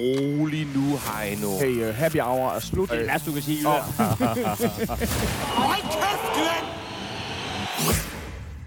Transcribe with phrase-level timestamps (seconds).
[0.00, 1.48] rolig nu, Heino.
[1.60, 2.90] Hey, uh, happy hour er slut.
[2.90, 3.58] Det er værste, du kan sige.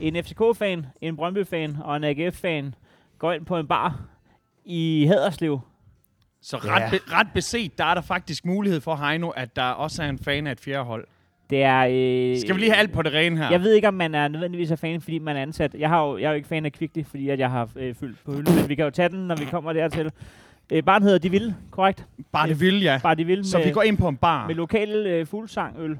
[0.07, 2.75] en FCK-fan, en Brøndby-fan og en AGF-fan
[3.19, 3.99] går ind på en bar
[4.65, 5.59] i Haderslev.
[6.41, 10.04] Så ret, be, ret beset, der er der faktisk mulighed for Heino, at der også
[10.04, 11.07] er en fan af et fjerde hold.
[11.50, 11.79] Det er...
[11.79, 13.50] Øh, Skal vi lige have alt på det rene her?
[13.52, 15.73] Jeg ved ikke, om man er nødvendigvis er fan, fordi man er ansat.
[15.73, 17.95] Jeg, har jo, jeg er jo ikke fan af Kvickly, fordi at jeg har øh,
[17.95, 20.11] fyldt på hylden, men vi kan jo tage den, når vi kommer dertil.
[20.71, 22.05] Øh, barn hedder De Ville, korrekt?
[22.31, 22.99] Bare det vil, ja.
[23.03, 24.48] Bare De Ville Så med, vi går ind på en bar.
[24.48, 25.98] med lokal øh, fuglsangøl.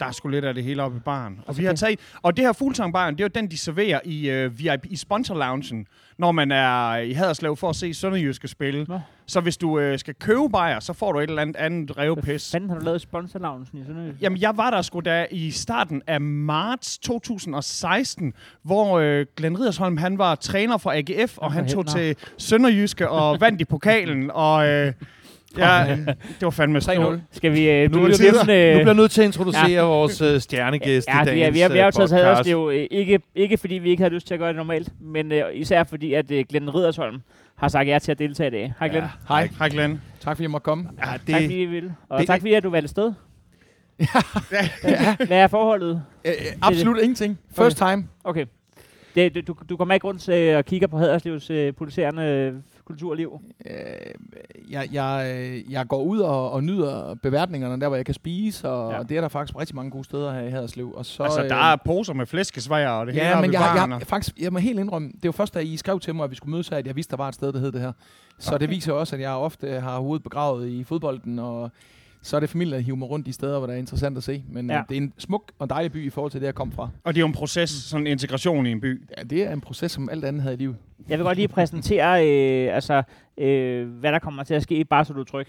[0.00, 1.40] Der er sgu lidt af det hele oppe i baren.
[1.46, 4.00] Og, så vi har taget, og det her fuglsangbaren, det er jo den, de serverer
[4.04, 5.86] i, uh, VIP, i sponsor-loungen,
[6.18, 8.86] når man er i Haderslev for at se Sønderjyske spille.
[8.88, 9.00] Nå.
[9.26, 12.04] Så hvis du uh, skal købe bajer, så får du et eller andet andet Hvad
[12.04, 12.50] revpis.
[12.52, 14.22] fanden har du lavet sponsorloungen i Sønderjysk?
[14.22, 18.32] Jamen, jeg var der sgu da i starten af marts 2016,
[18.62, 23.40] hvor øh, Glenn Ridersholm, han var træner for AGF, og han tog til Sønderjyske og
[23.40, 24.92] vandt i pokalen, og øh,
[25.58, 27.18] ja, det var fandme 3-0.
[27.32, 27.70] Skal vi...
[27.70, 28.44] Øh, Nu, nu, er det nu, nu
[28.82, 29.82] bliver nødt til at introducere Ja.
[29.82, 32.08] vores øh, stjernegæst Ja, i vi, er, dagens vi, er, vi er jo øh, taget
[32.08, 32.24] til podcast.
[32.24, 35.32] Haderslev, øh, ikke, ikke fordi vi ikke havde lyst til at gøre det normalt, men
[35.32, 37.20] øh, især fordi, at øh, Glenn Ridersholm
[37.64, 38.74] har sagt ja til at deltage i dag.
[38.78, 39.04] Hej Glenn.
[39.04, 39.10] Ja.
[39.28, 39.48] Hej.
[39.58, 40.00] Hej Glenn.
[40.20, 40.88] Tak fordi jeg måtte komme.
[40.98, 41.94] Ja, Tak fordi det, I ville.
[42.08, 43.12] Og det- tak fordi, at du valgte sted.
[45.26, 46.02] Hvad er forholdet?
[46.24, 47.38] Øh, øh, absolut ingenting.
[47.56, 48.08] First time.
[48.24, 48.46] Okay.
[49.14, 52.54] Det, det, du, du kommer ikke rundt til og kigger på Haderslevs øh, pulserende øh,
[52.86, 53.40] kulturliv.
[53.66, 53.74] Øh,
[54.70, 58.68] jeg, jeg, øh, jeg går ud og, og nyder beværtningerne der, hvor jeg kan spise,
[58.68, 58.96] og Ja.
[58.96, 59.02] ja.
[59.02, 60.92] det er der faktisk rigtig mange gode steder her i Haderslev.
[60.96, 63.52] Og så, altså, øh, der er poser med flæskesvejr og det hele Ja, oppe men
[63.52, 66.00] jeg, jeg, og- jeg, faktisk, jeg må helt indrømme, det var først, da I skrev
[66.00, 67.58] til mig, at vi skulle mødes her, at jeg vidste, der var et sted, der
[67.58, 67.92] hed det her.
[68.38, 71.70] Så det viser også, at jeg ofte har hovedet begravet i fodbolden, og
[72.24, 74.22] så er det familie, der hiver mig rundt de steder, hvor det er interessant at
[74.22, 74.44] se.
[74.48, 74.76] Men Ja.
[74.76, 74.82] ja.
[74.88, 76.88] det er en smuk og dejlig by i forhold til det, jeg kom fra.
[77.04, 79.02] Og det er jo en proces, sådan en integration i en by.
[79.18, 80.76] Ja, det er en proces, som alt andet her i livet.
[81.08, 82.28] Jeg vil godt lige præsentere,
[82.68, 83.02] øh, altså,
[83.38, 85.46] øh, hvad der kommer til at ske, bare så du er tryg.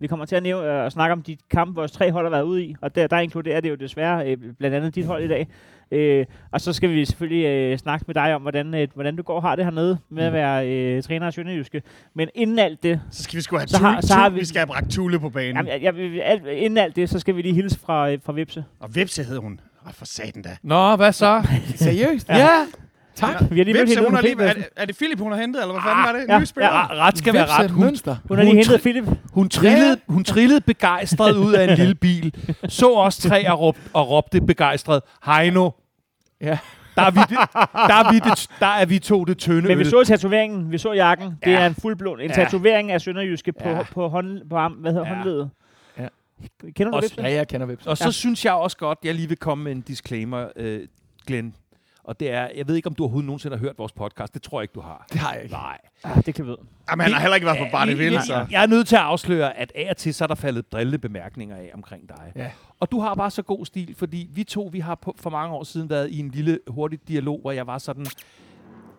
[0.00, 2.30] Vi kommer til at nævne øh, og snakke om de kampe, vores tre hold har
[2.30, 5.24] været ude i, og der, der inkluderer det jo desværre øh, blandt andet dit hold
[5.24, 5.48] i dag.
[5.92, 9.22] Øh, og så skal vi selvfølgelig øh, snakke med dig om, hvordan, øh, hvordan du
[9.22, 11.82] går og har det hernede med at være øh, træner af Sønderjyske.
[12.14, 14.44] Men inden alt det, Så skal vi sgu have Så har- så har vi, vi-
[14.44, 15.56] skal have bragt Tule på banen.
[15.56, 18.18] jamen, jeg, jeg, vil- alt, inden alt det, så skal vi lige hilse fra, øh,
[18.24, 18.64] fra Vipse.
[18.80, 19.60] Og Vipse hed hun.
[19.86, 20.56] Åh, for satan da.
[20.62, 21.42] Nå, hvad så?
[21.74, 22.28] Seriøst?
[22.28, 22.48] ja.
[23.18, 23.50] Tak.
[23.50, 25.62] Vi har lige hende hun har lige, er, det- er det Philip, hun har hentet,
[25.62, 26.24] eller hvad fanden var det?
[26.28, 26.68] ja, Nye spiller?
[26.70, 27.70] ja, ret skal være ret.
[27.70, 28.16] Hun, Mønster.
[28.28, 29.04] Hun har lige hentet Philip.
[29.32, 32.34] hun, trillede, hun trillede begejstret ud af en lille bil.
[32.68, 35.70] Så os tre og, råb, og råbte begejstret, Heino,
[36.40, 36.58] Ja.
[36.96, 37.38] der er vi, det,
[37.72, 40.78] der er vi, det, der er vi to det tynde Men vi så tatoveringen, vi
[40.78, 41.26] så jakken.
[41.44, 41.58] Det Ja.
[41.60, 42.20] er en fuldblåen.
[42.20, 42.34] En Ja.
[42.34, 43.82] tatovering af Sønderjyske på, Ja.
[43.82, 45.14] på, hånd, på arm, hvad hedder Ja.
[45.14, 45.50] håndledet.
[45.98, 46.06] Ja.
[46.76, 47.16] Kender du det?
[47.18, 47.86] Ja, jeg kender Vips.
[47.86, 48.10] Og så ja.
[48.10, 50.80] synes jeg også godt, jeg lige vil komme med en disclaimer, øh,
[51.26, 51.54] Glenn.
[52.08, 54.34] Og det er, jeg ved ikke, om du overhovedet nogensinde har hørt vores podcast.
[54.34, 55.06] Det tror jeg ikke, du har.
[55.12, 55.54] Det har jeg ikke.
[55.54, 55.78] Nej.
[56.04, 56.58] Ah, det kan vi vide.
[56.90, 58.34] Jamen, han har heller ikke været på Barney Jeg- Ville, jeg, så.
[58.34, 60.72] jeg, jeg er nødt til at afsløre, at af og til, så er der faldet
[60.72, 62.32] drillende bemærkninger af omkring dig.
[62.36, 62.50] Ja.
[62.80, 65.54] Og du har bare så god stil, fordi vi to, vi har på, for mange
[65.54, 68.06] år siden været i en lille hurtig dialog, hvor jeg var sådan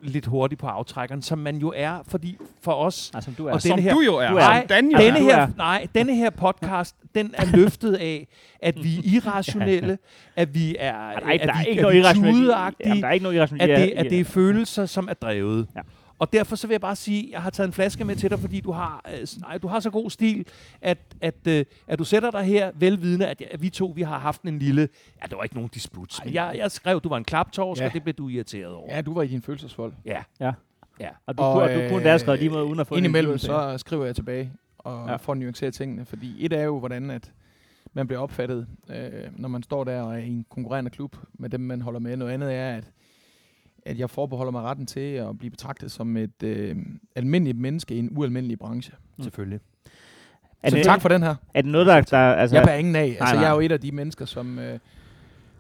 [0.02, 3.12] lidt hurtig på aftrækkeren, som man jo er, fordi for os...
[3.14, 3.54] Altså, du er.
[3.54, 4.22] Og Som denne her- du jo er.
[4.28, 5.24] er- Nej, Dan jo denne er.
[5.24, 8.28] Her, er- nej, denne her podcast, den er løftet af,
[8.62, 9.98] at vi er irrationelle,
[10.36, 12.36] at vi er, Ah, der er, ikke- at er vi, at noget er irrationelt.
[12.36, 13.72] tudeagtige, Jamen, der er ikke noget irrationelt.
[13.72, 15.68] at det, at det er følelser, som er drevet.
[15.76, 15.82] Ja.
[16.20, 18.30] Og derfor så vil jeg bare sige, at jeg har taget en flaske med til
[18.30, 20.46] dig, fordi du har, øh, nej, du har så god stil,
[20.82, 24.18] at, at, øh, at du sætter dig her velvidende, at, at vi to vi har
[24.20, 24.90] haft en lille...
[25.22, 26.20] Ja, der var ikke nogen disput.
[26.26, 27.88] Men jeg, jeg skrev, at du var en klaptorsk, Ja.
[27.88, 28.96] og det blev du irriteret over.
[28.96, 29.94] Ja, du var i din følelsesvold.
[30.06, 30.24] Ja.
[30.40, 30.52] Ja.
[31.00, 31.10] ja.
[31.26, 32.98] Og du, og, og du kunne da have skrevet lige måde uden at få en
[32.98, 35.12] Indimellem så skriver jeg tilbage og Ja.
[35.12, 35.16] ja.
[35.18, 37.32] får nuanceret tingene, fordi et er jo, hvordan at
[37.94, 41.50] man bliver opfattet, øh, når man står der og er i en konkurrerende klub med
[41.50, 42.18] dem, man holder med.
[42.18, 42.84] Noget andet er, at,
[43.86, 46.76] at jeg forbeholder mig retten til at blive betragtet som et øh,
[47.16, 48.94] almindeligt menneske i en ualmindelig branche.
[49.22, 49.60] Selvfølgelig.
[50.64, 51.36] Er Så det, tak for den her.
[51.54, 52.02] Er det noget, der...
[52.02, 53.18] der altså, Jeg bærer ingen af.
[53.20, 53.44] Altså, nej.
[53.44, 54.60] jeg er jo et af de mennesker, som...
[54.60, 54.80] Øh,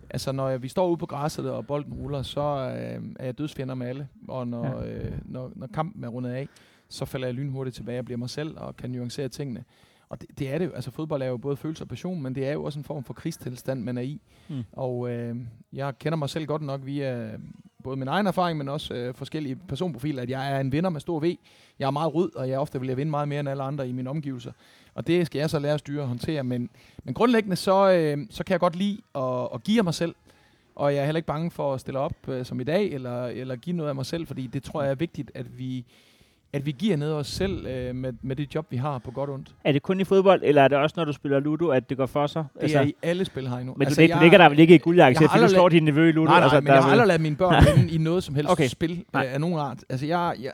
[0.09, 3.37] altså, når jeg, vi står ude på græsset, og bolden ruller, så øh, er jeg
[3.37, 4.07] dødsfjender med alle.
[4.27, 4.87] Og når, ja.
[4.87, 6.47] øh, når, når kampen er rundet af,
[6.89, 9.63] så falder jeg lynhurtigt tilbage og bliver mig selv, og kan nuancere tingene.
[10.09, 10.71] Og det, det er det jo.
[10.71, 13.03] Altså, fodbold er jo både følelse og passion, men det er jo også en form
[13.03, 14.21] for krigstilstand, man er i.
[14.49, 14.55] Mm.
[14.55, 14.63] Mm.
[14.71, 15.35] Og øh,
[15.73, 17.29] jeg kender mig selv godt nok via
[17.83, 21.01] både min egen erfaring, men også øh, forskellige personprofiler, at jeg er en vinder med
[21.01, 21.37] stor V.
[21.79, 23.89] Jeg er meget rød, og jeg ofte vil jeg vinde meget mere end alle andre
[23.89, 24.51] i mine omgivelser.
[24.93, 26.43] Og det skal jeg så lære at styre og håndtere.
[26.43, 26.69] Men,
[27.03, 30.15] men grundlæggende, så, øh, så kan jeg godt lide at, at give af mig selv.
[30.75, 33.25] Og jeg er heller ikke bange for at stille op øh, som i dag, eller,
[33.25, 35.85] eller give noget af mig selv, fordi det tror jeg er vigtigt, at vi,
[36.53, 39.11] at vi giver noget af os selv øh, med, med det job, vi har på
[39.11, 39.55] godt og ondt.
[39.63, 41.97] Er det kun i fodbold, eller er det også, når du spiller Ludo, at det
[41.97, 42.45] går for sig?
[42.55, 43.73] Det altså, er i alle spil her endnu.
[43.77, 45.53] men altså, du, jeg, du ligger der vel ikke i guldjakke, jeg har fordi du
[45.53, 46.25] slår din nevø i Ludo?
[46.25, 48.35] Nej, nej, altså, men jeg der har er aldrig ladet mine børn i noget som
[48.35, 48.67] helst Okay.
[48.67, 49.25] spil Nej.
[49.25, 49.77] øh, af nogen art.
[49.89, 50.51] Altså, jeg, jeg,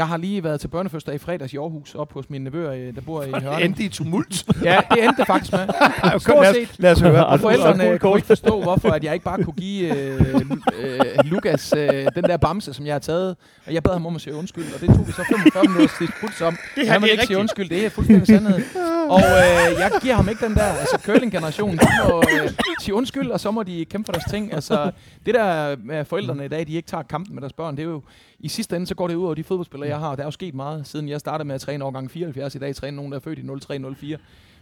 [0.00, 2.94] Jeg har lige været til børnefødselsdag i fredags i Aarhus, op hos mine nevøer, øh,
[2.94, 3.64] der bor i Hørning.
[3.64, 4.44] Endte i tumult.
[4.64, 5.60] Ja, det endte faktisk med.
[6.04, 6.68] lad, Stort os, set.
[6.78, 7.26] lad os høre.
[7.26, 10.40] Og forældrene kunne ikke forstå, hvorfor at jeg ikke bare kunne give øh,
[10.80, 13.36] øh, Lukas øh, den der bamse, som jeg har taget.
[13.66, 15.94] Og jeg bad ham om at sige undskyld, og det tog vi så 45 minutter
[16.00, 16.56] disput om.
[16.74, 18.60] Det her, han vil ikke sige undskyld, det er fuldstændig sandhed.
[19.08, 22.50] Og øh, jeg giver ham ikke den der, altså curling-generationen, de må øh,
[22.80, 24.54] sige undskyld, og så må de kæmpe for deres ting.
[24.54, 24.90] Altså,
[25.26, 27.86] det der med forældrene i dag, de ikke tager kampen med deres børn, det er
[27.88, 28.02] jo,
[28.40, 30.16] i sidste ende, så går det ud over de fodboldspillere, jeg har.
[30.16, 32.74] Der er jo sket meget, siden jeg startede med at træne årgang 74 i dag,
[32.74, 34.18] træne nogen, der er født i 03-04.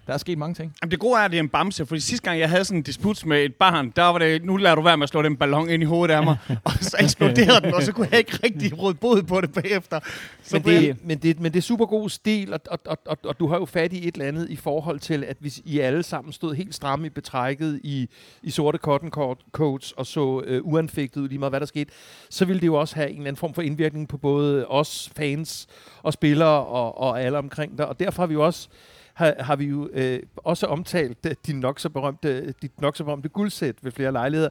[0.09, 0.75] Der er sket mange ting.
[0.83, 2.79] Jamen, det gode er, at det er en bamse, fordi sidste gang, jeg havde sådan
[2.79, 5.23] en disput med et barn, der var det, nu lader du være med at slå
[5.23, 8.19] den ballon ind i hovedet af mig, og så eksploderede den, og så kunne jeg
[8.19, 10.01] ikke rigtig råde bod på det bagefter.
[10.43, 12.79] Så Men blev jeg- det, men, det, men det er super god stil, og, og,
[12.87, 15.37] og, og, og du har jo fat i et eller andet i forhold til, at
[15.41, 18.09] hvis I alle sammen stod helt stramme i betrækket i,
[18.43, 21.91] i sorte cotton coat- coats og så øh, uanfægtet ud lige meget, hvad der skete,
[22.31, 25.11] så ville det jo også have en eller anden form for indvirkning på både os
[25.17, 25.67] fans
[26.03, 27.85] og spillere og, og alle omkring der.
[27.85, 28.69] Og derfor har vi jo også
[29.19, 33.05] har, har vi jo øh, også omtalt øh, din nok så berømte, dit nok så
[33.05, 34.49] berømte guldsæt ved flere lejligheder.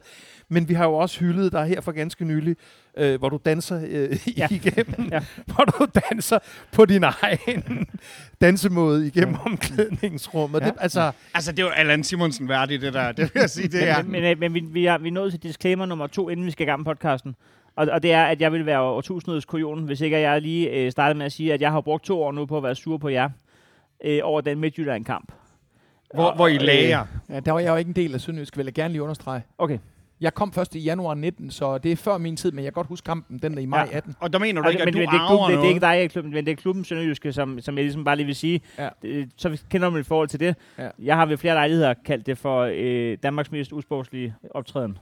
[0.48, 2.56] Men vi har jo også hyldet dig her for ganske nylig,
[2.96, 4.16] øh, hvor du danser øh, Ja.
[4.36, 4.48] ja.
[4.50, 5.16] igennem, Ja.
[5.16, 5.20] ja.
[5.54, 6.38] hvor du danser
[6.72, 7.86] på din egen
[8.40, 10.60] dansemåde igennem omklædningsrummet.
[10.60, 10.64] Ja.
[10.66, 10.70] Ja.
[10.70, 13.12] Det, altså, Altså, det var Allan Simonsen værdigt, det der.
[13.12, 14.02] Det vil jeg sige, det er.
[14.02, 16.46] Men, men, øh, men vi, vi, er, vi er nået til disclaimer nummer to, inden
[16.46, 17.34] vi skal i gang med podcasten.
[17.76, 20.92] Og, og det er, at jeg vil være årtusindets kujon, hvis ikke jeg lige øh,
[20.92, 22.98] startede med at sige, at jeg har brugt to år nu på at være sur
[22.98, 23.28] på jer
[24.04, 25.32] øh, over den Midtjylland-kamp.
[26.14, 27.06] Hvor, hvor I Øh, lager.
[27.28, 29.42] Ja, der var jeg jo ikke en del af Sønderjysk, vil jeg gerne lige understrege.
[29.58, 29.78] Okay.
[30.20, 32.72] Jeg kom først i januar 19, så det er før min tid, men jeg kan
[32.72, 33.96] godt huske kampen, den der i maj Ja.
[33.96, 34.14] 18.
[34.20, 35.64] Og der mener du Okay, ikke, men, at du men det, er klubben, det, det
[35.64, 38.16] er ikke dig, i klubben, men det er klubben Sønderjyske, som, som jeg ligesom bare
[38.16, 38.60] lige vil sige.
[38.78, 38.88] Ja.
[39.02, 40.56] Det, så vi kender man i forhold til det.
[40.78, 40.88] Ja.
[40.98, 44.98] Jeg har ved flere lejligheder kaldt det for øh, Danmarks mest usportslige optræden.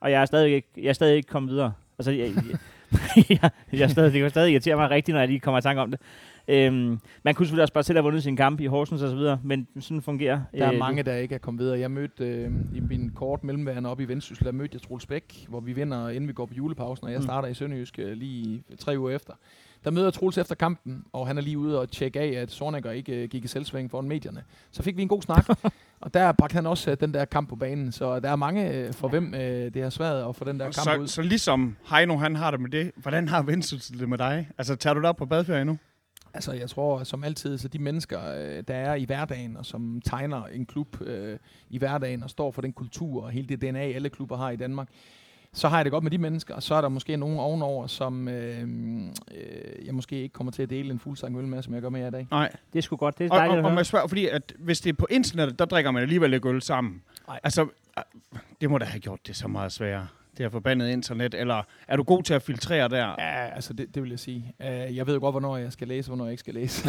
[0.00, 1.72] Og jeg er stadig ikke, jeg er stadig ikke kommet videre.
[1.98, 2.44] Altså, jeg, jeg,
[3.30, 5.62] jeg, jeg er stadig, det kan stadig irritere mig rigtigt, når jeg lige kommer i
[5.62, 6.00] tanke om det.
[6.50, 9.16] Øhm, man kunne selvfølgelig også bare selv have vundet sin kamp i Horsens og så
[9.16, 11.78] videre, men sådan fungerer Der er øh, mange, der ikke er kommet videre.
[11.78, 15.44] Jeg mødte øh, i min kort mellemværende op i Vendsyssel, der mødte jeg Troels Bæk,
[15.48, 17.24] hvor vi vinder, inden vi går på julepausen, og jeg Mm.
[17.24, 19.32] starter i Sønderjysk øh, lige tre uger efter.
[19.84, 22.50] Der møder jeg Troels efter kampen, og han er lige ude og tjekke af, at
[22.50, 24.42] Sornager ikke øh, gik i selvsving foran medierne.
[24.70, 25.48] Så fik vi en god snak,
[26.00, 27.92] og der bragte han også øh, den der kamp på banen.
[27.92, 29.40] Så der er mange, øh, for hvem øh,
[29.74, 31.06] det har svært at få den der kamp Så, ud.
[31.06, 32.90] så ligesom Heino, han har det med det.
[32.96, 34.48] Hvordan har Vendsyssel det med dig?
[34.58, 35.78] Altså, tager du dig op på badeferie nu?
[36.34, 40.00] Altså, jeg tror som altid, så de mennesker, øh, der er i hverdagen, og som
[40.04, 41.38] tegner en klub øh,
[41.70, 44.56] i hverdagen, og står for den kultur og hele det DNA, alle klubber har i
[44.56, 44.88] Danmark,
[45.52, 47.86] så har jeg det godt med de mennesker, og så er der måske nogen ovenover,
[47.86, 48.62] som øh,
[49.34, 51.88] øh, jeg måske ikke kommer til at dele en fuldsang øl med, som jeg gør
[51.88, 52.26] med jer i dag.
[52.30, 52.52] Nej.
[52.72, 53.74] Det er sgu godt, det er Og, dejligt og, at og høre.
[53.74, 56.62] man spørger, fordi at hvis det er på internettet, der drikker man alligevel ikke øl
[56.62, 57.02] sammen.
[57.28, 57.40] Nej.
[57.42, 60.06] Altså, øh, det må da have gjort det så meget sværere.
[60.40, 61.34] Det her forbandet internet.
[61.34, 63.14] Eller er du god til at filtrere der?
[63.18, 64.54] Ja, altså det, det vil jeg sige.
[64.60, 66.88] Uh, jeg ved jo godt, hvornår jeg skal læse, og hvornår jeg ikke skal læse.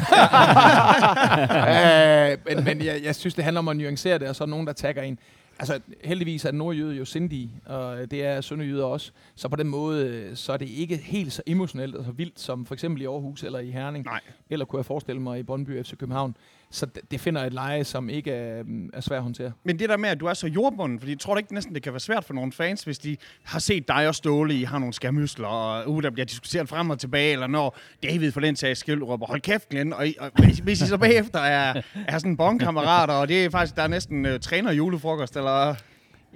[2.48, 4.48] uh, men men jeg, jeg synes, det handler om at nuancere det, og så er
[4.48, 5.20] nogen, der tagger en.
[5.60, 9.12] Altså, heldigvis er nordjyde jo sindige, og det er sønderjyder også.
[9.36, 12.40] Så på den måde, øh, så er det ikke helt så emotionelt og så vildt,
[12.40, 14.06] som for eksempel i Aarhus eller i Herning.
[14.06, 14.20] Nej.
[14.50, 16.36] Eller kunne jeg forestille mig i Brøndby FC København.
[16.72, 19.52] Så det, det finder et leje, som ikke er, mm, er svært at håndtere.
[19.64, 21.76] Men det der med, at du er så jordbunden, fordi jeg tror da ikke næsten,
[21.76, 24.64] det kan være svært for nogle fans, hvis de har set dig og Ståle, I
[24.64, 28.40] har nogle skærmysler, og uh, der bliver diskuteret frem og tilbage, eller når David for
[28.40, 31.40] den sags skyld råber, hold kæft, Glenn, og, I, og hvis, hvis I så bagefter
[31.40, 35.76] er, er sådan bondkammerater, og det er faktisk, der er næsten uh, træner julefrokost, eller...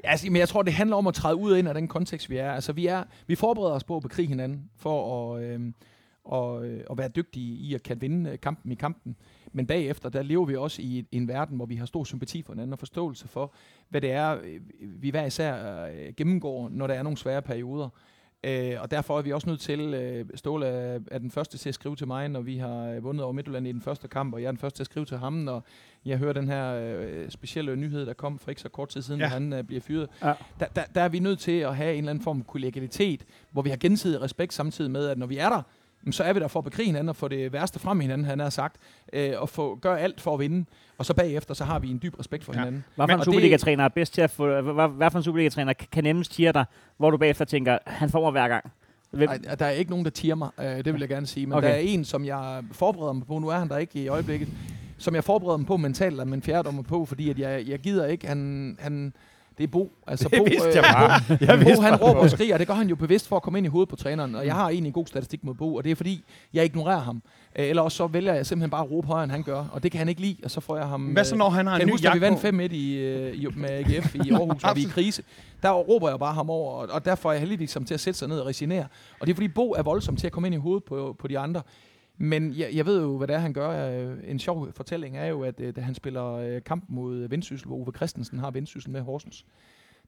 [0.03, 1.88] Ja, Altså, men jeg tror, det handler om at træde ud og ind af den
[1.88, 2.51] kontekst, vi er.
[2.51, 5.60] Altså, vi, er, vi forbereder os på at bekrige hinanden for at, øh,
[6.25, 9.15] og, øh, at være dygtige i at kan vinde øh, kampen i kampen.
[9.53, 12.53] Men bagefter, der lever vi også i, en verden, hvor vi har stor sympati for
[12.53, 13.53] hinanden og forståelse for,
[13.89, 17.89] hvad det er, øh, vi hver især gennemgår, når der er nogle svære perioder.
[18.44, 21.75] Øh, og derfor er vi også nødt til, øh, Ståle er, den første til at
[21.75, 24.48] skrive til mig, når vi har vundet over Midtjylland i den første kamp, og jeg
[24.48, 25.65] er den første til at skrive til ham, når
[26.05, 29.20] jeg hører den her øh, specielle nyhed, der kom for ikke så kort tid siden,
[29.22, 29.27] Ja.
[29.27, 30.10] han øh, bliver fyret.
[30.24, 30.34] Ja.
[30.60, 33.25] Der, der, der er vi nødt til at have en eller anden form for kollegialitet,
[33.51, 35.62] hvor vi har gensidig respekt samtidig med, at når vi er der,
[36.12, 38.27] så er vi der for at bekrige hinanden og få det værste frem i hinanden,
[38.27, 38.75] han har sagt,
[39.13, 40.65] øh, og få, gøre alt for at vinde.
[40.97, 42.59] Og så bagefter, så har vi en dyb respekt for Ja.
[42.59, 42.83] hinanden.
[42.95, 44.62] Hvad for en Superliga-træner er bedst til at få...
[44.62, 46.65] Hvad, hvad for en Superliga-træner kan kan nemmest tire dig,
[46.97, 48.71] hvor du bagefter tænker, han får mig hver gang?
[49.12, 49.29] Hvem?
[49.29, 51.45] Ej, der er ikke nogen, der tiger mig, øh, det vil jeg gerne sige.
[51.45, 51.67] Men Okay.
[51.67, 51.75] okay.
[51.77, 54.47] der er en, som jeg forbereder mig på, nu er han der ikke i øjeblikket,
[54.97, 58.05] som jeg forbereder mig på mentalt, og min fjerdommer på, fordi at jeg, jeg gider
[58.05, 59.13] ikke, han, han,
[59.57, 59.91] Det er Bo.
[60.07, 61.38] Altså, Det Bo, vidste jeg øh, bare.
[61.57, 63.59] Jeg Bo han råber og skriger, og det gør han jo bevidst for at komme
[63.59, 64.35] ind i hovedet på træneren.
[64.35, 67.00] Og jeg har egentlig en god statistik mod Bo, og det er fordi, jeg ignorerer
[67.00, 67.21] ham.
[67.59, 69.65] Øh, Eller også så vælger jeg simpelthen bare at råbe højere, end han gør.
[69.71, 71.01] Og det kan han ikke lide, og så får jeg ham...
[71.01, 72.47] Hvad så, øh, når han har en ny huske, vi vandt på?
[72.47, 75.24] 5-1 i, i, med AGF i Aarhus, og vi er i krise?
[75.63, 78.00] Der råber jeg bare ham over, og, og derfor er jeg heldigvis som til at
[78.00, 78.85] sætte sig ned og resignere.
[79.19, 81.27] Og det er fordi Bo er voldsom til at komme ind i hovedet på, på
[81.27, 81.62] de andre.
[82.17, 83.89] Men jeg, jeg ved jo, hvad det er, han gør.
[83.89, 87.67] Øh, en sjov fortælling er jo, at øh, da han spiller øh, kamp mod Vendsyssel,
[87.67, 89.45] hvor Ove Christensen har Vendsyssel med Horsens,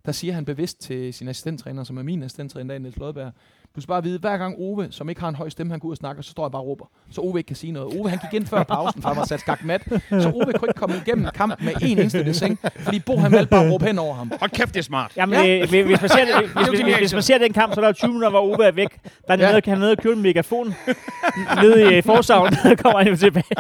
[0.05, 3.31] der siger han bevidst til sin assistenttræner, som er min assistenttræner, Niels Lodberg,
[3.75, 5.87] du skal bare vide, hver gang Ove, som ikke har en høj stemme, han går
[5.87, 6.85] ud og snakker, så står jeg bare og råber.
[7.11, 7.99] Så Ove ikke kan sige noget.
[7.99, 9.81] Ove, han gik ind før pausen, for han var sat skak mat.
[10.09, 13.49] Så Ove kunne ikke komme igennem kampen med en eneste dessing, fordi Bo han valgte
[13.49, 14.31] bare at råbe hen over ham.
[14.39, 15.11] Hold kæft, det er smart.
[15.17, 15.61] Jamen, Ja.
[15.61, 17.89] øh, hvis, man ser, hvis, hvis, hvis, hvis man ser den kamp, så er der
[17.89, 18.89] jo 20 minutter, hvor Ove er væk.
[19.03, 19.51] Der er Ja.
[19.51, 20.73] nede, han er nede og købe en megafon
[21.61, 23.43] nede i forsavlen, så kommer han jo tilbage.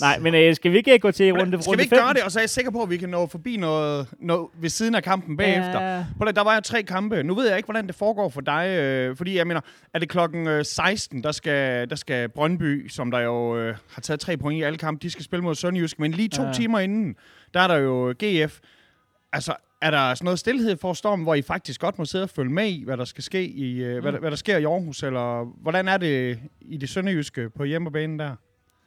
[0.00, 2.04] Nej, men øh, skal vi ikke gå til runde, Skal runde vi ikke fem?
[2.04, 4.48] gøre det, og så er jeg sikker på, at vi kan nå forbi noget, noget
[4.60, 5.80] ved siden af kampen bagefter.
[5.82, 6.04] Ja.
[6.34, 7.22] Der var jo tre kampe.
[7.22, 8.68] Nu ved jeg ikke, hvordan det foregår for dig.
[8.68, 9.60] Øh, fordi jeg mener,
[9.94, 14.00] er det klokken øh, 16, der skal, der skal Brøndby, som der jo øh, har
[14.02, 15.98] taget tre point i alle kampe, de skal spille mod Sønderjysk.
[15.98, 16.52] Men lige to Ja.
[16.52, 17.14] timer inden,
[17.54, 18.58] der er der jo GF.
[19.32, 22.30] Altså, er der sådan noget stillhed for stormen, hvor I faktisk godt må sidde og
[22.30, 24.64] følge med i, hvad der skal ske i, øh, hvad, der, hvad der sker i
[24.64, 28.34] Aarhus, eller hvordan er det i det sønderjyske på hjemmebanen der?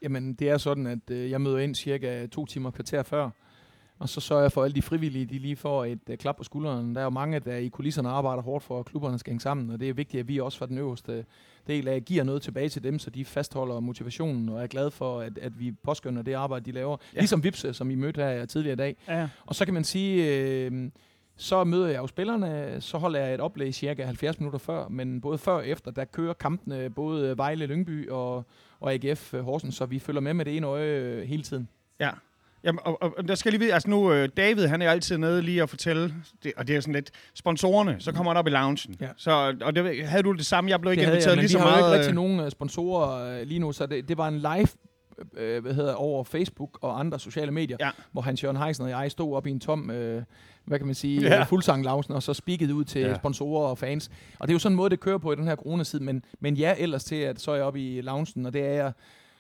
[0.01, 3.29] Jamen, det er sådan, at øh, jeg møder ind cirka to timer kvarter før,
[3.99, 6.37] og så sørger jeg for, at alle de frivillige, de lige får et øh, klap
[6.37, 6.95] på skulderen.
[6.95, 9.69] Der er jo mange, der i kulisserne arbejder hårdt for, at klubberne skal hænge sammen,
[9.69, 11.25] og det er vigtigt, at vi også fra den øverste
[11.67, 15.19] del af giver noget tilbage til dem, så de fastholder motivationen og er glade for,
[15.19, 16.97] at, at vi påskynder det arbejde, de laver.
[17.13, 17.19] Ja.
[17.19, 18.97] Ligesom Vipse, som I mødte her tidligere i dag.
[19.07, 19.29] Ja.
[19.45, 20.89] Og så kan man sige, øh,
[21.35, 25.21] så møder jeg jo spillerne, så holder jeg et oplæg cirka 70 minutter før, men
[25.21, 28.45] både før og efter, der kører kampene både Vejle, Lyngby og,
[28.81, 31.67] og AGF øh, Horsens, så vi følger med med det ene øje øh, hele tiden.
[31.99, 32.09] Ja.
[32.63, 35.41] Jamen, og, og, der skal lige vide, altså nu, øh, David, han er altid nede
[35.41, 38.49] lige at fortælle, det, og det er sådan lidt, sponsorerne, så kommer han op i
[38.49, 38.77] loungen.
[39.01, 39.07] Ja.
[39.17, 40.69] Så, og det, havde du det samme?
[40.69, 41.91] Jeg blev ikke Det inviteret jeg, lige så har jo meget.
[41.91, 44.67] ikke rigtig nogen sponsorer lige nu, så det, det var en live
[45.37, 47.89] øh, hvad hedder, over Facebook og andre sociale medier, Ja.
[48.11, 50.23] hvor Hans Jørgen Heisen og jeg stod op i en tom, øh,
[50.65, 51.35] hvad kan man sige, Ja.
[51.35, 51.43] ja.
[51.43, 53.15] fuldsang og så spikkede ud til Ja.
[53.15, 54.11] sponsorer og fans.
[54.39, 56.23] Og det er jo sådan en måde, det kører på i den her coronatid, men,
[56.39, 58.91] men ja, ellers til, at så er jeg oppe i loungen, og det er jeg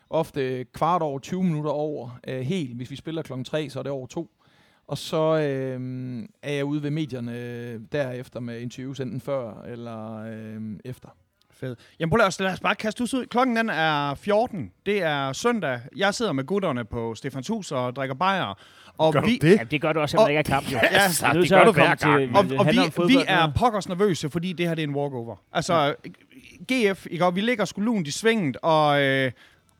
[0.09, 2.75] ofte kvart over 20 minutter over øh, helt.
[2.75, 4.31] Hvis vi spiller klokken 3, så er det over to.
[4.87, 10.15] Og så øh, er jeg ude ved medierne øh, derefter med interviews, enten før eller
[10.17, 11.09] øh, efter.
[11.53, 11.75] Fed.
[11.99, 13.25] Jamen prøv os, lad os bare kaste ud.
[13.25, 14.71] Klokken den er 14.
[14.85, 15.79] Det er søndag.
[15.95, 18.53] Jeg sidder med gutterne på Stefanshus og drikker bajer.
[19.01, 19.57] Og Gør du vi, det?
[19.57, 20.71] Ja, det gør du også, selvom Og- ikke er kamp.
[20.71, 20.77] Jo.
[20.83, 20.87] Ja,
[21.27, 22.37] er det til gør du hver komme til- gang.
[22.37, 23.47] Og, det og vi, fodbold, vi er ja.
[23.55, 25.35] pokkers nervøse, fordi det her det er en walkover.
[25.53, 25.93] Altså,
[26.71, 27.25] GF, ikke?
[27.25, 29.31] Og vi ligger sgu lunt i svinget, og øh,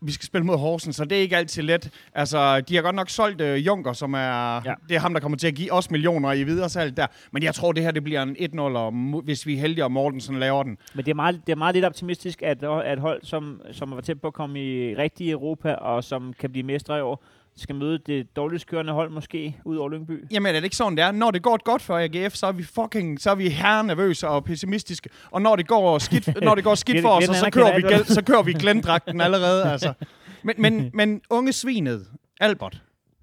[0.03, 1.89] vi skal spille mod Horsens, så det er ikke altid let.
[2.13, 4.19] Altså, de har godt nok solgt øh, Junker, som er...
[4.19, 4.61] Ja.
[4.65, 4.73] Ja.
[4.89, 7.07] Det er ham, der kommer til at give os millioner i videresalg der.
[7.31, 9.83] Men jeg tror, det her det bliver en 1-0, og mo- hvis vi er heldige,
[9.83, 10.77] og Mortensen laver den.
[10.95, 14.01] Men det er meget, det er meget lidt optimistisk, at, at hold, som, som var
[14.01, 17.23] tæt på at komme i rigtig Europa, og som kan blive mestre i år,
[17.57, 20.25] skal møde det dårligst kørende hold måske, ud over Lyngby.
[20.31, 21.11] Jamen, er det ikke sådan, det er?
[21.11, 24.27] Når det går godt for AGF, så er vi fucking, så er vi her nervøse
[24.27, 25.09] og pessimistiske.
[25.31, 27.81] Og når det går skidt, når det går skidt for os, så, så, kører vi,
[27.81, 29.93] gæld, så kører vi glændragten allerede, altså.
[30.43, 32.07] Men, men, men unge svinet,
[32.39, 32.81] Albert,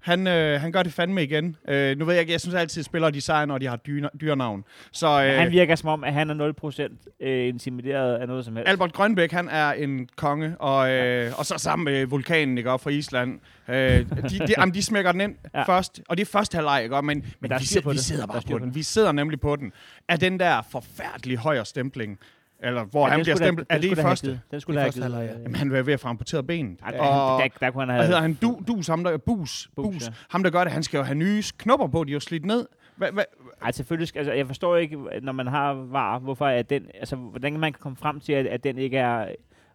[0.09, 1.55] han, øh, han gør det fandme igen.
[1.67, 3.75] Øh, nu ved jeg ikke, jeg synes altid, at spillere de sejrer, når de har
[3.75, 4.63] dyre, dyrenavn.
[4.91, 5.37] Så Øh.
[5.39, 6.53] Han virker som om, at han er
[7.21, 8.69] 0% øh, intimideret af noget som helst.
[8.69, 12.81] Albert Grønbæk, han er en konge, og, øh, og så sammen med vulkanen, ikke, op
[12.81, 13.39] fra Island.
[13.69, 15.59] Øh, de, de, jamen, de smækker den ind ja.
[15.59, 15.63] Ja.
[15.63, 17.01] først, og det er første halvleg, ikke?
[17.01, 18.03] Men, men der er vi, sidder, vi det.
[18.03, 18.67] sidder Der er bare på på den.
[18.67, 18.75] det.
[18.75, 19.71] Vi sidder nemlig på den.
[20.09, 22.19] Af den der forfærdelige højre stempling,
[22.63, 24.41] eller hvor Ja, han bliver stemplet, er det i første?
[24.51, 25.13] Den skulle da have første givet.
[25.15, 25.41] halvleg, ja.
[25.41, 26.79] Jamen, han er ved at få amputeret benet.
[26.79, 28.05] Der, Og- der, der, kunne han Hvad have...
[28.05, 28.33] hedder han?
[28.33, 30.13] Du, dus, ham der, bus, bus, Bus, ja.
[30.29, 32.45] Ham der gør det, han skal jo have nye knopper på, de er jo slidt
[32.45, 32.65] ned.
[32.95, 33.23] Hva, hva,
[33.61, 34.17] Ej, selvfølgelig.
[34.17, 37.79] Altså, jeg forstår ikke, når man har var, hvorfor er den, altså, hvordan man kan
[37.81, 39.27] komme frem til, at, at den ikke er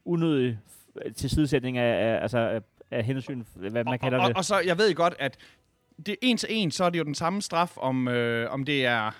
[0.05, 0.59] unødig
[0.99, 2.61] f- tilsidesætning af, af, altså,
[2.91, 4.37] af, hensyn, hvad man kalder og, det.
[4.37, 5.37] og, så, jeg ved godt, at
[6.07, 8.87] det en til en, så er det jo den samme straf, om, øh, om det
[8.87, 9.11] er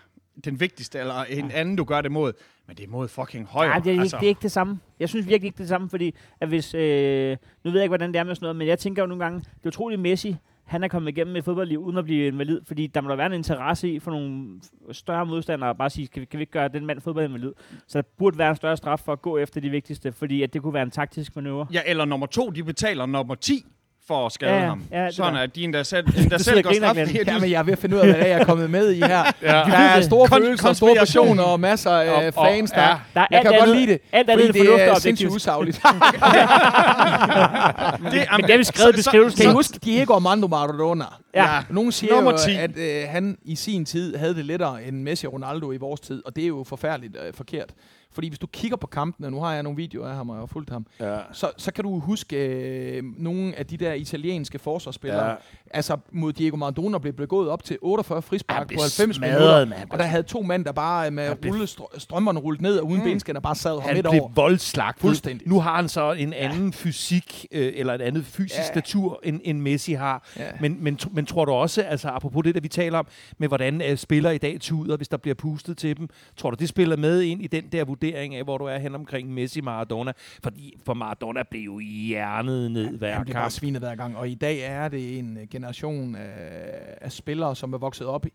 [0.45, 2.33] den vigtigste, eller en anden, du gør det mod.
[2.67, 3.69] Men det er mod fucking højre.
[3.69, 4.17] Nej, det er, ikke, altså.
[4.17, 4.79] det er ikke det samme.
[5.01, 7.85] Jeg synes virkelig ikke det er det samme, fordi at hvis, øh, nu ved jeg
[7.85, 9.69] ikke, hvordan det er med sådan noget, men jeg tænker jo nogle gange, det er
[9.69, 13.09] utroligt Messi, han er kommet igennem et fodboldliv uden at blive invalid, fordi der må
[13.09, 14.61] der være en interesse i for nogle
[14.93, 17.53] større modstandere at bare sige, kan vi, kan vi ikke gøre den mand fodboldinvalid?
[17.87, 20.53] Så der burde være en større straf for at gå efter de vigtigste, fordi at
[20.53, 21.67] det kunne være en taktisk manøvre.
[21.73, 23.67] Ja, eller nummer to, de betaler nummer 10
[24.07, 24.83] for at skade Ja, ham.
[24.93, 27.09] Ja, Sådan at de endda selv, endda selv går og griner, straf.
[27.09, 27.27] Glenn.
[27.29, 28.71] Ja, men jeg er ved at finde ud af, hvad det er, jeg er kommet
[28.71, 29.07] med i her.
[29.43, 29.47] ja.
[29.47, 32.83] Der er store Kon- følelser, og store passioner og masser af Og- og- fans, der,
[32.83, 32.89] ja.
[33.15, 35.77] Der er jeg alt kan godt lide det, alt andet det er sindssygt usagligt.
[35.83, 35.85] det,
[38.33, 39.43] Men det har vi skrevet i beskrivelsen.
[39.43, 41.05] Kan I huske Diego Armando Maradona?
[41.35, 41.49] Ja.
[41.71, 42.55] Nogen siger jo, 10.
[42.57, 46.01] at øh, han i sin tid havde det lettere end Messi og Ronaldo i vores
[46.01, 47.69] tid, og det er jo forfærdeligt øh, forkert.
[48.15, 50.41] Fordi hvis du kigger på kampene, nu har jeg nogle videoer af ham, og jeg
[50.43, 51.19] har fulgt ham, Ja.
[51.33, 52.37] så, så kan du huske
[52.97, 55.29] øh, nogle af de der italienske forsvarsspillere.
[55.31, 55.35] Ja.
[55.75, 59.33] Altså mod Diego Maradona blev begået op til 48 Han frispark blev på 90 smadret,
[59.41, 59.65] minutter.
[59.65, 59.91] mand.
[59.91, 61.67] Og der havde to mænd, der bare med Han blev- rulle,
[61.99, 63.05] strømmerne rullet ned og uden mm.
[63.05, 64.31] benskinner bare sad ham Han midt blev over.
[64.35, 65.01] voldslagt.
[65.01, 65.49] Fuldstændig.
[65.49, 68.65] Nu har han så en anden fysik, øh, eller en anden fysisk Ja.
[68.67, 70.29] statur, end, end Messi har.
[70.37, 70.43] Ja.
[70.61, 73.07] Men, men, men tror du også, altså apropos det, der vi taler om,
[73.39, 76.57] med hvordan øh, spillere i dag tuder, hvis der bliver pustet til dem, tror du,
[76.61, 79.61] det spiller med ind i den der vurdering af, hvor du er hen omkring Messi
[79.61, 80.13] Maradona?
[80.43, 83.53] Fordi for Maradona blev jo hjernet ned hver Han bliver bare kamp.
[83.53, 84.17] svinet hver gang.
[84.17, 88.27] Og i dag er det en øh, generation af, af spillere, som er vokset op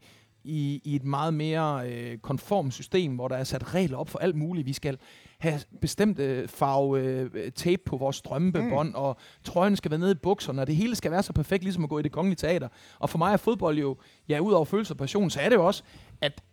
[0.43, 4.19] i, i et meget mere øh, konform system, hvor der er sat regler op for
[4.19, 4.67] alt muligt.
[4.67, 4.97] Vi skal
[5.39, 8.95] have bestemte farve øh, tape på vores strømpebånd, mm.
[8.95, 11.83] og trøjen skal være nede i bukserne, og det hele skal være så perfekt, ligesom
[11.83, 12.67] at gå i det kongelige teater.
[12.99, 13.97] Og for mig er fodbold jo,
[14.29, 15.83] ja, ud over følelse og passion, så er det jo også,
[16.21, 16.43] at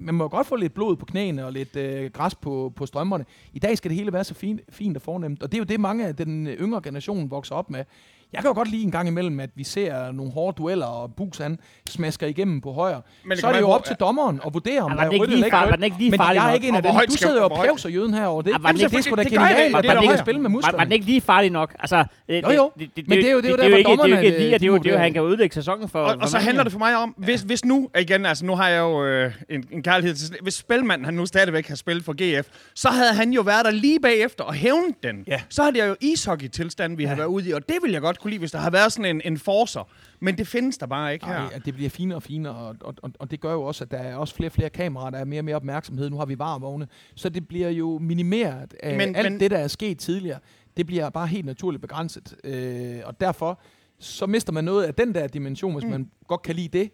[0.00, 3.24] man må godt få lidt blod på knæene og lidt øh, græs på, på strømmerne.
[3.52, 5.64] I dag skal det hele være så fint, fint og fornemt, og det er jo
[5.64, 7.84] det, mange af den yngre generation vokser op med.
[8.32, 11.10] Jeg kan jo godt lide en gang imellem, at vi ser nogle hårde dueller, og
[11.16, 11.58] Bus han
[11.88, 13.02] smasker igennem på højre.
[13.24, 15.04] Men det så kan er det jo op til dommeren at vurdere, om Ja, der
[15.04, 15.80] var er rødt lige eller ikke far- rødt.
[16.10, 16.92] Men farlig jeg er ikke en af dem.
[16.92, 18.50] Du skal- sidder jo og pævser jøden her over det.
[18.50, 19.58] Ja, ikke- det er sgu da det- det genialt.
[19.64, 19.76] ikke.
[19.76, 20.24] Og Det er der da ligger højere.
[20.24, 21.74] spil med Var, den ikke lige farlig nok?
[21.78, 22.72] Altså, det, Jo, jo.
[22.78, 24.38] Det, det, Men det er jo- det er jo der, hvor det er dommerne, ikke
[24.38, 25.98] lige, at det er jo, de det han kan ødelægge sæsonen for...
[25.98, 28.80] Og, så handler det for mig om, hvis, hvis nu, igen, altså nu har jeg
[28.80, 32.46] jo øh, en, en kærlighed til, hvis Spilmand han nu stadigvæk har spillet for GF,
[32.74, 35.24] så havde han jo været der lige bagefter og hævnet den.
[35.48, 38.19] Så havde det jo ishockey-tilstand, vi har været ude i, og det ville jeg godt
[38.20, 39.88] kunne lide, hvis der havde været sådan en, en forcer.
[40.20, 41.38] Men det findes der bare ikke her.
[41.38, 43.90] Nej, det bliver finere og finere, og, og, og, og det gør jo også, at
[43.90, 46.10] der er også flere og flere kameraer, der er mere og mere opmærksomhed.
[46.10, 49.58] Nu har vi varvogne, så det bliver jo minimeret af Men- alt men- det, der
[49.58, 50.38] er sket tidligere.
[50.76, 53.60] Det bliver bare helt naturligt begrænset, øh, og derfor
[53.98, 55.90] så mister man noget af den der dimension, hvis mm.
[55.90, 56.90] man godt kan lide det.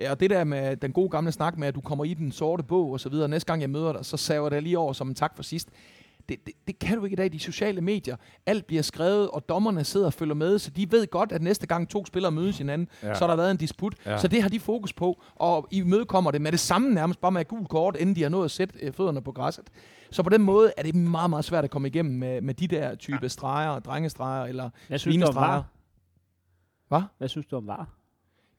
[0.00, 2.32] Ja, Og det der med den gode gamle snak med, at du kommer i den
[2.32, 4.92] sorte bog og så videre, næste gang jeg møder dig, så saver det lige over
[4.92, 5.68] som en tak for sidst.
[6.28, 8.16] Det, det, det kan du ikke i dag, de sociale medier.
[8.46, 11.66] Alt bliver skrevet, og dommerne sidder og følger med, så de ved godt, at næste
[11.66, 13.14] gang to spillere mødes hinanden, Ja.
[13.14, 13.94] så har der været en disput.
[14.06, 14.18] Ja.
[14.18, 17.32] Så det har de fokus på, og I mødekommer det med det samme nærmest, bare
[17.32, 19.64] med et gult kort, inden de har nået at sætte øh, fødderne på græsset.
[20.10, 22.66] Så på den måde er det meget, meget svært at komme igennem med, med de
[22.66, 23.28] der type ja.
[23.28, 25.52] streger, drengestreger eller Hvad synes du om svinestreger.
[25.52, 25.64] var?
[26.88, 27.02] Hvad?
[27.18, 27.88] Hvad synes du om var?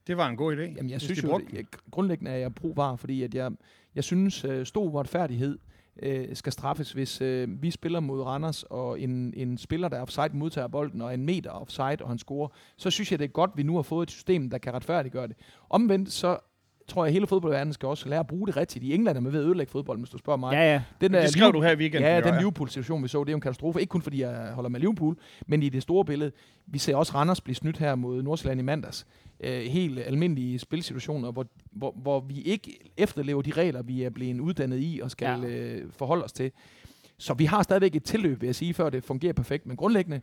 [0.06, 0.60] Det var en god idé.
[0.60, 3.52] Jamen, jeg synes jo, det, jeg, grundlæggende er jeg pro-var, fordi at jeg,
[3.94, 5.58] jeg synes, øh, stor retfærdighed
[6.02, 10.02] øh, skal straffes, hvis øh, vi spiller mod Randers, og en, en spiller, der er
[10.02, 13.28] offside, modtager bolden, og en meter offside, og han scorer, så synes jeg, det er
[13.28, 15.36] godt, vi nu har fået et system, der kan retfærdiggøre det.
[15.70, 16.38] Omvendt, så
[16.88, 18.84] tror jeg, hele fodboldverdenen skal også lære at bruge det rigtigt.
[18.84, 20.52] I England er man ved at ødelægge fodbold, hvis du spørger mig.
[20.52, 20.82] Ja, ja.
[21.00, 22.10] Den Det skrev du her i weekenden.
[22.10, 23.80] Ja, jo, den Liverpool-situation, vi så, det er jo en katastrofe.
[23.80, 26.32] Ikke kun fordi jeg holder med Liverpool, men i det store billede.
[26.66, 29.06] Vi ser også Randers blive snydt her mod Nordsjælland i mandags.
[29.40, 34.40] Øh, helt almindelige spilsituationer, hvor, hvor, hvor vi ikke efterlever de regler, vi er blevet
[34.40, 35.48] uddannet i og skal Ja.
[35.48, 35.74] ja.
[35.74, 36.50] øh, forholde os til.
[37.18, 39.66] Så vi har stadigvæk et tilløb, vil jeg sige, før det fungerer perfekt.
[39.66, 40.20] Men grundlæggende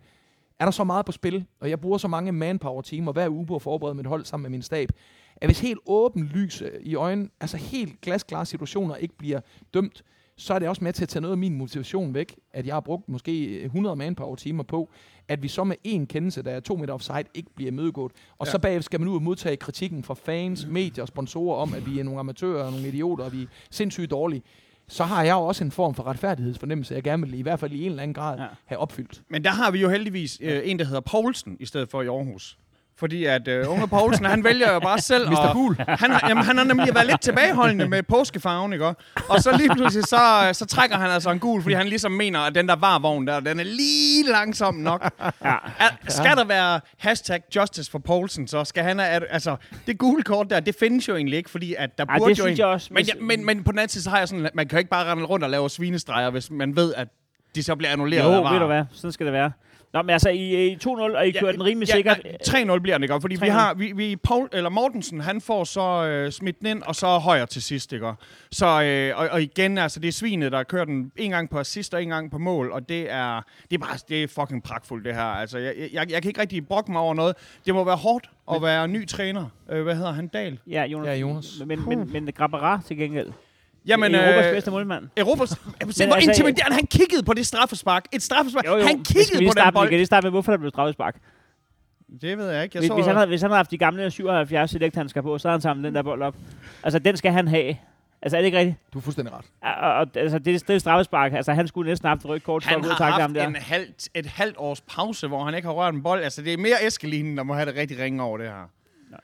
[0.59, 3.55] er der så meget på spil, og jeg bruger så mange manpower-timer hver uge på
[3.55, 4.89] at forberede mit hold sammen med min stab,
[5.35, 9.39] at hvis helt åben lys øh, i øjnene, altså helt glasklare situationer ikke bliver
[9.73, 10.03] dømt,
[10.37, 12.75] så er det også med til at tage noget af min motivation væk, at jeg
[12.75, 14.89] har brugt måske 100 manpower-timer på,
[15.27, 18.11] at vi så med én kendelse, der er to meter offside, ikke bliver imødegået.
[18.37, 18.51] Og ja.
[18.51, 21.85] så bagefter skal man ud og modtage kritikken fra fans, medier og sponsorer om, at
[21.85, 24.43] vi er nogle amatører og nogle idioter, og vi er sindssygt dårlige.
[24.87, 27.71] Så har jeg jo også en form for retfærdighedsfornemmelse, jeg gerne vil i hvert fald
[27.71, 28.47] i en eller anden grad ja.
[28.65, 29.21] have opfyldt.
[29.29, 32.07] Men der har vi jo heldigvis øh, en, der hedder Poulsen, i stedet for i
[32.07, 32.57] Aarhus.
[32.99, 35.53] Fordi at øh, unge Poulsen, han vælger jo bare selv Mr.
[35.53, 35.75] Cool.
[35.87, 38.85] Han har, jamen, han har nemlig været lidt tilbageholdende med påskefarven, ikke?
[39.29, 42.39] Og så lige pludselig, så, så trækker han altså en gul, fordi han ligesom mener,
[42.39, 45.11] at den der varvogn der, den er lige langsom nok.
[45.45, 45.55] Ja.
[45.79, 49.55] Er, skal der være hashtag justice for Poulsen, så skal han at- altså,
[49.87, 52.39] det gule kort der, det findes jo egentlig ikke, fordi at der Ej, burde det
[52.39, 52.87] jo synes en, jeg også.
[52.93, 54.79] Men, ja, men, men på den anden side, så har jeg sådan, man kan jo
[54.79, 57.07] ikke bare rende rundt og lave svinestreger, hvis man ved, at
[57.55, 58.51] de så bliver annulleret af Jo, VAR.
[58.53, 58.83] ved du hvad?
[58.93, 59.51] Sådan skal det være.
[59.95, 62.21] Nå, men altså, I, I 2-0, og I kører den rimelig sikkert.
[62.25, 63.21] Ja, 3-0 bliver den, ikke?
[63.21, 63.51] Fordi vi 3-0.
[63.51, 67.07] har, vi, vi, Paul, eller Mortensen, han får så øh, smidt den ind, og så
[67.07, 68.13] højre til sidst, ikke?
[68.51, 71.59] Så, øh, og, og, igen, altså, det er svinet, der kører den en gang på
[71.59, 74.63] assist og en gang på mål, og det er, det er bare, det er fucking
[74.63, 75.21] pragtfuldt, det her.
[75.21, 77.35] Altså, jeg, jeg, jeg kan ikke rigtig brokke mig over noget.
[77.65, 79.45] Det må være hårdt at være ny træner.
[79.71, 80.27] Øh, hvad hedder han?
[80.27, 80.59] Dal?
[80.67, 81.07] Ja, Jonas.
[81.07, 81.61] Ja, Jonas.
[81.65, 83.31] Men, men, men Grabara til gengæld.
[83.87, 85.09] Jamen, Europas øh, bedste målmand.
[85.17, 85.49] Europas...
[85.65, 86.75] Men hvor altså, intimiderende.
[86.75, 88.05] Han kiggede på det straffespark.
[88.13, 88.65] Et straffespark.
[88.65, 88.83] Jo, jo.
[88.83, 89.87] Han kiggede på starte, den bold.
[89.87, 91.15] Vi kan lige starte med, hvorfor der blev straffespark.
[92.21, 92.75] Det ved jeg ikke.
[92.75, 95.37] Jeg Hvis, så, hvis, han havde, hvis han havde haft de gamle 77 select-handsker på,
[95.37, 96.35] så havde han samlet den der bold op.
[96.83, 97.75] Altså, den skal han have.
[98.21, 98.77] Altså, er det ikke rigtigt?
[98.93, 99.45] Du er fuldstændig ret.
[99.61, 101.33] Og, og, altså, det, det er straffespark.
[101.33, 103.47] Altså, han skulle næsten have haft rødt kort for han har haft ham der.
[103.47, 106.23] en halv, et halvt års pause, hvor han ikke har rørt en bold.
[106.23, 108.69] Altså, det er mere Eskelinen, der må have det rigtig ringe over det her.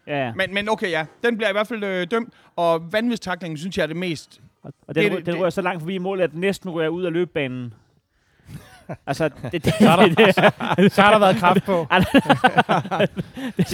[0.07, 0.33] Ja, ja.
[0.33, 1.05] Men, men okay, ja.
[1.23, 2.33] Den bliver i hvert fald øh, dømt.
[2.55, 4.41] Og vanvidstaklingen, synes jeg, er det mest...
[4.63, 6.89] Og, og den, det- den det- rører så langt forbi målet, at den næsten ryger
[6.89, 7.73] ud af løbebanen.
[9.07, 11.87] altså, det, det, Så har der, så har der været kraft på.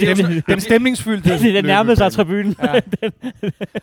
[0.06, 1.30] Den, den stemningsfyldte.
[1.38, 2.56] det, det nærmede sig tribunen.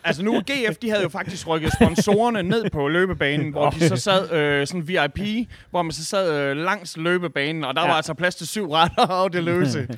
[0.04, 3.96] Altså nu, GF, de havde jo faktisk rykket sponsorerne ned på løbebanen, hvor de så
[3.96, 7.86] sad øh, sådan VIP, hvor man så sad øh, langs løbebanen, og der ja.
[7.86, 7.90] Ja.
[7.92, 9.88] var altså plads til syv retter og det løse.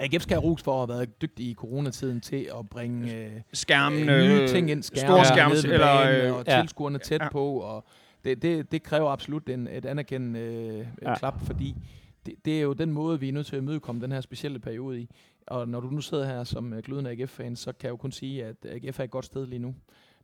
[0.00, 3.30] AGF skal have ros for at have været dygtig i coronatiden til at bringe øh,
[3.52, 6.60] Skærmen, øh, nye øh, ting ind, skærme, ved eller, banen, øh, og ja.
[6.60, 7.28] tilskuerne tæt Ja.
[7.28, 7.84] på, og
[8.24, 11.18] det, det, det kræver absolut en, et anerkendende øh, Ja.
[11.18, 11.74] klap, fordi
[12.26, 14.58] det, det er jo den måde, vi er nødt til at imødekomme den her specielle
[14.58, 15.08] periode i.
[15.46, 18.12] Og når du nu sidder her som øh, glødende AGF-fan, så kan jeg jo kun
[18.12, 19.68] sige, at AGF er et godt sted lige nu.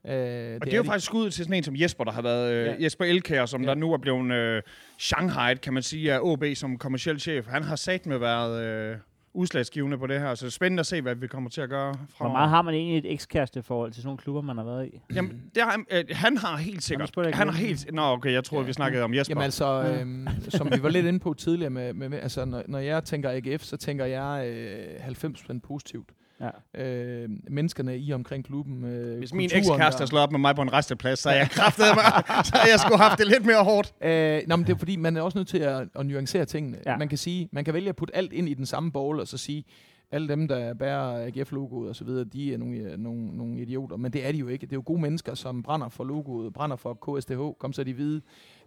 [0.07, 0.87] Øh, Og det, er jo de.
[0.87, 2.75] faktisk skud til sådan en som Jesper, der har været øh, Ja.
[2.85, 3.69] Jesper Elkær, som Ja.
[3.69, 4.63] der nu er blevet øh,
[4.99, 7.47] Shanghai, kan man sige, af OB som kommersiel chef.
[7.47, 8.97] Han har sat med været øh,
[9.35, 11.69] udslagsgivende på det her, så det er spændende at se, hvad vi kommer til at
[11.69, 12.37] gøre Hvor fremover.
[12.39, 15.01] meget har man egentlig et ekskæreste forhold til sådan nogle klubber, man har været i?
[15.15, 17.11] Jamen, det har, han- øh, han har helt sikkert.
[17.17, 17.93] jeg Han har helt...
[17.95, 18.67] Nå, okay, jeg troede, Ja.
[18.67, 19.31] vi snakkede om Jesper.
[19.33, 22.63] Jamen altså, øhm, som vi var lidt inde på tidligere, med, med, med, altså, når,
[22.69, 26.09] når jeg tænker AGF, så tænker jeg øh, 90% positivt.
[26.41, 26.83] Ja.
[26.85, 28.85] Øh, menneskerne i omkring klubben.
[28.85, 31.51] Øh, Hvis min ekskæreste der- slår op med mig på en resteplads, så er jeg
[31.51, 32.05] kraftet mig,
[32.47, 33.95] så har jeg skulle haft det lidt mere hårdt.
[34.05, 36.79] Øh, nå, men det er fordi, man er også nødt til at, at nuancere tingene.
[36.87, 36.91] Ja.
[36.93, 36.97] Ja.
[36.99, 39.29] Man kan sige, man kan vælge at putte alt ind i den samme bowl, og
[39.29, 39.65] så sige,
[40.13, 43.97] alle dem, der bærer AGF-logoet og så videre, de er nogle, øh, nogle, nogle idioter.
[43.97, 44.67] Men det er de jo ikke.
[44.67, 47.93] Det er jo gode mennesker, som brænder for logoet, brænder for KSTH, kom så de
[47.93, 48.21] hvide.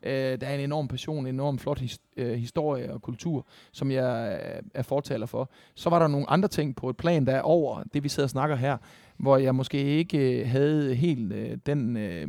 [0.04, 3.92] Øh, der er en enorm passion, en enorm flot his, øh, historie og kultur, som
[3.92, 5.52] jeg øh, er fortaler for.
[5.76, 8.28] Så var der nogle andre ting på et plan, der er over det, vi sidder
[8.28, 8.78] og snakker her,
[9.18, 11.98] hvor jeg måske ikke øh, havde helt øh, den...
[11.98, 12.28] Øh,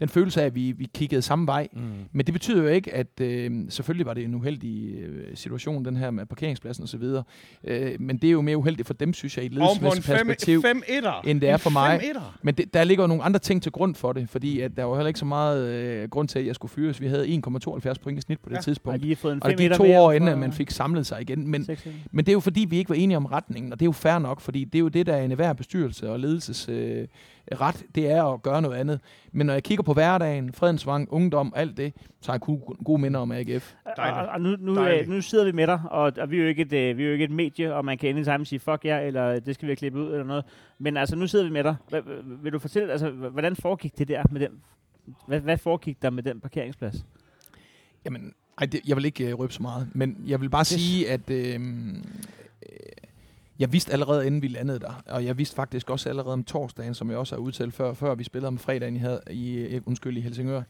[0.00, 1.68] den følelse af, at vi, vi kiggede samme vej.
[1.72, 1.80] Mm.
[2.12, 5.96] Men det betyder jo ikke, at øh, selvfølgelig var det en uheldig øh, situation, den
[5.96, 7.22] her med parkeringspladsen og så videre.
[7.64, 10.64] Øh, men det er jo mere uheldigt for dem, synes jeg, i et ledelsesmæssigt perspektiv.
[10.66, 11.28] 5-1'er.
[11.28, 12.00] end det er for mig.
[12.02, 12.20] 5-1'er.
[12.42, 14.84] Men det, der ligger jo nogle andre ting til grund for det, fordi at der
[14.84, 17.00] var heller ikke så meget øh, grund til, at jeg skulle fyres.
[17.00, 18.58] Vi havde 1,72 point i snit på det Ja.
[18.58, 18.62] ja.
[18.62, 19.02] Tidspunkt.
[19.24, 21.48] en Og det 5 gik to år inden, at man fik samlet sig igen.
[21.48, 21.68] Men,
[22.12, 23.92] men det er jo fordi, vi ikke var enige om retningen, og det er jo
[23.92, 27.06] fair nok, fordi det er jo det, der er en hver bestyrelse og ledelses øh,
[27.52, 29.00] ret, det er at gøre noget andet.
[29.32, 33.20] Men når jeg kigger på hverdagen, Fredensvang, ungdom, alt det, så har jeg gode, minder
[33.20, 33.74] om AGF.
[33.84, 36.48] Og, og nu, nu, øh, nu sidder vi med dig, og, og vi, er jo
[36.48, 38.84] ikke et, øh, vi er jo ikke et medie, og man kan anytime sige fuck
[38.84, 40.44] jer, eller det skal vi have klippet ud, eller noget.
[40.78, 41.76] Men altså, nu sidder vi med dig.
[41.92, 44.50] Hva- vil du fortælle, altså, hvordan foregik det der med den,
[45.26, 47.04] hvad, hvad foregik der med den parkeringsplads?
[48.04, 51.10] Jamen, ej, det, jeg vil ikke øh, røbe så meget, men jeg vil bare sige,
[51.10, 51.58] at øh, øh,
[53.58, 56.94] jeg vidste allerede, inden vi landede der, og jeg vidste faktisk også allerede om torsdagen,
[56.94, 59.80] som jeg også har udtalt før, før vi spillede om fredagen i, havde, i, øh,
[59.86, 60.62] undskyld, i Helsingør,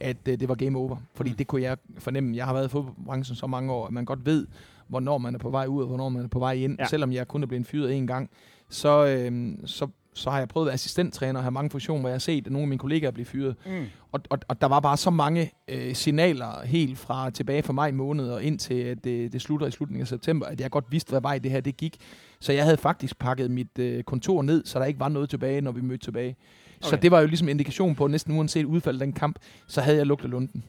[0.00, 0.96] at øh, det var game over.
[1.14, 1.36] Fordi Mm.
[1.36, 2.36] det kunne jeg fornemme.
[2.36, 4.46] Jeg har været i fodboldbranchen så mange år, at man godt ved,
[4.88, 6.76] hvornår man er på vej ud, og hvornår man er på vej ind.
[6.78, 6.82] Ja.
[6.84, 6.88] Ja.
[6.88, 8.30] Selvom jeg kun er blevet fyret en gang,
[8.68, 12.08] så, øh, så, så har jeg prøvet at være assistenttræner og have mange funktioner, hvor
[12.08, 13.56] jeg har set, at nogle af mine kollegaer blive fyret.
[13.66, 13.86] Mm.
[14.12, 17.90] Og, og, og der var bare så mange øh, signaler helt fra tilbage fra maj
[17.90, 21.10] måned og indtil at det, det slutter i slutningen af september, at jeg godt vidste,
[21.10, 21.96] hvad vej det her det gik.
[22.40, 25.60] Så jeg havde faktisk pakket mit øh, kontor ned, så der ikke var noget tilbage,
[25.60, 26.36] når vi mødte tilbage.
[26.80, 26.90] Okay.
[26.90, 29.80] Så det var jo ligesom indikation på, at næsten uanset udfald af den kamp, så
[29.80, 30.64] havde jeg lugtet lunden.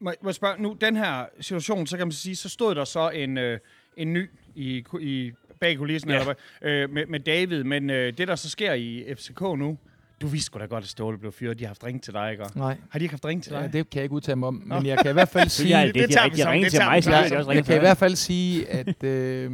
[0.00, 2.84] Må, må jeg spørge, nu den her situation, så kan man sige, så stod der
[2.84, 3.58] så en, øh,
[3.96, 5.32] en ny i, i
[5.64, 6.20] bag kulissen Ja.
[6.20, 9.78] eller øh, med, med David, men øh, det der så sker i FCK nu,
[10.20, 11.58] du vidste sgu da godt, at Ståle blev fyret.
[11.58, 12.44] De har haft ring til dig, ikke?
[12.54, 13.60] Nej, Har de ikke haft ring til dig?
[13.60, 15.76] ja, det kan jeg ikke udtale mig om, men jeg kan i hvert fald sige...
[15.76, 18.16] Det det, det, tager det, det, til mig, så jeg også kan i hvert fald
[18.16, 19.50] sige, at øh,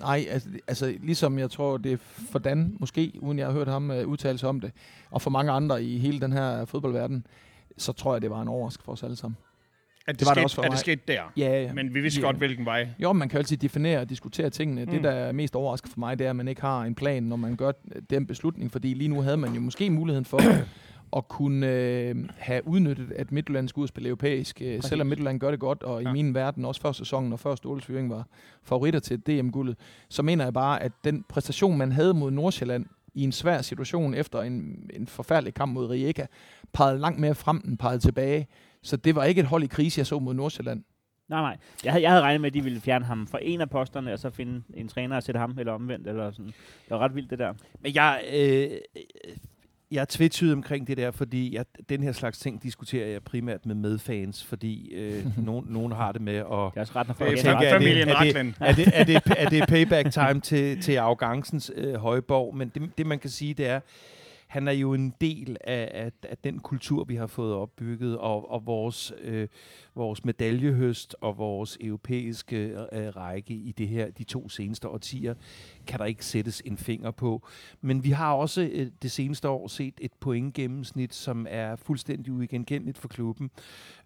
[0.00, 1.96] nej, altså, altså ligesom jeg tror, det er
[2.32, 4.72] for Dan, måske, uden jeg har hørt ham øh, udtale sig om det,
[5.10, 7.26] og for mange andre i hele den her fodboldverden,
[7.78, 9.36] så tror jeg, det var en overraskelse for os alle sammen.
[10.08, 10.78] At det, det var det skete, også for at det mig.
[10.78, 11.20] skete der.
[11.36, 11.72] Ja, ja.
[11.72, 12.26] Men vi vidste Ja.
[12.26, 12.88] godt, hvilken vej.
[12.98, 14.84] Jo, man kan altid definere og diskutere tingene.
[14.84, 14.90] Mm.
[14.90, 17.22] Det, der er mest overraskende for mig, det er, at man ikke har en plan,
[17.22, 17.72] når man gør
[18.10, 18.72] den beslutning.
[18.72, 20.40] Fordi lige nu havde man jo måske muligheden for
[21.16, 24.62] at kunne øh, have udnyttet, at Midtjylland skulle spille europæisk.
[24.64, 26.08] Øh, selvom Midtjylland gør det godt, og ja.
[26.08, 26.14] Ja.
[26.14, 28.26] i min verden også før sæsonen og før Ståles fyring var
[28.64, 29.76] favoritter til DM-guldet,
[30.08, 32.86] så mener jeg bare, at den præstation, man havde mod Nordsjælland
[33.18, 36.26] i en svær situation efter en, en forfærdelig kamp mod Rijeka,
[36.72, 38.46] pegede langt mere frem end pegede tilbage.
[38.82, 40.84] Så det var ikke et hold i krise, jeg så mod Nordsjælland.
[41.28, 41.56] Nej, nej.
[41.84, 44.12] Jeg havde, jeg havde regnet med, at de ville fjerne ham fra en af posterne,
[44.12, 46.46] og så finde en træner og sætte ham, eller omvendt, eller sådan.
[46.46, 47.54] Det var ret vildt, det der.
[47.80, 48.70] Men jeg, øh,
[49.90, 53.66] jeg er tvetydig omkring det der, fordi jeg, den her slags ting diskuterer jeg primært
[53.66, 56.44] med medfans, fordi øh, nogen, nogen har det med at...
[56.44, 58.88] Det er også ret, når Det folk er Jeg det- familien er det- er det,
[58.94, 62.56] er, det, er det payback time til, til arrogancens øh, højborg?
[62.56, 63.80] Men det, det, man kan sige, det er,
[64.48, 68.50] han er jo en del af, af, af den kultur, vi har fået opbygget, og,
[68.50, 69.48] og vores, øh,
[69.94, 75.34] vores medaljehøst og vores europæiske øh, øh, række i det her de to seneste årtier,
[75.86, 77.46] kan der ikke sættes en finger på.
[77.80, 82.98] Men vi har også øh, det seneste år set et pointgennemsnit, som er fuldstændig uigenkendeligt
[82.98, 83.50] for klubben.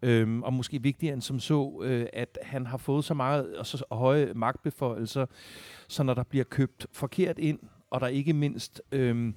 [0.02, 3.66] Øhm, og måske vigtigere end som så, øh, at han har fået så meget og
[3.66, 5.26] så høje magtbeføjelser,
[5.88, 7.58] så når der bliver købt forkert ind,
[7.90, 9.32] og der ikke mindst, Øh,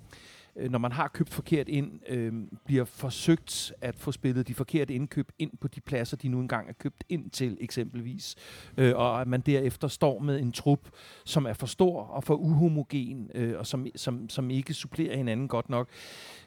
[0.58, 2.34] øh, når man har købt forkert ind, øh,
[2.66, 6.70] bliver forsøgt at få spillet de forkerte indkøb ind på de pladser, de nu engang
[6.70, 8.36] er købt ind til eksempelvis,
[8.78, 10.90] øh, og at man derefter står med en trup,
[11.26, 15.48] som er for stor og for uhomogen, øh, og som, som, som ikke supplerer hinanden
[15.48, 15.90] godt nok,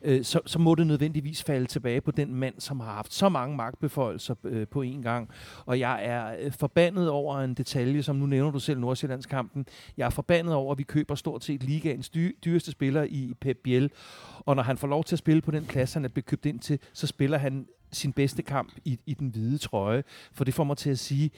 [0.02, 3.28] øh, så, så må det nødvendigvis falde tilbage på den mand, som har haft så
[3.28, 5.30] mange magtbeføjelser øh, på én gang.
[5.66, 9.66] Og jeg er øh, forbandet over en detalje, som nu nævner du selv Nordsjællandskampen.
[9.96, 13.56] Jeg er forbandet over, at vi køber stort set ligaens dy- dyreste spiller i Pep
[13.64, 13.90] Biel.
[14.38, 16.46] Og når han får lov til at spille på den plads, han er blevet købt
[16.46, 20.04] ind til, så spiller han sin bedste kamp i, i den hvide trøje.
[20.32, 21.30] For det får mig til at sige,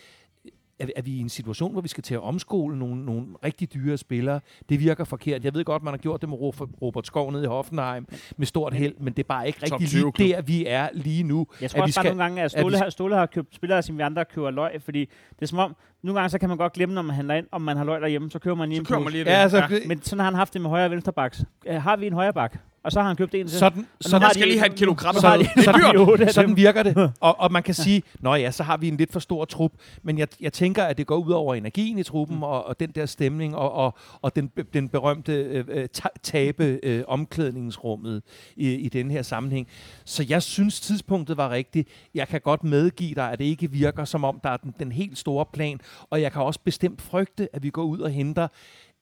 [0.80, 3.74] er, er vi i en situation, hvor vi skal til at omskole nogle, nogle rigtig
[3.74, 4.40] dyre spillere?
[4.68, 5.44] Det virker forkert.
[5.44, 8.46] Jeg ved godt, man har gjort det med Ro- Robert Skov nede i Hoffenheim med
[8.46, 10.18] stort held, men det er bare ikke rigtig 20 lige klub.
[10.18, 11.46] der, vi er lige nu.
[11.60, 13.14] Jeg tror At vi også bare skal- nogle gange, at at Ståle, vi har, Ståle
[13.16, 16.30] har købt spillere, som vi andre køber løg, fordi det er som om, nogle gange
[16.30, 18.38] så kan man godt glemme, når man handler ind, om man har løg derhjemme, så
[18.38, 19.30] køber man lige Så en kører man lige det.
[19.30, 19.66] Ja, altså, Ja.
[19.70, 19.78] ja.
[19.86, 21.44] Men sådan har han haft det med højre og venstre baks.
[21.68, 22.58] Har vi en højre bak?
[22.84, 23.58] Og så har han købt en til.
[23.58, 25.20] sådan, sådan, skal de- lige have et kilo nu krabbe.
[25.20, 26.56] har de- Det er så de sådan dem.
[26.56, 26.96] virker det.
[27.20, 29.72] Og, og man kan sige, nå ja, så har vi en lidt for stor trup,
[30.02, 32.42] men jeg, jeg tænker, at det går ud over energien i truppen, Mm.
[32.42, 36.80] og, og den der stemning, og, og, og den, den berømte øh, øh, ta- tabe
[36.82, 38.22] øh, omklædningsrummet
[38.56, 39.66] i, i den her sammenhæng.
[40.04, 41.88] Så jeg synes, tidspunktet var rigtigt.
[42.14, 44.92] Jeg kan godt medgive dig, at det ikke virker, som om der er den, den
[44.92, 48.48] helt store plan, og jeg kan også bestemt frygte, at vi går ud og henter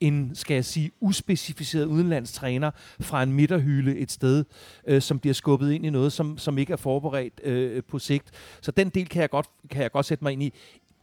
[0.01, 4.45] en, skal jeg sige, uspecificeret udenlandstræner fra en midterhylde et sted,
[4.87, 8.31] øh, som bliver skubbet ind i noget, som, som ikke er forberedt øh, på sigt.
[8.61, 10.53] Så den del kan jeg, godt, kan jeg godt sætte mig ind i.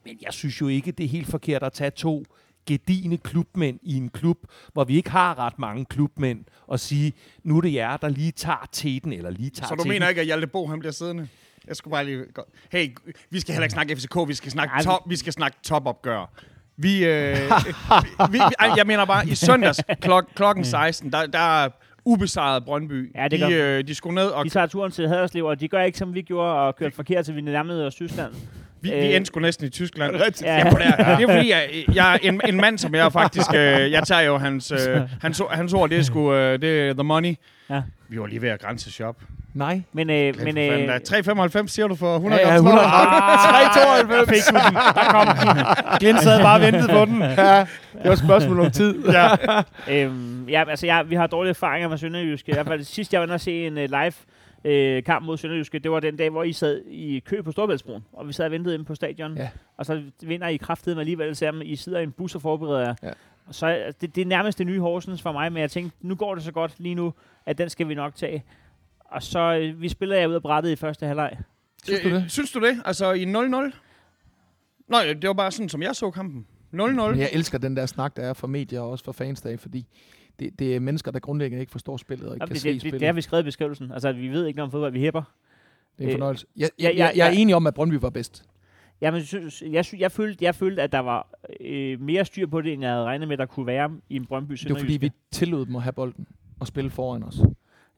[0.06, 2.26] Men jeg synes jo ikke, det er helt forkert at tage to
[2.66, 4.38] gedigende klubmænd i en klub,
[4.74, 8.32] hvor vi ikke har ret mange klubmænd, og sige, nu er det jer, der lige
[8.32, 9.90] tager teten, eller lige tager Så du teten.
[9.90, 11.28] mener ikke, at Hjalte Bo, han bliver siddende?
[11.68, 12.24] Jeg skulle bare lige...
[12.72, 12.96] Hey,
[13.30, 16.34] vi skal heller ikke snakke FCK, vi skal snakke, top, vi skal snakke topopgør.
[16.78, 17.36] Vi, øh,
[18.32, 21.70] vi, ej, jeg mener bare, i søndags klok, klokken 16, der, der er
[22.06, 23.16] ubesejret Brøndby.
[23.16, 25.68] Ja, det de, øh, de skulle ned, og De tager turen til Haderslev, og de
[25.68, 28.34] gør ikke, som vi gjorde, og kørte forkert, til vi nærmede os Tyskland.
[28.86, 30.16] Vi, vi øh, endte sgu næsten i Tyskland.
[30.42, 30.54] Ja.
[30.54, 30.58] Ja.
[30.58, 33.54] Jamen, det, er, det er fordi, jeg, jeg er en, en mand, som jeg faktisk...
[33.56, 36.94] Øh, jeg tager jo hans, øh, hans, hans ord, det er sgu øh, det er
[36.94, 37.36] the money.
[37.70, 37.82] Ja.
[38.10, 39.16] Vi var lige ved at grænse shop.
[39.54, 39.82] Nej.
[39.94, 42.90] Men, øh, men øh, Men, 3,95 siger du for 100 Ja, ja, gram 100 smør?
[42.90, 44.26] gram.
[44.26, 44.30] 3,92.
[44.30, 44.76] fik du den.
[44.76, 45.66] Der kom den.
[46.00, 47.22] Glenn sad bare og ventede på den.
[47.22, 47.60] Ja,
[47.94, 49.04] det var et spørgsmål om tid.
[49.10, 49.28] Ja.
[50.04, 52.52] Øhm, ja, altså, jeg, vi har dårlige erfaringer med Sønderjyske.
[52.52, 54.14] I hvert fald sidst, jeg var inde og se en uh, live
[54.66, 58.04] øh, kamp mod Sønderjyske, det var den dag, hvor I sad i kø på Storbæltsbroen,
[58.14, 59.38] og vi sad og ventede inde på stadion.
[59.38, 59.50] Ja.
[59.78, 62.96] Og så vinder I kraftedeme alligevel, selvom I sidder i en bus og forbereder jer.
[63.04, 63.12] Ja.
[63.48, 65.98] Og Så øh, det, det er nærmest det nye Horsens for mig, men jeg tænkte,
[66.02, 67.14] nu går det så godt lige nu,
[67.46, 68.44] at den skal vi nok tage.
[69.00, 71.38] Og så, øh, vi spiller jer ud af brættet i første halvleg.
[71.84, 72.16] Synes du det?
[72.24, 72.82] Øh, Synes du det?
[72.86, 73.28] Altså i 0-0?
[74.88, 76.48] Nej, det var bare sådan, som jeg så kampen.
[76.74, 76.78] 0-0.
[76.78, 79.86] Men jeg elsker den der snak, der er for medier og også for fansdag, fordi
[80.40, 82.74] det, det er mennesker, der grundlæggende ikke forstår spillet og ikke Det, kan det, se
[82.74, 83.00] det, spillet.
[83.00, 83.92] det, har vi skrevet i beskrivelsen.
[83.92, 85.22] Altså, at vi ved ikke noget om fodbold, vi hæpper.
[85.98, 86.46] det er en øh, fornøjelse.
[86.58, 87.38] Jeg, ja, jeg, ja, jeg, jeg er ja.
[87.38, 88.44] enig om, at Brøndby var bedst.
[89.02, 91.28] Jamen, jeg, synes, jeg, sy- jeg, følte, jeg følte, at der var
[91.62, 94.26] øh, mere styr på det, end jeg havde regnet med, der kunne være i en
[94.26, 96.28] Brøndby Det var fordi, vi tillod dem at have bolden
[96.60, 97.40] og spille foran os.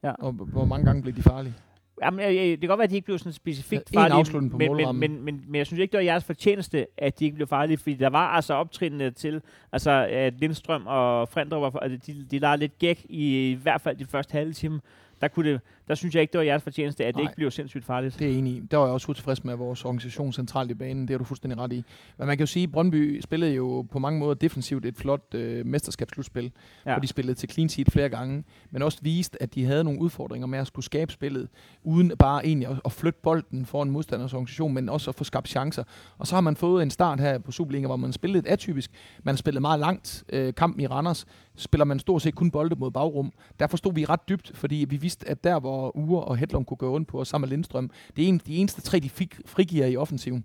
[0.02, 0.10] Ja.
[0.12, 1.54] Og hvor mange gange blev de farlige?
[2.02, 4.50] Jamen, jeg, jeg, det kan godt være, at de ikke blev sådan specifikt Ja, farlige,
[4.50, 7.24] på men, men, men, men, men, jeg synes ikke, det var jeres fortjeneste, at de
[7.24, 11.80] ikke blev farlige, fordi der var altså optrinende til, altså at Lindstrøm og Frendrup, var,
[11.80, 14.80] altså, de, de lavede lidt gæk i, i hvert fald de første halve time.
[15.20, 17.30] Der, kunne det, der synes jeg ikke, det var jeres fortjeneste, at det Nej.
[17.30, 18.18] ikke blev sindssygt farligt.
[18.18, 18.60] Det er enig i.
[18.70, 21.08] Der var jeg også utilfreds med vores organisation centralt i banen.
[21.08, 21.84] Det er du fuldstændig ret i.
[22.18, 25.34] Men man kan jo sige, at Brøndby spillede jo på mange måder defensivt et flot
[25.34, 26.52] øh, mesterskabsslutspil,
[26.86, 26.92] ja.
[26.92, 30.00] Hvor de spillede til clean sheet flere gange, men også viste, at de havde nogle
[30.00, 31.48] udfordringer med at skulle skabe spillet,
[31.82, 35.24] uden bare egentlig at, at flytte bolden for en modstanders organisation, men også at få
[35.24, 35.84] skabt chancer.
[36.18, 38.90] Og så har man fået en start her på Superliga, hvor man spillede et atypisk.
[39.22, 40.24] Man spillede meget langt.
[40.32, 41.26] Øh, kampen i Randers
[41.58, 43.32] spiller man stort set kun bolde mod bagrum.
[43.60, 46.76] Derfor stod vi ret dybt, fordi vi vidste, at der hvor Ure og Hedlund kunne
[46.76, 49.40] gå rundt på os sammen med Lindstrøm, det er en, de eneste tre, de fik
[49.46, 50.44] frigiver i offensiven.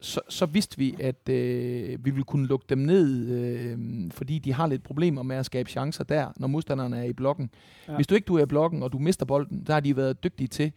[0.00, 3.78] så, så vidste vi, at øh, vi ville kunne lukke dem ned, øh,
[4.10, 7.50] fordi de har lidt problemer med at skabe chancer der, når modstanderne er i blokken.
[7.86, 7.92] Ja.
[7.92, 7.96] Ja.
[7.96, 10.24] Hvis du ikke du er i blokken, og du mister bolden, der har de været
[10.24, 10.72] dygtige til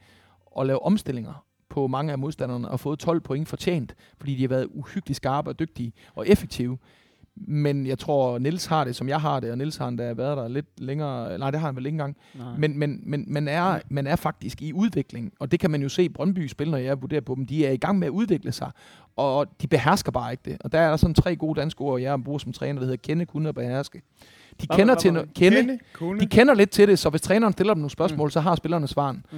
[0.60, 4.48] at lave omstillinger på mange af modstanderne og fået 12 point fortjent, fordi de har
[4.48, 6.78] været uhyggeligt skarpe og dygtige og effektive.
[7.36, 10.38] Men jeg tror, Niels har det, som jeg har det, og Niels har endda været
[10.38, 11.38] der lidt længere.
[11.38, 12.18] Nej, det har han vel ikke engang.
[12.36, 12.48] Nej.
[12.58, 15.90] Men, men, men man, er, man er faktisk i udvikling, og det kan man jo
[15.90, 17.46] se Brøndby spille, når jeg vurderer på dem.
[17.46, 18.72] De er i gang med at udvikle sig,
[19.16, 20.58] og de behersker bare ikke det.
[20.62, 23.02] Og der er der sådan tre gode danske ord, jeg bruger som træner, der hedder
[23.04, 24.02] kende, kunne og beherske.
[24.62, 26.20] De Hvad- kender, hvad- til no- kende, Kende, kunne.
[26.20, 28.32] de kender lidt til det, så hvis træneren stiller dem nogle spørgsmål, mm.
[28.32, 29.26] så har spillerne svaren.
[29.32, 29.38] Mm.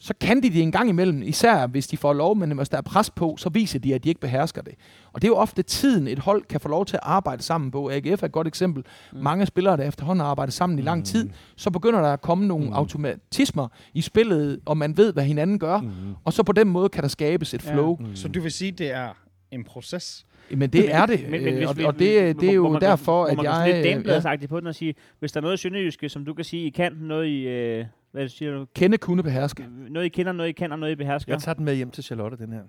[0.00, 2.76] Så kan de det en gang imellem, især hvis de får lov, men hvis der
[2.78, 4.74] er pres på, så viser de, at de ikke behersker det.
[5.12, 7.70] Og det er jo ofte tiden, et hold kan få lov til at arbejde sammen
[7.70, 7.90] på.
[7.90, 8.84] AGF er et godt eksempel.
[9.12, 9.18] Mm.
[9.22, 12.46] Mange spillere, der efterhånden har arbejdet sammen i lang tid, så begynder der at komme
[12.46, 12.72] nogle mm.
[12.72, 15.78] automatismer i spillet, og man ved, hvad hinanden gør.
[15.80, 15.90] Mm.
[16.24, 17.72] Og så på den måde kan der skabes et Ja.
[17.74, 17.96] flow.
[18.00, 18.16] Mm.
[18.16, 19.08] Så du vil sige, det er
[19.50, 20.26] en proces?
[20.50, 22.80] Men det er det, Men, men hvis og, vi- og det, det er jo man-
[22.80, 23.54] derfor, at man kan jeg...
[23.54, 26.24] sådan lidt øh, damebladsagtigt på den og sige, hvis der er noget i Sønderjyske, som
[26.24, 29.66] du kan sige, I kan, noget I, øh, hvad siger du, kende kunne beherske.
[29.90, 31.32] noget I kender, noget I og noget I behersker.
[31.32, 32.62] Jeg tager den med hjem til Charlotte, den her.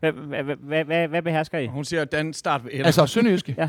[1.08, 1.66] Hvad, behersker I?
[1.66, 2.70] Hun siger, at den start ved.
[2.72, 3.54] Altså Sønderjyske.
[3.58, 3.68] Ja.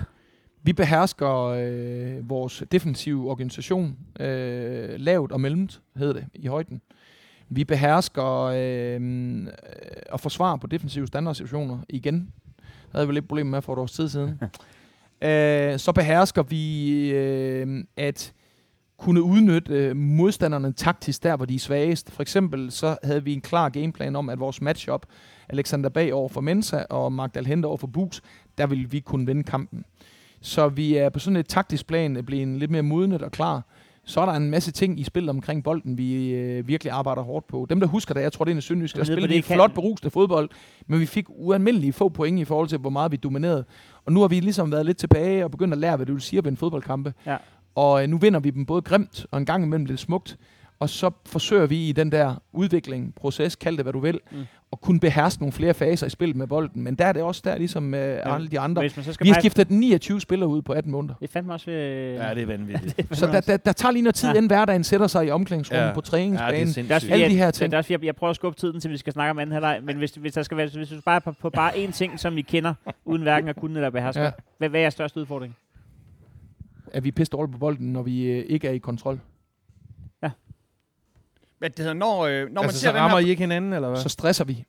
[0.63, 6.82] Vi behersker øh, vores defensive organisation øh, lavt og mellemt, hedder det, i højden.
[7.49, 9.47] Vi behersker øh,
[10.13, 12.32] at forsvare på defensive standardsituationer igen.
[12.58, 14.39] Det havde vi lidt problemer med for et års tid siden.
[15.29, 18.34] øh, så behersker vi øh, at
[18.99, 22.12] kunne udnytte øh, modstanderne taktisk der, hvor de er svagest.
[22.12, 25.05] For eksempel så havde vi en klar gameplan om, at vores matchup,
[25.49, 28.21] Alexander Bag over for Mensa og Magdal Hente over for Bus,
[28.57, 29.85] der ville vi kunne vinde kampen.
[30.41, 33.63] Så vi er på sådan et taktisk plan blevet lidt mere modnet og klar.
[34.03, 37.47] Så er der en masse ting i spillet omkring bolden, vi øh, virkelig arbejder hårdt
[37.47, 37.67] på.
[37.69, 40.12] Dem, der husker det, jeg tror, det er en sønderjysk, der spillede vi flot berusende
[40.12, 40.49] fodbold,
[40.88, 43.65] men vi fik ualmindeligt få point i forhold til, hvor meget vi dominerede.
[44.05, 46.21] Og nu har vi ligesom været lidt tilbage og begyndt at lære, hvad det vil
[46.21, 47.13] sige at vinde fodboldkampe.
[47.25, 47.38] Ja.
[47.75, 50.38] Og øh, nu vinder vi dem både grimt og en gang imellem lidt smukt.
[50.79, 54.38] Og så forsøger vi i den der udvikling, proces, kald det hvad du vil, Mm.
[54.71, 56.84] at kunne beherske nogle flere faser i spillet med bolden.
[56.84, 58.36] Men der er det også der, ligesom øh, Ja.
[58.36, 58.82] alle de andre.
[58.82, 61.13] Hvis man så skal Vi har skiftet 29 spillere ud på 18 måneder.
[61.21, 61.71] Det fandt mig også.
[61.71, 63.08] Ja, det er vanvittigt.
[63.17, 64.34] Så der, der, der tager lige noget tid, Ja.
[64.36, 65.93] inden hverdagen sætter sig i omklædningsrummet Ja.
[65.93, 66.89] på Ja, det er træningsbanen.
[66.89, 67.71] Det Alle de her det- ting.
[67.71, 69.39] Det er også, fordi, jeg, jeg prøver at skubbe tiden, til vi skal snakke om
[69.39, 71.91] anden halvleg, men hvis, hvis der skal være, hvis du bare på, på bare én
[71.91, 72.73] ting, som I kender,
[73.05, 74.21] uden hverken at kunne eller beherske.
[74.21, 74.32] Ja.
[74.58, 75.55] hvad, hvad er jeres største udfordring?
[76.93, 79.19] At vi er pisse dårlige på bolden, når vi øh, ikke er i kontrol.
[81.60, 83.28] Hvad det hedder, når, øh, når man altså, ser så den rammer her...
[83.28, 83.99] I ikke hinanden, eller hvad?
[84.02, 84.65] Så stresser vi,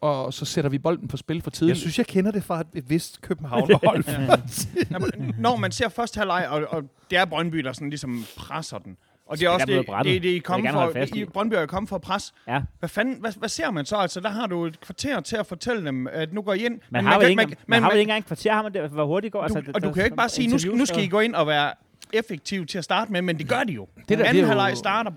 [0.00, 1.78] og så sætter vi bolden på spil for Jeg tidligt.
[1.78, 4.04] synes, jeg kender det fra et, vist Københavnerhold.
[4.90, 8.24] Når man- når man ser første halvleg, og, og det er Brøndby, der sådan ligesom
[8.36, 8.96] presser den.
[9.32, 11.20] Og det er også det, det, det, I kom for, fast i.
[11.20, 12.34] I, Brøndby er jo kommet for pres.
[12.48, 12.62] Ja.
[12.78, 13.96] Hvad, fanden, hvad, hvad ser man så?
[13.96, 16.80] Altså, der har du et kvarter til at fortælle dem, at nu går I ind.
[16.90, 18.72] Man, har vel ikke, man, man, men, har men, ikke engang et kvarter, har man
[18.74, 19.38] det, hvor hurtigt går?
[19.48, 21.20] du, altså, og du kan jo ikke bare sige, nu, skal- nu skal I gå
[21.20, 21.72] ind og være
[22.12, 23.88] effektiv til at starte med, men det gør de jo.
[23.96, 25.10] Det der, det er Anden jo- halvleg starter.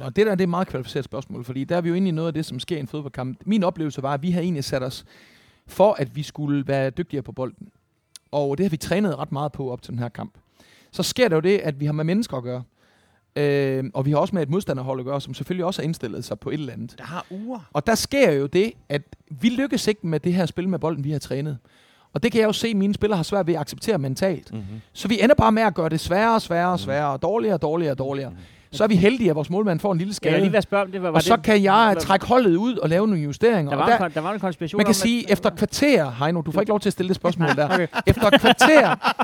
[0.00, 2.08] Og det der det er et meget kvalificeret spørgsmål, fordi der er vi jo inde
[2.08, 3.38] i noget af det, som sker i en fodboldkamp.
[3.46, 5.04] Min oplevelse var, at vi havde egentlig sat os
[5.66, 7.68] for, at vi skulle være dygtigere på bolden.
[8.32, 10.34] Og det har vi trænet ret meget på op til den her kamp.
[10.90, 12.62] Så sker der jo det, at vi har med mennesker at gøre.
[13.36, 16.24] Øh, og vi har også med et modstanderhold at gøre, som selvfølgelig også har indstillet
[16.24, 16.94] sig på et eller andet.
[16.98, 17.68] Der har uger.
[17.72, 21.04] Og der sker jo det, at vi lykkes ikke med det her spil med bolden,
[21.04, 21.58] vi har trænet.
[22.12, 24.52] Og det kan jeg jo se, at mine spillere har svært ved at acceptere mentalt.
[24.52, 24.80] mm-hmm.
[24.92, 27.54] Så vi ender bare med at gøre det sværere og sværere og sværere, og dårligere
[27.54, 28.32] og dårligere og dårligere.
[28.72, 30.56] Så er vi heldige, at vores målmand får en lille Jeg er lige skade.
[30.56, 31.02] at spørge om det.
[31.02, 33.70] Var, var Og så det, kan jeg trække holdet ud og lave nogle justeringer.
[33.70, 36.10] Der var, der, en, der var en konspiration man kan om, sige, efter et kvarter,
[36.10, 37.74] Heino, du får ikke lov til at stille det spørgsmål der.
[37.74, 37.86] Okay.
[38.06, 39.14] Efter et kvarter,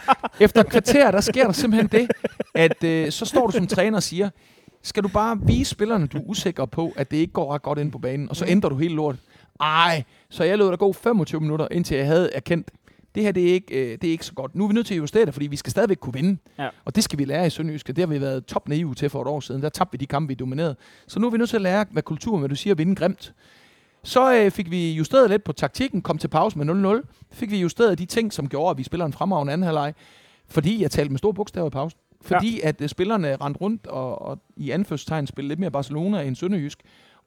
[0.40, 2.10] efter et kvarter, der sker der simpelthen det,
[2.54, 4.30] at øh, så står du som træner og siger,
[4.82, 7.78] skal du bare vise spillerne, du er usikker på, at det ikke går ret godt
[7.78, 9.16] ind på banen, og så ændrer du helt lort.
[9.60, 12.70] Ej, så jeg lod dig gå 25 minutter, indtil jeg havde erkendt,
[13.14, 14.54] det her det er, ikke, øh, det er ikke så godt.
[14.54, 16.38] Nu er vi nødt til at justere det, fordi vi skal stadigvæk kunne vinde.
[16.58, 16.68] Ja.
[16.84, 17.92] Og det skal vi lære i Sønderjyske.
[17.92, 19.62] Det har vi været top naive til for et år siden.
[19.62, 20.76] Der tabte vi de kampe, vi dominerede.
[21.06, 22.94] Så nu er vi nødt til at lære, hvad kulturen, hvad du siger, at vinde
[22.94, 23.34] grimt.
[24.02, 27.28] Så øh, fik vi justeret lidt på taktikken, kom til pause med 0-0.
[27.32, 29.94] Fik vi justeret de ting, som gjorde, at vi spiller en fremragende anden halvleg.
[30.48, 31.98] Fordi jeg talte med store bogstaver i pausen.
[32.20, 32.68] Fordi ja.
[32.68, 36.78] at øh, spillerne rendte rundt og, og i anførselstegn spillede lidt mere Barcelona end Sønderjysk.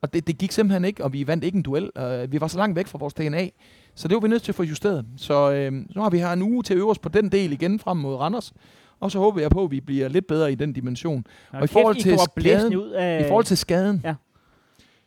[0.02, 1.89] Og det, det gik simpelthen ikke, og vi vandt ikke en duel.
[2.00, 3.48] Uh, vi var så langt væk fra vores DNA.
[3.95, 5.06] Så det var vi nødt til at få justeret.
[5.17, 7.51] Så øh, nu har vi her en uge til at øve os på den del
[7.51, 8.54] igen frem mod Randers.
[8.99, 11.25] Og så håber jeg på, at vi bliver lidt bedre i den dimension.
[11.51, 14.13] og og i forhold til skaden- ud af, I forhold til skaden, Ja.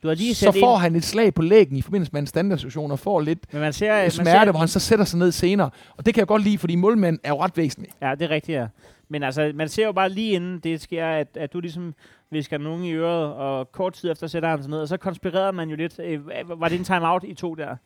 [0.03, 2.91] Du har lige så får han et slag på lægen i forbindelse med en standardsituation,
[2.91, 5.33] og får lidt men man ser, man smerte, ser, hvor han så sætter sig ned
[5.33, 5.71] senere.
[5.97, 7.91] Og det kan jeg godt lide, fordi målmand er jo ret væsentlig.
[8.03, 8.67] Ja, det er rigtigt, ja.
[9.09, 11.95] Men altså, man ser jo bare lige inden det sker, at, at du ligesom
[12.31, 15.53] visker nogen i øret, og kort tid efter sætter han sig ned, og så konspirerede
[15.53, 16.01] man jo lidt.
[16.05, 16.21] Øh,
[16.61, 17.77] var det en time-out, I to der?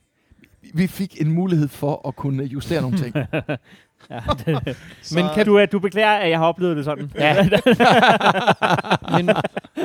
[0.75, 3.14] Vi fik en mulighed for at kunne justere nogle ting.
[4.11, 4.77] Ja, det,
[5.14, 7.12] Men kan du, øh, du beklager, at jeg har oplevet det sådan.
[7.14, 7.49] Ja.
[9.16, 9.31] men,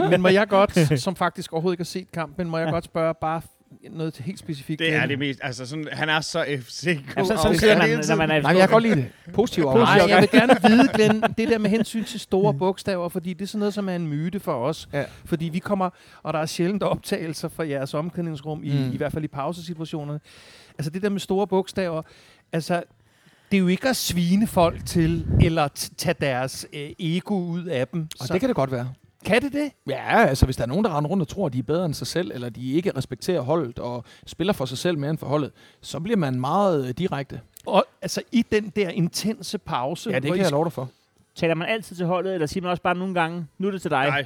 [0.10, 3.14] men må jeg godt, som faktisk overhovedet ikke har set kampen, må jeg godt spørge
[3.22, 3.42] bare
[3.92, 4.80] noget til helt specifikt?
[4.80, 6.88] Det er øh, det mest, altså sådan, han er så FCK.
[7.18, 9.06] Ja, så, sådan siger man, når man er Nej, men jeg kan godt lide det.
[9.34, 13.34] Positiv Nej, jeg vil gerne vide, Glenn, det der med hensyn til store bogstaver, fordi
[13.34, 14.90] det er sådan noget, som er en myte for os.
[14.94, 15.04] Ja.
[15.26, 15.90] Fordi vi kommer,
[16.24, 18.94] og der er sjældent optagelser fra jeres omklædningsrum, i, Mm.
[18.94, 20.20] i hvert fald i pausesituationerne.
[20.78, 22.02] Altså det der med store bogstaver,
[22.52, 22.84] altså
[23.52, 27.66] det er jo ikke at svine folk til, eller t- tage deres øh, ego ud
[27.66, 28.08] af dem.
[28.20, 28.94] Og det kan det godt være.
[29.24, 29.72] Kan det det?
[29.88, 31.86] Ja, altså hvis der er nogen, der render rundt og tror, at de er bedre
[31.86, 35.18] end sig selv, eller de ikke respekterer holdet og spiller for sig selv mere end
[35.18, 35.52] for holdet,
[35.82, 37.42] så bliver man meget øh, direkte.
[37.66, 40.90] Og altså i den der intense pause, Ja, det kan I jeg love dig for.
[41.36, 43.82] Taler man altid til holdet, eller siger man også bare nogle gange, nu er det
[43.82, 44.06] til dig?
[44.08, 44.26] Nej.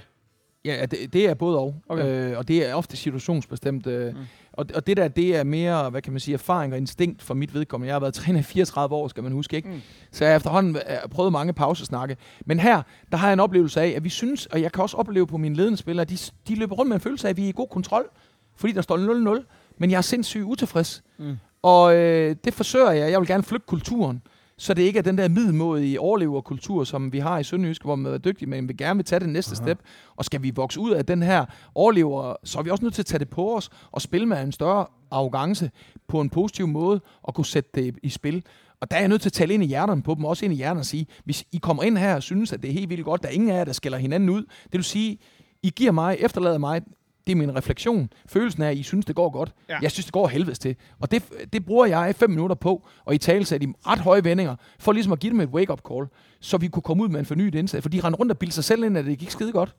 [0.66, 1.76] Ja, det, det er både og.
[1.89, 2.32] Okay.
[2.32, 3.88] Øh, og det er ofte situationsbestemt.
[3.88, 4.20] Øh, Mm.
[4.58, 4.62] Mm.
[4.62, 7.34] og, og det der, det er mere, hvad kan man sige, erfaring og instinkt for
[7.34, 7.88] mit vedkommende.
[7.88, 9.70] Jeg har været træner i 34 år, skal man huske, ikke?
[9.70, 9.74] Mm.
[9.76, 9.82] Mm.
[10.12, 12.18] Så jeg har efterhånden øh, prøvet mange pausesnakke.
[12.45, 12.82] Men her,
[13.12, 15.38] der har jeg en oplevelse af, at vi synes, og jeg kan også opleve på
[15.38, 17.53] mine ledende spillere, de, de løber rundt med en følelse af, at vi er i
[17.55, 18.10] god kontrol,
[18.55, 19.43] fordi der står 0-0,
[19.78, 21.03] men jeg er sindssygt utilfreds.
[21.18, 21.38] Mm.
[21.62, 23.12] Og øh, det forsøger jeg.
[23.12, 24.22] Jeg vil gerne flytte kulturen,
[24.58, 28.14] så det ikke er den der middelmådige overleverkultur, som vi har i Sønderjysk, hvor man
[28.14, 29.66] er dygtig, men vi gerne vil tage det næste Aha.
[29.66, 29.80] step.
[30.16, 31.45] Og skal vi vokse ud af den her
[31.76, 34.41] overlever, så er vi også nødt til at tage det på os og spille med
[34.41, 35.72] en større arrogance
[36.08, 38.43] på en positiv måde og kunne sætte det i spil.
[38.82, 40.53] Og der er jeg nødt til at tale ind i hjerterne på dem, også ind
[40.53, 42.89] i hjernen og sige, hvis I kommer ind her og synes, at det er helt
[42.89, 44.41] vildt godt, der er ingen af jer, der skælder hinanden ud.
[44.41, 45.18] Det vil sige,
[45.64, 46.82] I giver mig, efterlader mig,
[47.28, 49.53] det er min refleksion, følelsen af, at I synes, det går godt.
[49.69, 49.78] Ja.
[49.82, 50.75] Jeg synes, det går helvedes til.
[50.99, 51.23] Og det,
[51.53, 55.13] det bruger jeg fem minutter på, og i tale i ret høje vendinger, for ligesom
[55.13, 56.05] at give dem et wake-up call,
[56.41, 57.82] så vi kunne komme ud med en fornyet indsats.
[57.82, 59.75] For de rendte rundt og bildte sig selv ind, at det gik skide godt.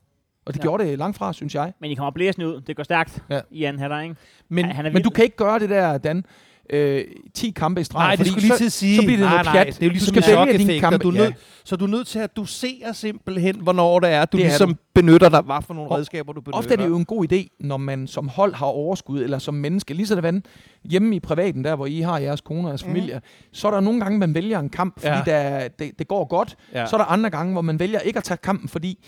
[0.46, 0.62] Og det Ja.
[0.62, 1.72] gjorde det langt fra, synes jeg.
[1.80, 2.60] Men I kommer blæsende ud.
[2.60, 3.40] Det går stærkt Ja.
[3.50, 4.16] i anden halvleg, ikke?
[4.48, 6.24] Men, Ja, han er Men du kan ikke gøre det der, Dan.
[6.70, 7.04] Øh,
[7.34, 7.98] 10 kampe i streg.
[8.06, 8.96] Nej, det skulle lige så, til at sige.
[8.96, 9.66] så bliver det nej, noget nej, pjat.
[9.66, 10.98] det er jo ligesom du skal vælge dine kampe.
[10.98, 11.20] du er Ja.
[11.24, 14.48] nødt, så du er nødt til at dosere simpelthen, hvornår det er, du Det er
[14.48, 14.80] ligesom du.
[14.94, 16.58] benytter dig, hvad for nogle Og redskaber du benytter.
[16.58, 19.54] Ofte er det jo en god idé, når man som hold har overskud, eller som
[19.54, 20.42] menneske, lige sådan
[20.84, 22.94] hjemme i privaten, der hvor I har jeres kone og jeres Mhm.
[22.94, 23.20] familie,
[23.52, 25.48] så er der nogle gange, man vælger en kamp, fordi Ja.
[25.54, 25.60] ja.
[25.60, 26.56] der, det, det går godt.
[26.74, 26.86] Ja.
[26.86, 28.98] Så er der andre gange, hvor man vælger ikke at tage kampen, fordi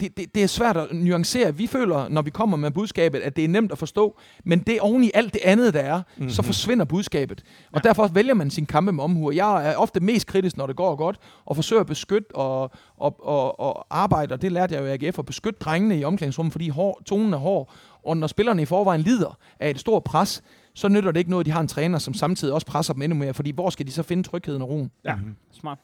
[0.00, 1.54] det, det, det er svært at nuancere.
[1.56, 4.76] Vi føler, når vi kommer med budskabet, at det er nemt at forstå, men det
[4.76, 6.30] er oven i alt det andet, der er, mm-hmm.
[6.30, 6.46] så Mhm.
[6.46, 7.42] forsvinder budskabet.
[7.72, 7.88] Og ja.
[7.88, 9.30] derfor vælger man sin kampe med omhu.
[9.32, 13.26] Jeg er ofte mest kritisk, når det går godt, og forsøger at beskytte og, og,
[13.26, 16.52] og, og arbejde, og det lærte jeg jo i AGF, at beskytte drengene i omklædningsrummet,
[16.52, 17.72] fordi hår, tonen er hård,
[18.04, 20.42] og når spillerne i forvejen lider af et stort pres,
[20.74, 23.02] så nytter det ikke noget, at de har en træner, som samtidig også presser dem
[23.02, 24.90] endnu mere, fordi hvor skal de så finde trygheden og roen?
[25.04, 25.14] Ja.
[25.16, 25.36] Mhm.
[25.52, 25.78] Smart.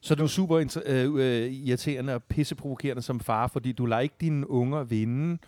[0.00, 4.14] Så du er super øh, øh, irriterende og pisseprovokerende som far, fordi du lader ikke
[4.20, 5.38] dine unger vinde.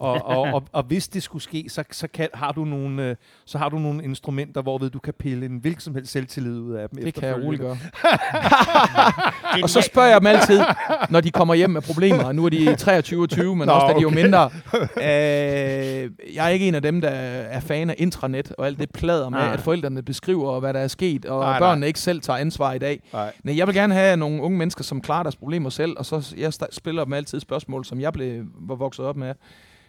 [0.00, 3.16] Og, og, og, og hvis det skulle ske, så, så, kan, har du nogle, øh,
[3.44, 6.74] så har du nogle instrumenter, hvorved du kan pille en hvilken som helst selvtillid ud
[6.74, 7.04] af dem.
[7.04, 7.78] Det kan jeg roligt gøre.
[9.62, 10.60] og så spørger jeg dem altid,
[11.10, 12.24] når de kommer hjem med problemer.
[12.24, 14.50] og Nu er de 23 og 20, men Nå, også da de er jo mindre.
[14.96, 18.90] Øh, jeg er ikke en af dem, der er fan af intranet og alt det
[18.90, 19.52] plader med, Nej.
[19.52, 21.58] at forældrene beskriver, hvad der er sket, og Nej, nej.
[21.58, 23.02] børnene ikke selv tager ansvar i dag.
[23.12, 23.32] Nej.
[23.44, 26.34] Nej, jeg vil gerne have nogle unge mennesker, som klarer deres problemer selv, og så
[26.36, 29.34] jeg spiller dem altid spørgsmål, som jeg blev, var vokset op med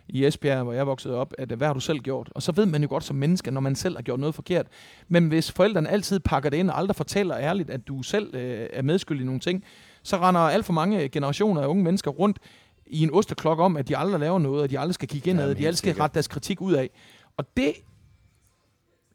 [0.07, 2.29] i Esbjerg, hvor jeg voksede op, at hvad har du selv gjort?
[2.35, 4.65] Og så ved man jo godt som menneske, når man selv har gjort noget forkert.
[5.07, 8.67] Men hvis forældrene altid pakker det ind og aldrig fortæller ærligt, at du selv øh,
[8.73, 9.63] er medskyldig i nogle ting,
[10.03, 12.37] så render alt for mange generationer af unge mennesker rundt
[12.85, 15.49] i en osteklok om, at de aldrig laver noget, og de aldrig skal kigge indad,
[15.51, 16.89] og de altid skal rette deres kritik ud af.
[17.37, 17.73] Og det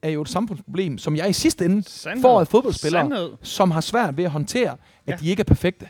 [0.02, 2.22] er jo et samfundsproblem, som jeg i sidste ende Sandhed.
[2.22, 3.30] får af fodboldspillere, Sandhed.
[3.42, 5.12] som har svært ved at håndtere, at Ja.
[5.12, 5.16] ja.
[5.16, 5.88] de ikke er perfekte.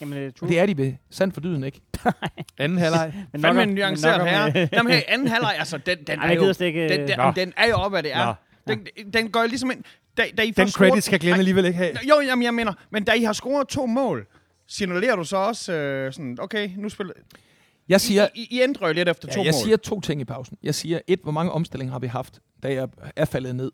[0.00, 0.46] Jamen, øh, true.
[0.46, 1.80] Og det er de ved sandt for dyden, ikke?
[2.58, 3.12] Anden halvleg.
[3.32, 4.62] Men Fandme nok en om- nuanceret men nok herre.
[4.62, 6.64] øh, Jamen her, anden halvleg, altså, den, den Ej, er jeg jo...
[6.64, 6.88] ikke...
[6.88, 7.32] Den, øh, den, Nå.
[7.36, 8.26] den er jo op, hvad det er.
[8.26, 8.74] Nå.
[8.74, 9.84] Den, den går jo ligesom ind...
[10.16, 11.92] Da, da I Den scoret- credit skal Glenn alligevel ikke have.
[12.08, 14.26] Jo, jamen, jeg mener, men da I har scoret to mål,
[14.66, 17.12] signalerer du så også øh, sådan, okay, nu spiller...
[17.88, 19.62] Jeg siger, I, I, I ændrer jo lidt efter to ja, jeg mål.
[19.64, 20.58] siger to ting i pausen.
[20.62, 23.72] Jeg siger, et, hvor mange omstillinger har vi haft, da jeg er faldet ned?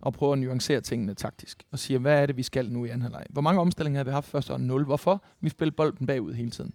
[0.00, 1.62] Og prøver at nuancere tingene taktisk.
[1.72, 3.24] Og siger, hvad er det, vi skal nu i anden halvleg?
[3.30, 4.84] Hvor mange omstillinger har vi haft først og 0?
[4.84, 5.22] Hvorfor?
[5.40, 6.72] Vi spiller bolden bagud hele tiden.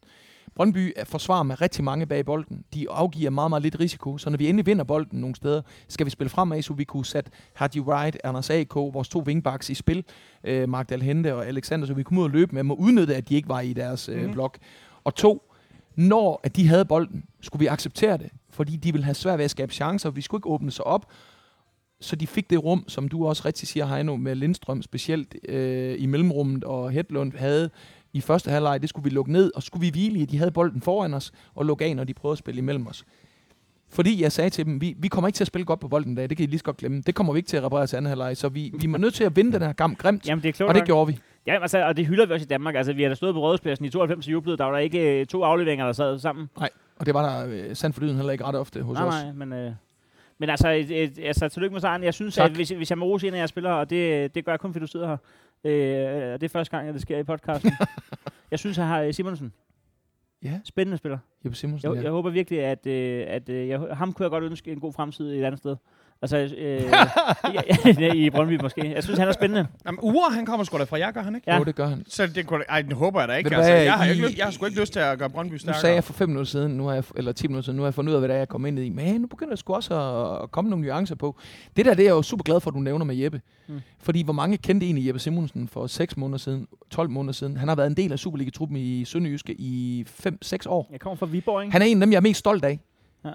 [0.55, 2.63] Brøndby er forsvar med rigtig mange bag bolden.
[2.73, 4.17] De afgiver meget, meget lidt risiko.
[4.17, 7.05] Så når vi endelig vinder bolden nogle steder, skal vi spille fremad, så vi kunne
[7.05, 10.03] sætte Hardy Wright, Anders A.K., vores to wingbacks i spil,
[10.43, 13.15] øh, Mark Dalhente og Alexander, så vi kunne ud og løbe med dem og udnytte,
[13.15, 14.31] at de ikke var i deres øh, Mhm.
[14.33, 14.57] blok.
[15.03, 15.51] Og to,
[15.95, 19.45] når at de havde bolden, skulle vi acceptere det, fordi de ville have svært ved
[19.45, 21.05] at skabe chancer, vi skulle ikke åbne sig op,
[22.03, 25.95] så de fik det rum, som du også rigtig siger, Heino, med Lindstrøm specielt øh,
[25.99, 27.69] i mellemrummet, og Hedlund havde
[28.13, 30.37] i første halvleg, det skulle vi lukke ned, og skulle vi hvile i, at de
[30.37, 33.05] havde bolden foran os, og lukke af, når de prøvede at spille imellem os.
[33.89, 36.11] Fordi jeg sagde til dem, vi, vi kommer ikke til at spille godt på bolden
[36.11, 37.01] i dag, det kan I lige så godt glemme.
[37.01, 39.13] Det kommer vi ikke til at reparere til anden halvleg, så vi, vi er nødt
[39.13, 40.85] til at vinde den her kamp grimt, Jamen, det er klogt og det nok.
[40.87, 41.19] gjorde vi.
[41.47, 42.75] Ja, altså, og det hylder vi også i Danmark.
[42.75, 44.59] Altså, vi har da stået på Rådhuspladsen i 92 og jublet.
[44.59, 46.49] Der var der ikke øh, to afleveringer, der sad sammen.
[46.99, 49.13] Og det var der øh, sandt for dyden heller ikke ret ofte hos nej, os.
[49.13, 49.53] nej, men...
[49.53, 49.71] Øh,
[50.43, 52.03] men altså, et, et, altså, tillykke med sejren.
[52.03, 52.49] Jeg synes, Tak.
[52.49, 54.59] at hvis, hvis jeg må rose en af jer spillere, og det, det gør jeg
[54.59, 55.17] kun, fordi du sidder her.
[55.63, 57.71] Øh, og det er første gang, at det sker i podcasten.
[58.51, 59.53] jeg synes, jeg har øh, Simonsen.
[60.43, 61.17] Ja, Spændende spiller.
[61.45, 62.03] Jeppe Simonsen, Jeg, ja.
[62.03, 64.93] jeg håber virkelig, at, øh, at øh, jeg, ham kunne jeg godt ønske en god
[64.93, 65.75] fremtid et andet sted.
[66.23, 66.81] Altså, øh,
[68.01, 68.91] ja, i Brøndby måske.
[68.91, 69.67] Jeg synes, han er spændende.
[69.85, 71.51] Jamen, Ure, han kommer sgu da fra jer, gør han ikke?
[71.51, 71.57] Ja.
[71.57, 72.03] Jo, det gør han.
[72.07, 73.55] Så det kunne, ej, det håber jeg da ikke.
[73.55, 75.51] Altså, jeg, har I- ikke, lyst- jeg har sgu ikke lyst til at gøre Brøndby
[75.53, 75.81] Nu stærkere.
[75.81, 77.87] sagde jeg for 5 minutter siden, nu har jeg, eller 10 minutter siden, nu har
[77.87, 78.89] jeg fundet ud af, hvad det er, jeg kom ind i.
[78.89, 81.35] Men nu begynder der sgu også at, at komme nogle nuancer på.
[81.77, 83.41] Det der, det er jeg jo super glad for, at du nævner med Jeppe.
[83.67, 83.79] Mm.
[83.99, 87.57] Fordi hvor mange kendte egentlig Jeppe Simonsen for 6 måneder siden, 12 måneder siden?
[87.57, 90.89] Han har været en del af Superliga-truppen i Sønderjyske i 5-6 år.
[90.91, 91.71] Jeg kommer fra Viborg, ikke?
[91.71, 92.79] Han er en af dem, jeg er mest stolt af.
[93.25, 93.29] Ja.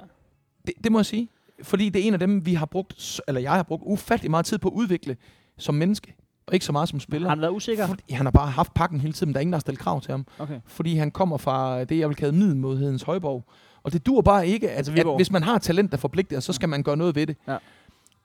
[0.66, 1.28] Det, det må jeg sige.
[1.62, 4.46] Fordi det er en af dem, vi har brugt, eller jeg har brugt ufattelig meget
[4.46, 5.16] tid på at udvikle
[5.58, 6.14] som menneske.
[6.46, 7.28] Og ikke så meget som spiller.
[7.28, 7.86] Har han været usikker?
[7.86, 9.80] Fordi han har bare haft pakken hele tiden, men der er ingen, der har stillet
[9.80, 10.60] krav til ham Okay.
[10.66, 13.44] fordi han kommer fra det, jeg vil kalde middelmodighedens højborg.
[13.82, 16.52] Og det dur bare ikke, at, Altså at hvis man har talent, der forpligter, så
[16.52, 17.36] skal man gøre noget ved det.
[17.48, 17.56] Ja.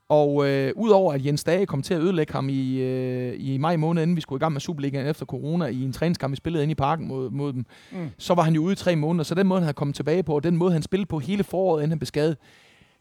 [0.09, 3.75] Og øh, udover at Jens Dage kom til at ødelægge ham i, øh, i maj
[3.75, 6.63] måned, inden vi skulle i gang med Superligaen efter corona, i en træningskamp, vi spillede
[6.63, 8.09] inde i parken mod, mod dem, mm.
[8.17, 9.23] så var han jo ude i tre måneder.
[9.23, 11.43] Så den måde, han havde kommet tilbage på, og den måde, han spillede på hele
[11.43, 12.37] foråret, inden han blev skadet,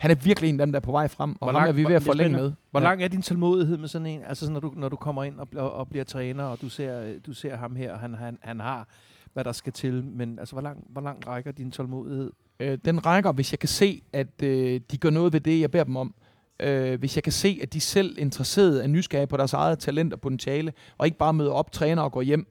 [0.03, 1.69] han er virkelig en af dem, der er på vej frem, og Hvor ham langt-
[1.69, 2.53] er vi ved at er forlænge med.
[2.71, 2.87] Hvor Ja.
[2.87, 4.21] lang er din tålmodighed med sådan en?
[4.27, 7.19] Altså når du, når du kommer ind og, bl- og bliver træner, og du ser,
[7.27, 8.89] du ser ham her, og han, han, han har,
[9.33, 10.05] hvad der skal til.
[10.05, 12.31] Men altså, hvor lang, hvor lang rækker din tålmodighed?
[12.61, 15.71] Øh, den rækker, hvis jeg kan se, at øh, de gør noget ved det, jeg
[15.71, 16.15] beder dem om.
[16.61, 19.79] Øh, hvis jeg kan se, at de selv er interesserede af nysgerrige på deres eget
[19.79, 22.47] talent og potentiale, og ikke bare møder op, træner og går hjem.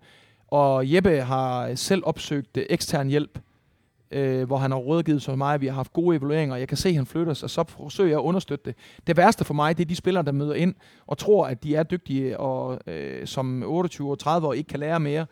[0.47, 3.39] Og Jeppe har selv opsøgt øh, ekstern hjælp,
[4.12, 6.89] øh, hvor han har rådgivet sig mig, vi har haft gode evalueringer, jeg kan se,
[6.89, 8.76] at han flytter sig, så forsøger jeg at understøtte det.
[9.07, 10.76] Det værste for mig, det er de spillere, der møder ind
[11.07, 14.80] og tror, at de er dygtige, og øh, som 28 og 30 år ikke kan
[14.80, 15.26] lære mere.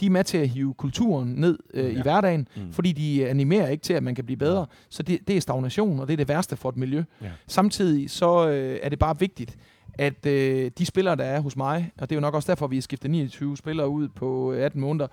[0.00, 1.98] De er med til at hive kulturen ned øh, ja.
[1.98, 2.72] I hverdagen, Mm.
[2.72, 4.58] fordi de animerer ikke til, at man kan blive bedre.
[4.60, 4.64] Ja.
[4.88, 7.02] Så det, det er stagnation, og det er det værste for et miljø.
[7.22, 7.26] Ja.
[7.46, 9.56] Samtidig så øh, er det bare vigtigt,
[9.98, 12.66] at øh, de spillere, der er hos mig, og det er jo nok også derfor,
[12.66, 15.06] vi har skiftet 29 spillere ud på øh, 18 måneder,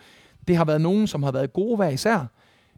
[0.48, 2.26] det har været nogen, som har været gode hver især,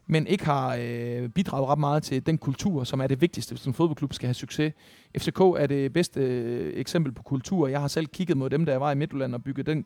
[0.07, 3.65] men ikke har øh, bidraget ret meget til den kultur, som er det vigtigste, hvis
[3.65, 4.73] en fodboldklub skal have succes.
[5.17, 7.67] FCK er det bedste øh, eksempel på kultur.
[7.67, 9.85] Jeg har selv kigget mod dem, der var i Midtjylland og bygget den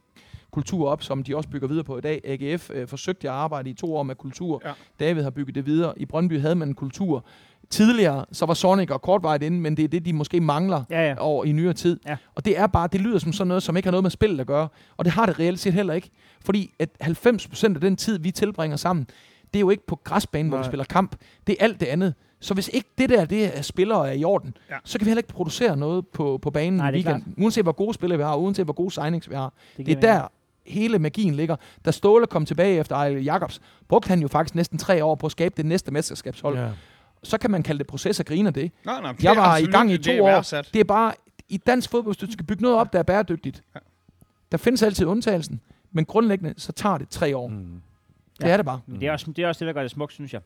[0.51, 2.21] kultur op, som de også bygger videre på i dag.
[2.23, 4.61] AGF øh, forsøgte at arbejde i to år med kultur.
[4.65, 4.71] Ja.
[4.99, 5.93] David har bygget det videre.
[5.97, 7.25] I Brøndby havde man en kultur.
[7.69, 11.07] Tidligere, så var Sonic og kortvejt inde, men det er det, de måske mangler Ja,
[11.07, 11.15] ja.
[11.19, 11.99] over i nyere tid.
[12.07, 12.17] Ja.
[12.35, 14.39] Og det er bare, det lyder som sådan noget, som ikke har noget med spillet
[14.39, 14.67] at gøre.
[14.97, 16.09] Og det har det reelt set heller ikke.
[16.45, 19.07] Fordi at 90% af den tid, vi tilbringer sammen,
[19.53, 20.69] det er jo ikke på græsbanen, hvor vi Nej.
[20.69, 21.15] spiller kamp.
[21.47, 22.13] Det er alt det andet.
[22.39, 24.75] Så hvis ikke det der, det er spillere er i orden, Ja.
[24.83, 27.33] så kan vi heller ikke producere noget på, på banen Nej, i det weekenden.
[27.43, 29.53] Uanset hvor gode spillere vi har, uanset hvor gode signings vi har.
[29.77, 30.27] Det, det er der,
[30.65, 31.55] hele magien ligger.
[31.85, 35.25] Da Ståle kom tilbage efter Ejle Jacobs, brugte han jo faktisk næsten tre år på
[35.25, 36.57] at skabe det næste mesterskabshold.
[36.57, 36.69] Ja.
[37.23, 38.71] Så kan man kalde det proces og griner det.
[38.85, 40.25] Nej, nej, det Jeg var i gang i det to er år.
[40.25, 40.69] værdsat.
[40.73, 41.13] Det er bare,
[41.49, 43.63] i dansk fodbold, hvis du skal bygge noget op, der er bæredygtigt.
[43.75, 43.79] Ja.
[44.51, 47.47] Der findes altid undtagelsen, men grundlæggende, så tager det tre år.
[47.47, 47.81] Mm.
[48.39, 48.45] Mm.
[48.45, 48.79] Det er det bare.
[48.87, 50.41] Men det er, også, det er også det, der gør det smukt, synes jeg.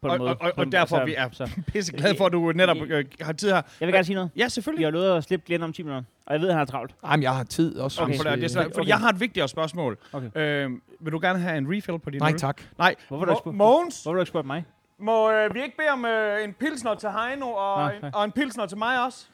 [0.00, 0.30] På en Og- måde.
[0.30, 1.50] og- og- og derfor vi er- så.
[1.66, 3.62] Pisse glad for, at du netop øh, har tid her.
[3.80, 4.30] Jeg vil gerne sige noget.
[4.36, 4.86] Ja, Vi selvfølgelig.
[4.86, 6.94] har lovet at slippe Glenn om 10 minutter, og jeg ved, at han har travlt.
[7.04, 8.02] Ej, men jeg har tid også.
[8.02, 8.16] Okay.
[8.16, 8.88] For, det, er svært, fordi Okay.
[8.88, 9.98] jeg har et vigtigere spørgsmål.
[10.12, 10.28] Okay.
[10.34, 10.70] Øh,
[11.00, 12.38] vil du gerne have en refill på din Nej, øl?
[12.38, 12.62] tak.
[12.78, 12.94] Nej.
[13.08, 14.64] Hvorfor har du ikke spurgt- Mogens, Hvorfor har du ikke spurgt mig?
[14.98, 18.24] må øh, vi ikke bede om øh, en pilsner til Heino og, Nå, en, og
[18.24, 19.26] en pilsner til mig også?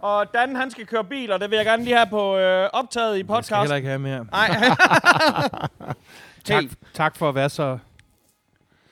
[0.00, 2.68] Og Dan, han skal køre bil, og det vil jeg gerne lige have på øh,
[2.72, 3.60] optaget i Jeg skal podcast.
[3.60, 4.26] heller ikke have mere.
[4.32, 4.48] Nej.
[6.46, 7.78] Tak, hey, tak for at være så...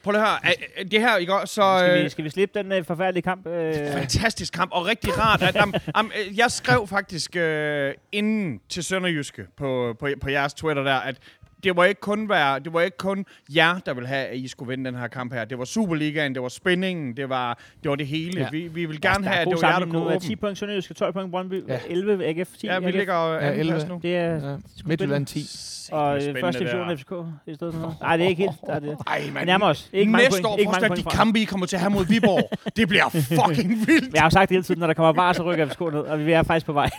[0.02, 0.84] prøv lige at høre.
[0.84, 1.55] Det her, ikke også?
[1.55, 3.46] Så, Skal øh, vi, skal vi slippe den øh, forfærdelige kamp?
[3.46, 5.42] Øh, Fantastisk kamp, og rigtig rart.
[5.42, 10.55] At, am, am, øh, jeg skrev faktisk øh, inden til Sønderjyske på, på, på jeres
[10.55, 11.16] Twitter der, at
[11.65, 13.25] det var ikke kun være, det var ikke kun
[13.57, 15.45] jer, der ville have, at I skulle vinde den her kamp her.
[15.45, 18.41] Det var Superligaen, det var spændingen, det var det, var det hele.
[18.41, 18.49] Ja.
[18.53, 20.07] Vi, vi vil gerne der have, at det var jer, der kunne nu.
[20.07, 20.19] åbne.
[20.21, 21.79] 10 point Sønderjyske, 12 point Brøndby, Ja.
[21.89, 22.97] 11 AGF, 10 Ja, vi AGF.
[22.97, 23.81] ligger Ja, ja, 11.
[23.89, 24.01] nu.
[24.03, 24.57] Det er Ja.
[24.85, 25.47] Midtjylland 10.
[25.93, 26.97] og øh, første division.
[26.99, 27.12] FCK
[27.47, 27.97] i stedet for noget.
[28.01, 28.53] Nej, det er ikke helt.
[28.67, 28.97] Der er det.
[29.07, 29.47] Ej, man.
[29.47, 29.89] nærmer os.
[29.93, 30.67] Ikke mange Næste point.
[30.69, 32.51] år, point de kampe, I kommer til at have mod Viborg.
[32.77, 33.09] det bliver
[33.49, 34.15] fucking vildt.
[34.15, 35.89] Jeg har jo sagt det hele tiden, når der kommer var, så rykker FCK ned,
[36.01, 36.91] og vi er faktisk på vej.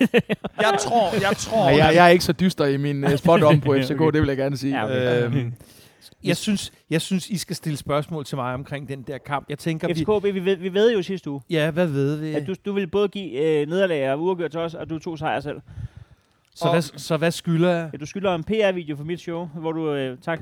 [0.61, 1.69] Jeg tror, jeg tror.
[1.69, 4.13] Nej, jeg, jeg er ikke så dyster i min uh, spot om på FCK, det
[4.21, 4.77] vil jeg gerne sige.
[4.77, 5.25] Ja, okay.
[5.25, 5.53] Øhm,
[6.23, 9.49] jeg, synes, jeg synes, I skal stille spørgsmål til mig omkring den der kamp.
[9.49, 9.93] Jeg tænker, vi...
[9.93, 12.33] FCK, vi ved, vi ved jo sidste uge, Ja, hvad ved vi?
[12.33, 13.31] at du, du ville både give
[13.61, 15.57] øh, nederlag og uafgjort til os, og du tog sejr selv.
[16.55, 17.89] Så, hvad, så hvad skylder jeg?
[17.93, 20.41] Ja, du skylder en PR-video for mit show, hvor du, øh, tak,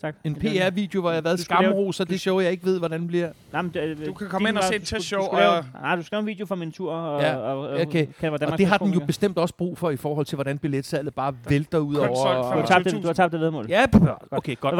[0.00, 0.14] tak.
[0.24, 3.28] En PR-video, hvor jeg har været skamroser, det show, jeg ikke ved, hvordan bliver.
[3.52, 6.18] Nej, men det, Du kan komme ind og se skulle lave, og- nej, du skal
[6.18, 6.92] en video fra min tur.
[6.92, 8.06] Og, Ja, og, og, okay.
[8.20, 10.58] Kan, hvordan Og det har den jo bestemt også brug for i forhold til, hvordan
[10.58, 12.52] billetsalget bare vælter ud over.
[12.52, 13.66] Du har tabt det, du har tabt det vedmål.
[13.68, 13.86] Ja,
[14.30, 14.76] okay, godt.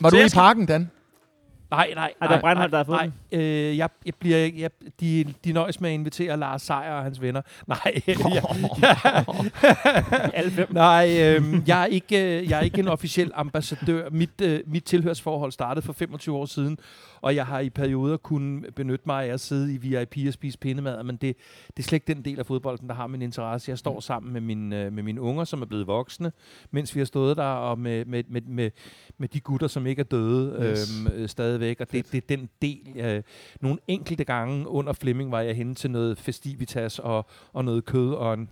[0.00, 0.90] Var du i parken, Dan?
[1.70, 2.98] Nej, nej, er Breinholt, der har fået
[3.32, 6.92] nej, øh, jeg, jeg bliver, ikke- jeg, de, de nøjes med at invitere Lars Seier
[6.92, 7.42] og hans venner.
[7.66, 8.42] Nej, jeg,
[10.34, 10.66] Alle fem.
[10.70, 14.10] nej øh, jeg, er ikke, øh, jeg er ikke en officiel ambassadør.
[14.10, 16.78] Mit, øh, mit tilhørsforhold startede for 25 år siden,
[17.20, 20.58] og jeg har i perioder kunnet benytte mig af at sidde i VIP og spise
[20.58, 21.36] pindemad, men det,
[21.76, 23.70] det er slet ikke den del af fodbolden, der har min interesse.
[23.70, 26.32] Jeg står sammen med, min, øh, med mine unger, som er blevet voksne,
[26.70, 28.70] mens vi har stået der, og med, med, med, med,
[29.18, 31.00] med de gutter, som ikke er døde Yes.
[31.06, 31.80] øhm, øh, stadigvæk.
[31.80, 32.88] Og det, det er den del.
[32.96, 33.22] Øh,
[33.60, 38.12] nogle enkelte gange under Flemming var jeg henne til noget festivitas og, og noget kød
[38.12, 38.48] og en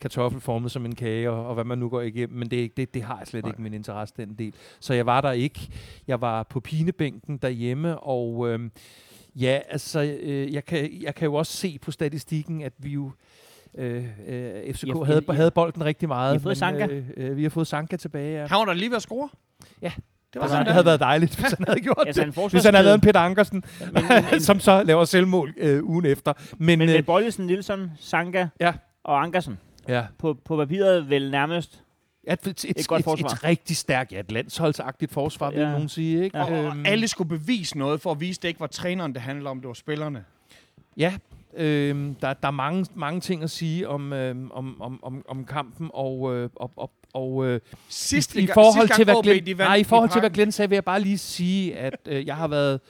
[0.00, 2.94] kartoffel formet som en kage, og, og hvad man nu går igennem, men det, det,
[2.94, 3.50] det har jeg slet Nej.
[3.50, 4.54] ikke min interesse, den del.
[4.80, 5.68] Så jeg var der ikke.
[6.08, 8.70] Jeg var på pinebænken derhjemme, og øhm,
[9.34, 13.10] ja, altså, øh, jeg, kan, jeg kan jo også se på statistikken, at vi jo
[13.78, 16.34] Øh, øh, FCK har- havde, havde bolden rigtig meget.
[16.34, 16.86] I har fået Sanka?
[16.86, 18.46] Øh, øh, vi har fået Sanka tilbage, ja.
[18.46, 19.28] Han var der lige ved at score.
[19.82, 19.92] Ja.
[20.32, 22.50] Det var Det, sådan, det havde været dejligt, hvis han havde gjort Altså, det.
[22.52, 25.84] Hvis han havde lavet en Peter Ankersen, men, men, men, som så laver selvmål øh,
[25.84, 26.32] ugen efter.
[26.58, 28.72] Men, men øh, med Bøjlesen, Nielsen, Sanka Ja.
[29.04, 31.82] og Ankersen ja, på, på papiret vel nærmest
[32.28, 33.28] et, et, et, Et godt et, forsvar.
[33.28, 35.70] et rigtig stærkt, ja, et landsholdsagtigt forsvar, vil Ja.
[35.72, 36.24] nogen sige.
[36.24, 36.38] Ikke?
[36.38, 36.44] Ja.
[36.44, 39.22] Og, og alle skulle bevise noget for at vise, at det ikke var træneren, det
[39.22, 40.24] handlede om, det var spillerne.
[40.96, 41.14] Ja,
[41.56, 45.44] øh, der, der er mange, mange ting at sige om, øh, om, om, om, om
[45.44, 49.56] kampen, og, øh, og, og, og øh, Sidste i, i forhold sidste til, hvad Glenn,
[49.58, 50.30] nej, i forhold til, hvad.
[50.30, 52.80] Glenn sagde, vil jeg bare lige sige, at øh, jeg har været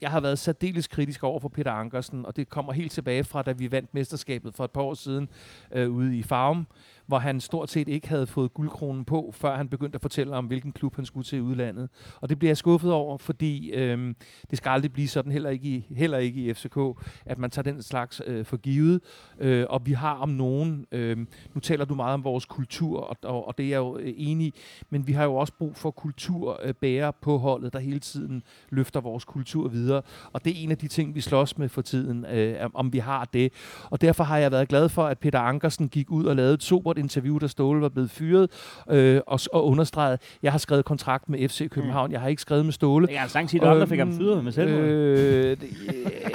[0.00, 3.42] jeg har været særdeles kritisk over for Peter Ankersen, og det kommer helt tilbage fra,
[3.42, 5.28] da vi vandt mesterskabet for et par år siden
[5.72, 6.66] øh, ude i Farum,
[7.08, 10.46] hvor han stort set ikke havde fået guldkronen på, før han begyndte at fortælle om,
[10.46, 11.88] hvilken klub han skulle til i udlandet.
[12.20, 14.14] Og det bliver jeg skuffet over, fordi øh,
[14.50, 16.78] det skal aldrig blive sådan, heller ikke i, heller ikke i FCK,
[17.26, 19.00] at man tager den slags øh, for givet.
[19.38, 21.16] Øh, og vi har om nogen, øh,
[21.54, 24.14] nu taler du meget om vores kultur, og, og, og det er jeg jo øh,
[24.16, 24.54] enig i,
[24.90, 29.00] men vi har jo også brug for kulturbærere øh, på holdet, der hele tiden løfter
[29.00, 30.02] vores kultur videre.
[30.32, 32.92] Og det er en af de ting, vi slås med for tiden, øh, om- om
[32.92, 33.52] vi har det.
[33.90, 36.62] Og derfor har jeg været glad for, at Peter Ankersen gik ud og lavede et
[36.62, 38.50] sobert interview, der Ståle var blevet fyret,
[38.90, 42.64] øh, og, og understreget, jeg har skrevet kontrakt med FC København, jeg har ikke skrevet
[42.64, 43.06] med Ståle.
[43.10, 44.68] Jeg kan altså sige, at andre fik ham fyret med selv.
[44.68, 45.62] Øh, det,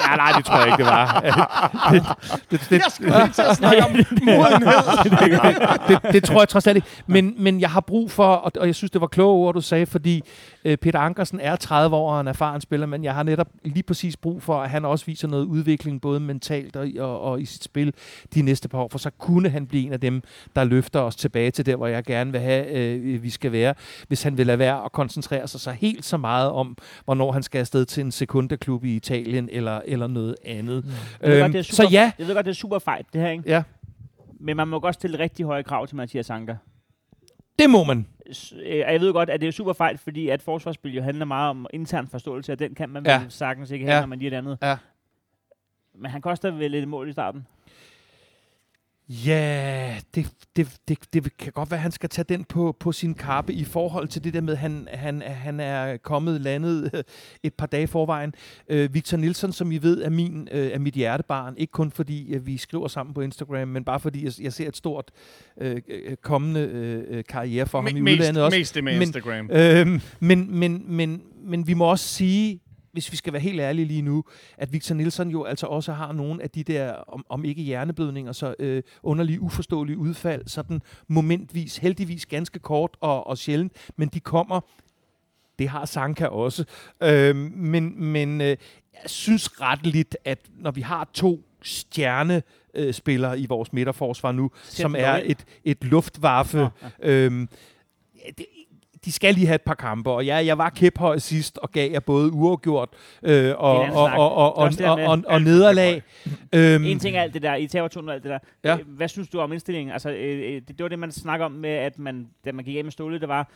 [0.09, 1.19] ja, nej, det tror jeg ikke, det var.
[1.91, 2.03] det,
[2.51, 3.91] det, det, Jeg skulle ikke til at snakke om
[4.25, 4.71] modenhed.
[5.87, 6.87] det, det tror jeg trods alt ikke.
[7.07, 9.61] Men, men jeg har brug for, og, og jeg synes, det var kloge ord, du
[9.61, 10.23] sagde, fordi
[10.65, 13.83] øh, Peter Ankersen er 30 år og en erfaren spiller, men jeg har netop lige
[13.83, 17.45] præcis brug for, at han også viser noget udvikling, både mentalt og, og, og i
[17.45, 17.93] sit spil
[18.33, 20.21] de næste par år, for så kunne han blive en af dem,
[20.55, 23.73] der løfter os tilbage til der, hvor jeg gerne vil have, øh, vi skal være,
[24.07, 27.43] hvis han vil lade være at koncentrere sig så helt så meget om, hvornår han
[27.43, 30.85] skal afsted til en sekundeklub i Italien eller, eller noget andet.
[30.85, 30.91] Mm.
[31.27, 33.21] Ved, godt, det er så super, ja, jeg ved godt, det er super fejt, det
[33.21, 33.43] her, ikke?
[33.47, 33.63] ja,
[34.39, 36.55] Men man må godt stille rigtig høje krav til Mathias Anker.
[37.59, 38.07] det må man.
[38.65, 41.49] Øh, jeg ved godt, at det er super fejt, fordi at forsvarsspil jo handler meget
[41.49, 43.21] om intern forståelse, og den kan man Ja.
[43.29, 43.99] sagtens ikke have, Ja.
[44.01, 44.57] når man lige et andet.
[44.61, 44.77] Ja.
[45.95, 47.47] Men han koster vel et mål i starten.
[49.25, 52.91] Ja, det, det, det, det kan godt være, at han skal tage den på, på
[52.91, 56.89] sin kappe i forhold til det der med, at han, han, han er kommet landet
[56.93, 57.03] øh,
[57.43, 58.33] et par dage forvejen.
[58.69, 61.53] Øh, Victor Nielsen, som I ved, er, min, øh, er mit hjertebarn.
[61.57, 64.67] Ikke kun fordi, at vi skriver sammen på Instagram, men bare fordi, jeg, jeg ser
[64.67, 65.11] et stort
[65.61, 68.57] øh, øh, kommende øh, karriere for ham i mest, udlandet også.
[68.57, 69.49] mest det med Men- Instagram.
[69.51, 72.59] Øhm, men, men, men, men vi må også sige,
[72.93, 74.23] hvis vi skal være helt ærlige lige nu,
[74.57, 78.31] at Victor Nielsen jo altså også har nogle af de der, om, om ikke hjerneblødninger,
[78.31, 84.19] så øh, underlige, uforståelige udfald, sådan momentvis, heldigvis ganske kort og, og sjældent, men de
[84.19, 84.61] kommer,
[85.59, 86.65] det har Sanka også,
[87.03, 88.57] øhm, men, men øh, jeg
[89.05, 94.81] synes retteligt, at når vi har to stjerne øh, spillere i vores midterforsvar nu, Ser
[94.81, 97.09] som er et, et luftvaffe, Nå, ja.
[97.09, 97.49] Øhm,
[98.15, 98.45] ja, det,
[99.05, 101.91] de skal lige have et par kampe, og ja, jeg var kæphøj sidst og gav
[101.91, 102.89] jer både uafgjort
[103.23, 106.01] øh, og, og, og, og, og, og, og, og nederlag.
[106.55, 108.39] Øhm, En ting er alt det der, I tager og alt det der.
[108.63, 108.77] Ja.
[108.77, 109.93] Øh, Hvad synes du om indstillingen?
[109.93, 112.65] Altså, øh, øh, det, det var det, man snakker om med, at man, da man
[112.65, 113.49] gik af med Ståle, det var,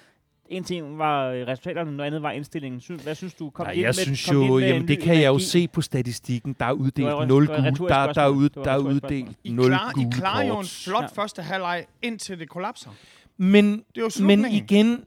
[0.50, 2.82] en ting var øh, resultaterne, noget andet var indstillingen.
[2.82, 3.50] Synes, hvad synes du?
[3.50, 5.32] Kom Nej, ind jeg med, synes kom jo, med en jamen, det kan jeg jo
[5.32, 5.46] energi.
[5.46, 6.56] se på statistikken.
[6.60, 7.72] Der er var uddelt 0 var et gule.
[7.72, 10.60] retorisk Der, der, er ud, der er uddelt I, 0 klar, I gule klarer jo
[10.60, 11.22] en flot Ja.
[11.22, 12.90] første halvleg, indtil det kollapser.
[13.38, 15.04] Men, Det er jo men igen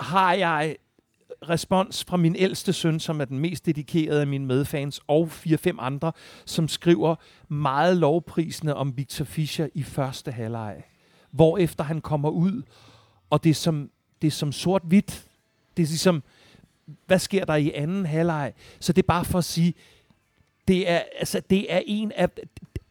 [0.00, 0.76] har jeg
[1.48, 5.76] respons fra min ældste søn, som er den mest dedikerede af mine medfans, og 4-5
[5.78, 6.12] andre,
[6.44, 7.14] som skriver
[7.48, 10.82] meget lovprisende om Victor Fischer i første halvleg.
[11.58, 12.62] efter han kommer ud,
[13.30, 13.90] og det er som,
[14.22, 15.28] det er som sort-hvidt.
[15.76, 16.22] Det det er ligesom,
[17.06, 18.52] hvad sker der i anden halvleg?
[18.80, 19.74] Så det er bare for at sige,
[20.68, 22.28] det er, altså, det er en af...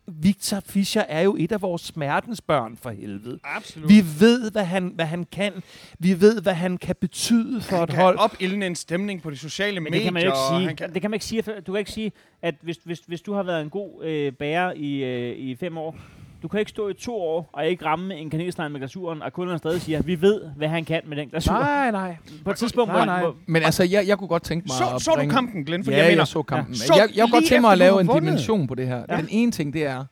[0.09, 3.39] Victor Fischer er jo et af vores smertensbørn for helvede.
[3.43, 3.89] Absolut.
[3.89, 5.53] Vi ved, hvad han, hvad han kan.
[5.99, 8.17] Vi ved, hvad han kan betyde for han et kan hold.
[8.19, 9.97] opildne en stemning på de sociale Men medier.
[9.99, 10.67] det kan man jo ikke sige.
[10.67, 11.41] Han kan, Det kan man ikke sige.
[11.41, 14.73] Du kan ikke sige, at hvis, hvis, hvis du har været en god øh, bærer
[14.75, 15.95] i, øh, i fem år,
[16.43, 19.33] du kan ikke stå i to år og ikke ramme en kanelstreng med glasuren, og
[19.33, 21.53] kunderne stadig siger, vi ved, hvad han kan med den glasur.
[21.53, 22.17] Nej, nej.
[22.43, 23.21] På et tidspunkt, Nej, hvor, nej.
[23.21, 25.33] hvor Men altså, jeg, jeg kunne godt tænke mig så, at så du bringe...
[25.33, 25.83] kampen, Glenn?
[25.83, 26.73] For ja, jeg mener, jeg så kampen.
[26.73, 26.77] Ja.
[26.79, 28.23] Så Jeg, jeg kunne godt tænke mig at du lave en vundet.
[28.23, 29.05] dimension på det her.
[29.09, 29.17] Ja.
[29.17, 30.05] Den ene ting, det er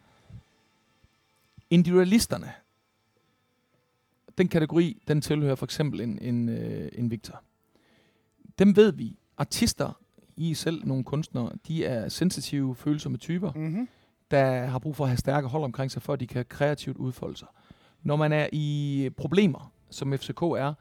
[1.70, 2.52] individualisterne.
[4.38, 7.42] Den kategori, den tilhører for eksempel en, en, øh, en Victor.
[8.60, 9.16] Dem ved vi.
[9.38, 10.00] Artister,
[10.38, 13.88] I selv nogle kunstnere, de er sensitive, følsomme typer, Mm-hmm.
[14.32, 16.98] Der har brug for at have stærke hold omkring sig, for at de kan kreativt
[16.98, 17.48] udfolde sig.
[18.04, 20.74] Når man er i problemer, som FCK er,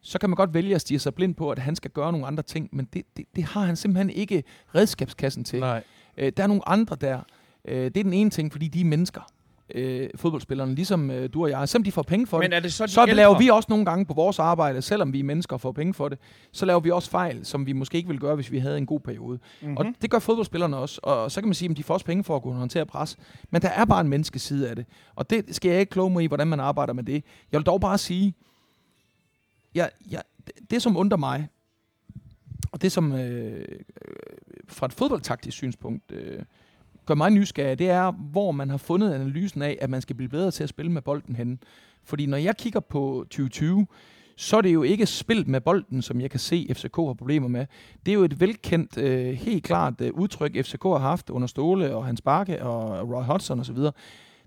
[0.00, 2.26] så kan man godt vælge at stige sig blind på, at han skal gøre nogle
[2.26, 5.60] andre ting, men det, det, det har han simpelthen ikke redskabskassen til.
[5.60, 5.82] Nej.
[6.16, 7.20] Øh, der er nogle andre der.
[7.64, 9.20] Øh, det er den ene ting, fordi de er mennesker,
[9.74, 11.68] øh, fodboldspillerne, ligesom øh, du og jeg.
[11.68, 13.14] Selvom de får penge for Men det, er det så de så ældre?
[13.14, 15.94] laver vi også nogle gange på vores arbejde, selvom vi er mennesker og får penge
[15.94, 16.18] for det,
[16.52, 18.86] så laver vi også fejl, som vi måske ikke ville gøre, hvis vi havde en
[18.86, 19.38] god periode.
[19.60, 19.70] Mhm.
[19.70, 19.76] Mm-hmm.
[19.76, 21.00] Og det gør fodboldspillerne også.
[21.02, 23.16] Og så kan man sige, at de får også penge for at kunne håndtere pres.
[23.50, 24.86] Men der er bare en menneskeside af det.
[25.14, 27.24] Og det skal jeg ikke kloge mig i, hvordan man arbejder med det.
[27.52, 28.34] Jeg vil dog bare sige,
[29.74, 31.48] jeg, jeg, det, det som undrer mig,
[32.72, 33.64] og det som øh, øh,
[34.68, 36.42] fra et fodboldtaktisk synspunkt øh,
[37.06, 40.28] gør mig nysgerrig, det er, hvor man har fundet analysen af, at man skal blive
[40.28, 41.58] bedre til at spille med bolden henne.
[42.04, 43.86] Fordi når jeg kigger på 2020,
[44.36, 47.48] så er det jo ikke spil med bolden, som jeg kan se, FCK har problemer
[47.48, 47.66] med.
[48.06, 51.96] Det er jo et velkendt, øh, helt klart øh, udtryk, FCK har haft under Ståle
[51.96, 53.76] og Hans Bakke og Roy Hodgson osv.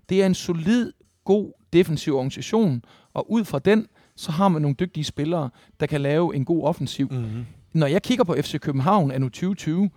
[0.08, 0.92] Det er en solid,
[1.24, 2.84] god defensiv organisation,
[3.14, 3.86] og ud fra den,
[4.16, 5.50] så har man nogle dygtige spillere,
[5.80, 7.08] der kan lave en god offensiv.
[7.10, 7.46] Mm-hmm.
[7.72, 9.90] Når jeg kigger på FC København anno 2020,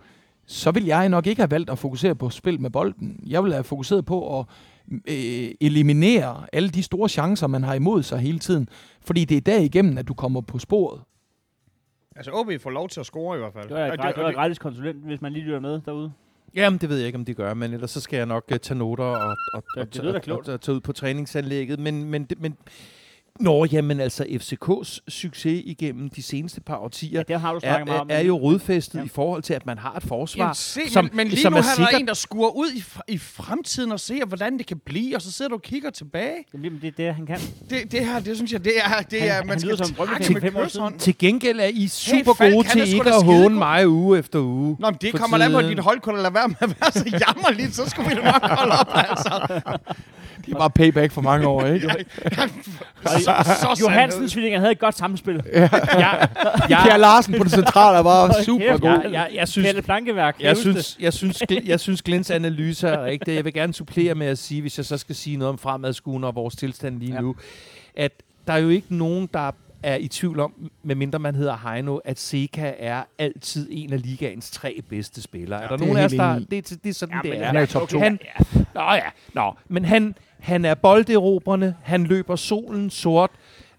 [0.52, 3.20] så vil jeg nok ikke have valgt at fokusere på spil med bolden.
[3.26, 4.46] Jeg vil have fokuseret på at
[4.90, 8.68] øh, eliminere alle de store chancer, man har imod sig hele tiden.
[9.00, 11.00] Fordi det er derigennem, at du kommer på sporet.
[12.16, 13.68] Altså, OB får lov til at score i hvert fald.
[13.68, 15.80] Det var, Og et, gra- det var og gratis konsulent, hvis man lige lytter med
[15.86, 16.12] derude.
[16.54, 18.56] Jamen, det ved jeg ikke, om de gør, men ellers så skal jeg nok uh,
[18.58, 20.48] tage noter og, og, Ja, og, det da og, klogt.
[20.48, 21.78] og, og tage ud på træningsanlægget.
[21.78, 22.56] Men, men, det- men
[23.40, 27.84] Nå, jamen altså, FCK's succes igennem de seneste par årtier Ja, det har du er,
[27.84, 28.06] meget om.
[28.10, 29.04] er, jo rodfæstet Ja.
[29.04, 31.52] i forhold til, at man har et forsvar, Jamen, se, som, men, men lige som
[31.52, 32.00] nu er der sikkert...
[32.00, 35.32] en, der skuer ud i, i fremtiden og ser, hvordan det kan blive, og så
[35.32, 36.34] sidder du og kigger tilbage.
[36.54, 37.38] Jamen, det er det, han kan.
[37.70, 39.96] Det, det her, det synes jeg, det er, det Han- er han man lyder skal
[40.06, 40.98] takke med fem år kørshånd.
[40.98, 44.38] Til gengæld er I super Falk, gode han til ikke at håne mig uge efter
[44.38, 44.76] uge.
[44.80, 46.92] Nå, men det kommer an på, at dit hold kunne lade være med at være
[46.92, 49.58] så jammerligt, så skulle vi nok holde op, altså.
[50.46, 51.88] Det er bare payback for mange år, ikke?
[53.80, 55.42] Johansens tvillinger havde et godt samspil.
[55.52, 56.28] Jeg,
[56.70, 56.82] Ja.
[56.88, 58.90] Per Larsen på det centrale er bare super god.
[58.90, 60.36] jeg, jeg, jeg synes, Pelle Plankeværk.
[60.40, 63.34] Jeg synes, jeg synes, jeg synes Glens analyse er rigtig.
[63.34, 66.28] Jeg vil gerne supplere med at sige, hvis jeg så skal sige noget om fremadskuende
[66.28, 67.14] og vores tilstand lige Ja.
[67.14, 67.20] ja.
[67.20, 67.36] nu,
[67.96, 68.12] at
[68.46, 69.50] der er jo ikke nogen, der
[69.82, 74.50] er i tvivl om, medmindre man hedder Heino, at Seca er altid en af ligaens
[74.50, 75.58] tre bedste spillere.
[75.58, 76.38] Ja, er der er nogen af os, der...
[76.38, 76.50] Det,
[76.84, 77.46] det er sådan, Ja, det er.
[77.46, 77.98] Han er i top to.
[78.00, 78.18] Han,
[78.74, 79.00] nå ja,
[79.34, 83.30] nå, men han, han er bolderobrende, han løber solen sort,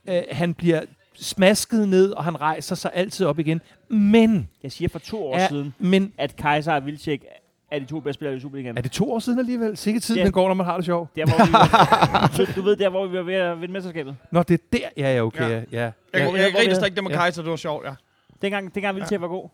[0.10, 0.82] øh, han bliver
[1.16, 3.62] smasket ned, og han rejser sig altid op igen.
[3.90, 7.24] Men, Jeg siger for to år er, siden, men at Kaiser og Vilcek
[7.72, 8.78] er de to bedste spillere i Superligaen.
[8.78, 9.78] er det to år siden alligevel?
[9.78, 10.24] Sikke tid, Ja.
[10.24, 11.16] den går, når man har det sjovt.
[11.16, 11.52] Der, hvor vi
[12.48, 14.16] var, du, ved, der hvor vi var ved at vinde mesterskabet.
[14.32, 14.88] Nå, det er der.
[14.98, 15.42] Ja, ja, okay.
[15.42, 15.48] Ja.
[15.50, 15.56] Ja.
[15.56, 15.62] Ja.
[15.82, 16.20] Jeg, Ja.
[16.20, 17.18] jeg, hvor jeg vi griner havde- ikke det med Ja.
[17.18, 17.92] Kaiser, det var sjovt, ja.
[18.42, 19.50] Dengang, dengang Vilcek var god.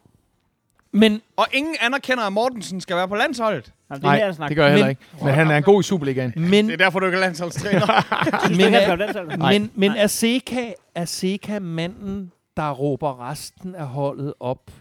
[1.00, 3.74] Men, Og ingen anerkender, at Mortensen skal være på landsholdet.
[3.90, 4.48] Jamen, det er Nej, snakker.
[4.48, 5.02] det gør jeg heller Men- ikke.
[5.26, 6.34] Men han er en god i Superligaen.
[6.36, 7.86] men, Det er derfor, du ikke er landsholdstræner.
[8.58, 14.72] Men, er, men, men er Seca, er Seca manden, der råber resten af holdet op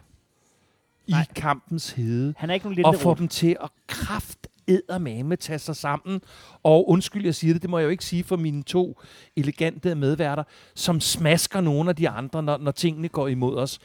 [1.06, 1.26] i Nej.
[1.36, 2.34] kampens hede?
[2.36, 4.38] Han er ikke nogen og lille få dem til at kraft
[4.68, 6.20] eddermame tage sig sammen.
[6.62, 9.00] Og undskyld, jeg siger det, det må jeg jo ikke sige for mine to
[9.36, 10.44] elegante medværter,
[10.74, 13.78] som smasker nogle af de andre, når, når tingene går imod os.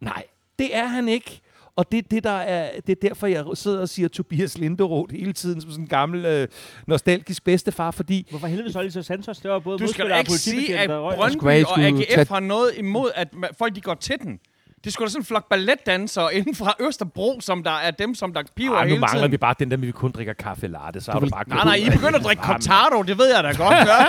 [0.00, 0.22] Nej,
[0.58, 1.40] det er han ikke.
[1.76, 5.14] Og det, er det, der er, det er derfor, jeg sidder og siger Tobias Linderoth
[5.14, 6.48] hele tiden som sådan en gammel, øh,
[6.86, 9.38] nostalgisk bedstefar, fordi Hvorfor helvede så lige så Santos?
[9.38, 10.90] Det var både Du skal ikke sige, at.
[10.90, 13.28] Brøndby og AGF har noget imod, at
[13.58, 14.40] folk de går til den.
[14.84, 18.34] Det skulle da sådan en flok balletdansere inden fra Østerbro, som der er dem, som
[18.34, 19.32] der piver Ej, nu hele mangler tiden.
[19.32, 21.74] vi bare den der, vi kun drikker kaffe latte, så har du bare Nej, nej,
[21.74, 23.74] I begynder at drikke Cortado, det ved jeg da godt.
[23.74, 24.04] Ja.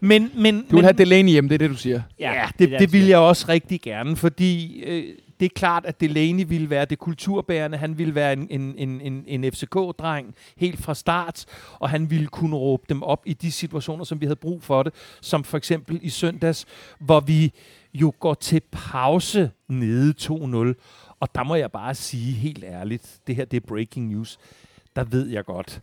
[0.00, 2.02] Men, men, Du vil men, have Delaney hjem, det er det, du siger.
[2.18, 5.04] Ja, det det, det, det vil jeg også rigtig gerne, fordi øh,
[5.40, 7.78] det er klart, at Delaney ville være det kulturbærende.
[7.78, 11.44] Han ville være en, en, en, en, en FCK-dreng helt fra start,
[11.78, 14.82] og han ville kunne råbe dem op i de situationer, som vi havde brug for
[14.82, 14.94] det.
[15.20, 16.66] Som for eksempel i søndags,
[17.00, 17.52] hvor vi
[17.94, 20.26] jo går til pause nede 2-0.
[21.20, 24.38] Og der må jeg bare sige helt ærligt, det her det er breaking news.
[24.96, 25.80] Der ved jeg godt,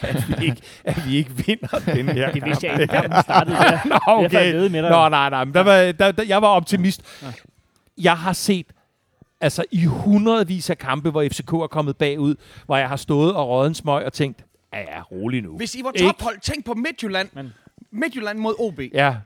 [0.00, 3.56] at vi ikke, at vi ikke vinder den her Det vidste jeg ikke, kampen startede.
[3.62, 4.52] Det er, Nå, jeg okay.
[4.54, 4.90] ved med dig.
[4.90, 5.44] Nå, nej, nej.
[5.44, 7.02] Men der var, der, der, jeg var optimist.
[7.98, 8.66] Jeg har set
[9.40, 12.34] altså i hundredvis af kampe, hvor FCK er kommet bagud,
[12.66, 15.56] hvor jeg har stået og røget en smøg og tænkt, ja, ja, rolig nu.
[15.56, 17.28] Hvis I var tophold, tænk på Midtjylland.
[17.32, 17.52] Men-
[17.90, 18.80] Midtjylland mod OB.
[18.94, 19.16] Ja,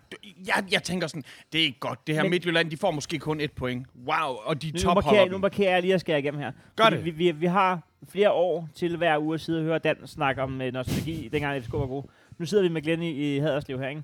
[0.46, 2.06] Jeg, jeg tænker sådan, det er ikke godt.
[2.06, 3.86] Det her Men- Midtjylland, de får måske kun et point.
[4.06, 6.52] Wow, og de Nu topholder markerer, nu markerer jeg lige at skære igennem her.
[6.76, 7.04] Gør Fordi det.
[7.04, 10.42] Vi, vi, vi har flere år til hver uge at sidde og høre Dan snakke
[10.42, 12.02] om øh, nostalgi, dengang FCK var god.
[12.38, 14.02] Nu sidder vi med Glenn i, i Haderslev her, ikke?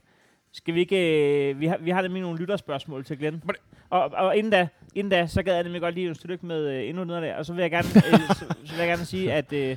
[0.53, 1.51] Skal vi ikke...
[1.51, 3.43] Øh, vi, har, vi har nemlig nogle lytterspørgsmål til Glenn.
[3.45, 3.55] Men-
[3.91, 6.67] Og, og inden, da, inden da, så gad jeg nemlig godt lige et stykke med
[6.69, 7.35] øh, endnu noget der.
[7.37, 9.53] Og så vil jeg gerne, øh, så, så vil jeg gerne sige, at...
[9.53, 9.77] Øh,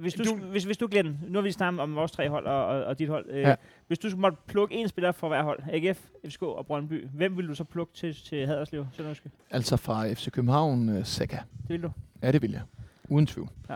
[0.00, 2.46] hvis du, Du- hvis, hvis du Glenn, nu har vi snakket om vores tre hold
[2.46, 3.26] og, og, og dit hold.
[3.30, 3.54] Øh, Ja.
[3.86, 7.48] Hvis du måtte plukke en spiller fra hver hold, AGF, FCK og Brøndby, hvem vil
[7.48, 8.86] du så plukke til, til Haderslev?
[8.92, 9.30] Sønderjyske?
[9.50, 11.36] Altså fra FC København, uh, Saka.
[11.36, 11.90] Det vil du.
[12.22, 12.60] Ja, det vil jeg.
[13.08, 13.48] Uden tvivl.
[13.70, 13.74] Ja.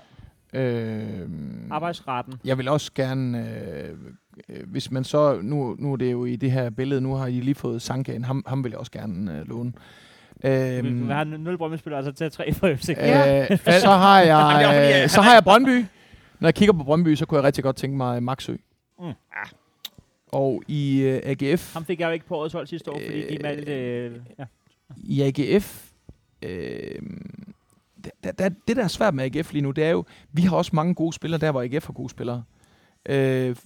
[0.60, 1.28] Øh,
[1.70, 2.34] Arbejdsretten.
[2.44, 3.88] jeg vil også gerne, øh,
[4.48, 7.26] øh, hvis man så, nu, nu er det jo i det her billede, nu har
[7.26, 9.72] I lige fået Sankaen, ham, ham vil jeg også gerne øh, låne.
[10.44, 12.90] Øhm, Øh, vi har nul Brøndby-spillere, altså til tre for FCK.
[12.90, 15.84] øh, så har jeg, øh, så har jeg Brøndby.
[16.40, 18.56] Når jeg kigger på Brøndby, så kunne jeg rigtig godt tænke mig Maxø.
[19.00, 19.12] Mm.
[20.28, 23.20] Og i øh, AGF, Ham fik jeg jo ikke på årets hold sidste år, fordi
[23.20, 23.72] de Øh, valgte...
[23.74, 24.44] Øh, ja.
[24.96, 25.84] i AGF,
[26.42, 27.00] øh,
[28.04, 30.56] det, det, det der er svært med AGF lige nu, det er jo, vi har
[30.56, 32.44] også mange gode spillere der, hvor AGF har gode spillere.
[33.08, 33.56] Øh,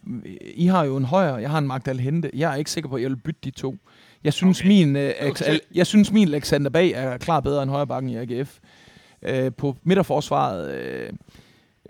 [0.55, 2.31] I har jo en højre, jeg har en Magdal Hente.
[2.35, 3.77] Jeg er ikke sikker på, at jeg vil bytte de to.
[4.25, 4.69] Jeg synes, Okay.
[4.69, 5.59] min, øh, Okay.
[5.75, 8.59] jeg synes min Alexander Bag er klart bedre end højre bakken i AGF.
[9.23, 11.11] Øh, på midterforsvaret øh,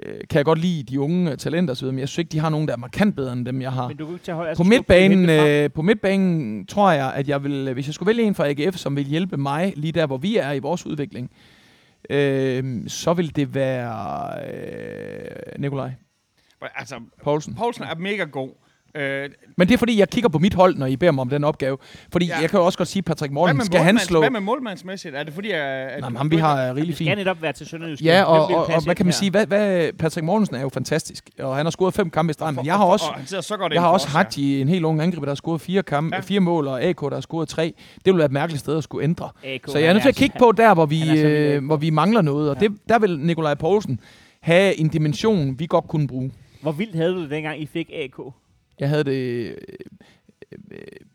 [0.02, 2.38] øh, kan jeg godt lide de unge øh, talenter osv., men jeg synes ikke, de
[2.38, 3.88] har nogen, der er markant bedre end dem, jeg har.
[3.88, 4.56] Men du kunne ikke tage højre...
[4.56, 8.34] På midtbanen, øh, på midtbanen tror jeg, at jeg vil, hvis jeg skulle vælge en
[8.34, 11.30] fra AGF, som vil hjælpe mig lige der, hvor vi er i vores udvikling,
[12.10, 15.90] øh, så vil det være øh, Nikolaj
[16.74, 17.54] Altså, Poulsen.
[17.54, 18.50] Poulsen er mega god.
[18.94, 21.28] Øh, Men det er fordi, jeg kigger på mit hold, når I beder mig om
[21.28, 21.78] den opgave.
[22.12, 22.38] Fordi Ja.
[22.40, 24.20] jeg kan jo også godt sige, Patrick Morten, skal han slå...
[24.20, 25.14] hvad med målmandsmæssigt?
[25.14, 27.18] Er det fordi, at, Nej, men ham vi har er Det rigtig skal fint.
[27.18, 28.02] netop være til Sønderjysk.
[28.04, 29.18] Ja, og, og, og hvad kan man her?
[29.18, 29.30] sige?
[29.30, 32.54] Hvad, hvad, Patrick Mortensen er jo fantastisk, og han har scoret fem kampe i streg,
[32.54, 33.04] men jeg har også...
[33.36, 35.34] Og så godt Jeg har også os, haft i en helt ung angriber, der har
[35.36, 36.20] scoret fire, kampe, Ja.
[36.20, 37.74] fire mål, og AK, der har scoret tre.
[37.94, 39.28] Det ville være et mærkeligt sted at skulle ændre.
[39.44, 41.90] AK, Så jeg er nødt til at kigge på der, hvor vi, øh, hvor vi
[41.90, 42.68] mangler noget, og Ja.
[42.68, 44.00] det, der vil Nikolaj Poulsen
[44.40, 46.32] have en dimension, vi godt kunne bruge.
[46.62, 48.32] Hvor vildt havde du det, dengang I fik AK?
[48.80, 49.56] Jeg havde det øh,
[50.52, 51.11] øh, øh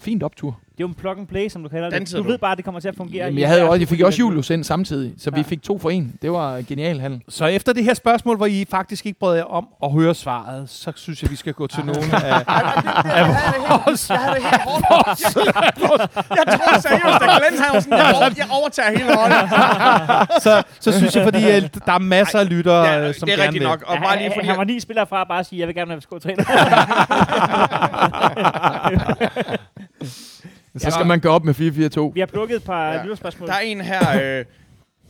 [0.00, 0.50] fint optur.
[0.50, 1.92] Det er jo en plug and play, som du kalder det.
[1.92, 2.30] Dansede Du du?
[2.30, 3.24] ved bare, at det kommer til at fungere.
[3.24, 4.18] Jamen, jeg, havde også, jeg fik også.
[4.18, 5.42] Julius ind samtidig, så vi Ja.
[5.42, 6.14] fik to for en.
[6.22, 7.20] Det var genial handel.
[7.28, 10.70] Så efter det her spørgsmål, hvor I faktisk ikke brød jer om at høre svaret,
[10.70, 12.44] så synes jeg, vi skal gå til nogle af,
[13.04, 14.10] af vores...
[14.10, 14.86] Jeg havde det helt hårdt.
[16.30, 19.50] Jeg tror seriøst, at Glenn sådan, jeg, over, jeg overtager hele holdet.
[20.44, 23.32] Så, så synes jeg, fordi øh, der er masser af lyttere, Ja, øh, som det
[23.32, 23.84] er gerne rigtigt nok.
[23.86, 25.88] Og bare lige fordi, han var ni spillere fra at bare sige, jeg vil gerne
[25.88, 26.44] være FCK-træner.
[30.76, 32.14] Så skal man gå op med 4-4-2.
[32.14, 33.02] Vi har plukket et par Ja.
[33.02, 33.48] lytterspørgsmål.
[33.48, 34.44] Der er en her, øh,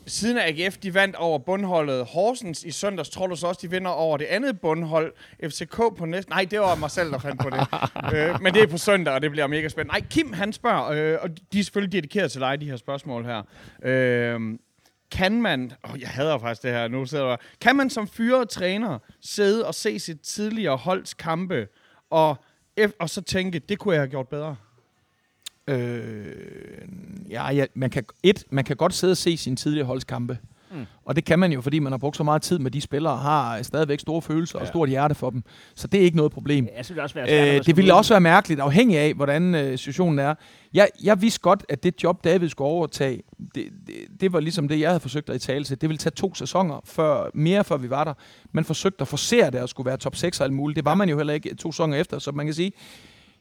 [0.07, 3.09] siden af AGF, de vandt over bundholdet Horsens i søndags.
[3.09, 5.13] Tror du så også, de vinder over det andet bundhold,
[5.45, 6.31] FCK på næste?
[6.31, 7.67] Nej, det var mig selv, der fandt på det.
[8.15, 9.93] øh, men det er på søndag, og det bliver mega spændende.
[10.01, 13.25] Nej, Kim han spørger, øh, og de er selvfølgelig dedikeret til dig, de her spørgsmål
[13.25, 13.43] her.
[13.83, 14.41] Øh,
[15.11, 18.49] kan man, oh, jeg hader faktisk det her, nu sidder der, kan man som fyret
[18.49, 21.67] træner sidde og se sit tidligere holds kampe,
[22.11, 22.37] og,
[22.99, 24.57] og så tænke, det kunne jeg have gjort bedre?
[25.69, 26.27] Øh,
[27.31, 30.39] ja, ja, man kan, et, man kan godt sidde og se sine tidligere holdskampe.
[30.71, 30.87] Mm.
[31.05, 33.13] Og det kan man jo, fordi man har brugt så meget tid med de spillere,
[33.13, 34.63] og har stadigvæk store følelser ja.
[34.63, 35.43] og stort hjerte for dem.
[35.75, 36.65] Så det er ikke noget problem.
[36.77, 39.79] Ja, det også være svært, Øh, det ville også være mærkeligt, afhængig af, hvordan øh,
[39.79, 40.35] situationen er.
[40.75, 43.23] Jeg, jeg vidste godt, at det job, David skulle overtage,
[43.55, 45.81] det, det, det var ligesom det, jeg havde forsøgt at i tale til.
[45.81, 48.15] Det ville tage to sæsoner, før, mere før vi var der.
[48.53, 50.77] Man forsøgte at forsere det og skulle være top 6 og alt muligt.
[50.77, 52.73] Det var man jo heller ikke to sæsoner efter, så man kan sige,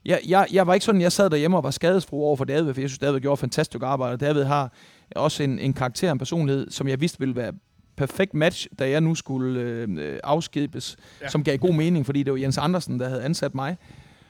[0.06, 2.74] jeg, jeg, jeg var ikke sådan, jeg sad derhjemme og var skadesfru over for David,
[2.74, 4.14] for jeg synes, David gjorde fantastisk arbejde.
[4.14, 4.74] Og David har
[5.16, 7.52] også en, en karakter, en personlighed, som jeg vidste ville være
[7.96, 11.30] perfekt match, da jeg nu skulle øh, afskedbes, Ja.
[11.30, 13.78] som gav god mening, fordi det var Jens Andersen, der havde ansat mig.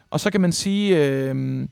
[0.09, 1.67] Og så kan man sige, øh,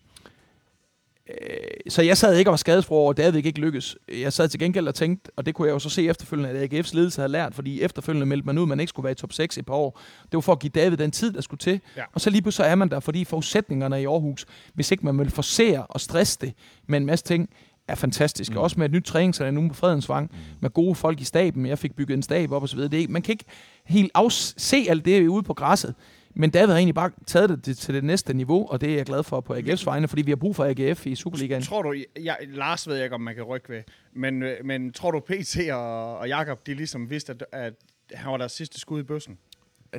[1.90, 3.98] så jeg sad ikke og var skadesfru over, at David ikke lykkes.
[4.22, 6.74] Jeg sad til gengæld og tænkte, og det kunne jeg jo så se efterfølgende, at
[6.74, 9.16] AGF's ledelse havde lært, fordi efterfølgende meldte man ud, at man ikke skulle være i
[9.16, 10.00] top 6 i et par år.
[10.24, 11.80] Det var for at give David den tid, der skulle til.
[11.98, 12.04] Ja.
[12.14, 15.30] Og så lige pludselig er man der, fordi forudsætningerne i Aarhus, hvis ikke man vil
[15.30, 16.54] forsere og stresse det
[16.88, 17.50] med en masse ting,
[17.88, 18.52] er fantastisk.
[18.52, 18.58] Mm.
[18.58, 20.38] Også med et nyt træningscenter nu på Fredensvang, mm.
[20.60, 21.66] med gode folk i staben.
[21.66, 22.92] Jeg fik bygget en stab op og så videre.
[22.92, 23.46] Det er, man kan ikke
[23.86, 25.96] helt afse alt det ude på græsset.
[26.36, 29.06] Men David har egentlig bare taget det til- det næste niveau, og det er jeg
[29.06, 31.62] glad for på AGF's vegne, fordi vi har brug for AGF i Superligaen.
[31.62, 33.82] Tror du, jeg, Lars ved jeg ikke, om man kan rykke ved,
[34.14, 37.74] men, øh, men tror du, PT og, og Jakob de ligesom vidste, at, at
[38.14, 39.38] han var deres sidste skud i bøssen?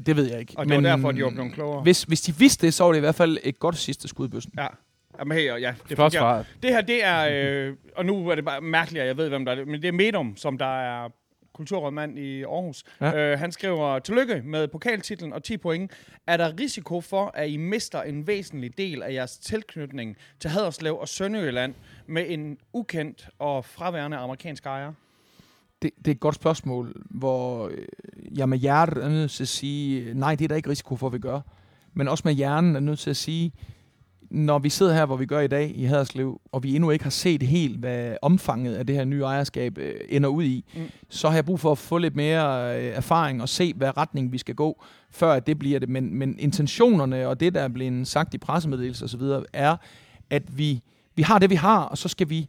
[0.07, 0.53] Det ved jeg ikke.
[0.57, 1.83] Og det var derfor, de var blevet klogere?
[1.83, 4.27] Hvis, hvis de vidste det, så var det i hvert fald et godt sidste skud
[4.27, 4.53] i bøssen.
[4.59, 4.67] Ja.
[5.19, 6.47] Jamen, hey, ja, det Flot svaret.
[6.63, 7.29] Det her, det er,
[7.69, 9.83] øh, og nu er det bare mærkeligt, at jeg ved, hvem der er det, men
[9.83, 11.09] det er Medum, som der er
[11.55, 12.85] kulturrådmand i Aarhus.
[13.01, 13.17] Ja.
[13.17, 15.93] Øh, han skriver, tillykke med pokaltitlen og 10 point.
[16.27, 20.99] Er der risiko for, at I mister en væsentlig del af jeres tilknytning til Haderslev
[20.99, 21.75] og Sønderjylland
[22.07, 24.93] med en ukendt og fraværende amerikansk ejer?
[25.83, 27.87] Det, det er et godt spørgsmål, hvor øh,
[28.39, 31.07] jeg med hjertet er nødt til at sige, nej, det er der ikke risiko for,
[31.07, 31.41] at vi gør.
[31.95, 33.53] Men også med hjernen er nødt til at sige,
[34.35, 37.05] når vi sidder her, hvor vi gør i dag i Haderslev, og vi endnu ikke
[37.05, 40.83] har set helt, hvad omfanget af det her nye ejerskab øh, ender ud i, Mm.
[41.09, 44.33] så har jeg brug for at få lidt mere øh, erfaring og se, hvad retning
[44.33, 45.89] vi skal gå, før det bliver det.
[45.89, 49.23] Men, men intentionerne og det, der er blevet sagt i pressemeddelelser osv.,
[49.53, 49.77] er,
[50.31, 50.81] at vi,
[51.17, 52.49] vi har det, vi har, og så skal vi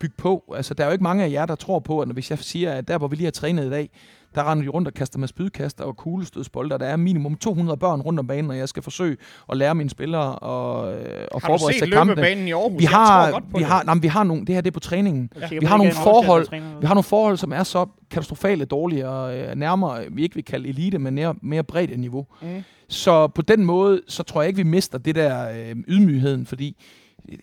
[0.00, 0.54] bygge på.
[0.56, 2.38] Altså, der er jo ikke mange af jer, der tror på, at når hvis jeg
[2.38, 3.90] siger, at der, hvor vi lige har trænet i dag,
[4.34, 7.76] der render de rundt og kaster med spydkaster og kuglestødsbolde, og der er minimum 200
[7.76, 9.16] børn rundt om banen, og jeg skal forsøge
[9.50, 12.48] at lære mine spillere og, øh, og forberede set sig kampene.
[12.48, 12.80] i Aarhus?
[12.80, 13.66] Vi har, vi det.
[13.66, 15.30] har, nej, vi har nogle, det her det er på træningen.
[15.34, 16.48] Sikker Vi har nogle forhold-.
[16.80, 20.44] Vi har nogle forhold, som er så katastrofale dårlige, og øh, nærmere, vi ikke vil
[20.44, 22.26] kalde elite, men mere, mere bredt niveau.
[22.42, 22.48] Mm.
[22.88, 26.76] Så på den måde, så tror jeg ikke, vi mister det der øh, ydmygheden, fordi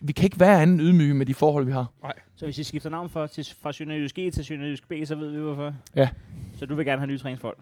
[0.02, 1.86] vi kan ikke være anden ydmyge med de forhold, vi har.
[2.36, 5.32] Så hvis I skifter navn for, til, fra Sønderjysk E til Sønderjysk B, så ved
[5.32, 5.74] vi hvorfor?
[5.96, 6.10] Ja.
[6.60, 7.58] Så du vil gerne have nye træningsfolk?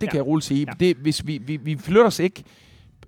[0.00, 0.10] Det Ja.
[0.10, 0.66] kan jeg roligt sige.
[0.68, 0.72] Ja.
[0.86, 2.44] Det, hvis vi, vi, vi flytter os ikke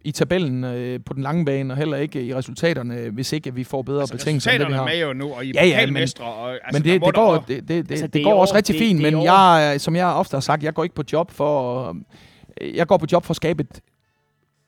[0.04, 3.64] i tabellen øh, på den lange bane, og heller ikke i resultaterne, hvis ikke vi
[3.64, 5.06] får bedre Altså, betingelser, end det vi resultaterne har.
[5.06, 6.24] er med jo nu, og I er Ja, ja, pokalmestre.
[6.24, 8.54] og, altså, men det, det, går, det, det, det, Altså, det det går år- også
[8.54, 9.58] rigtig det- fint, det men år.
[9.60, 11.96] jeg, som jeg ofte har sagt, jeg går ikke på job for at,
[12.74, 13.80] jeg går på job for at skabe et,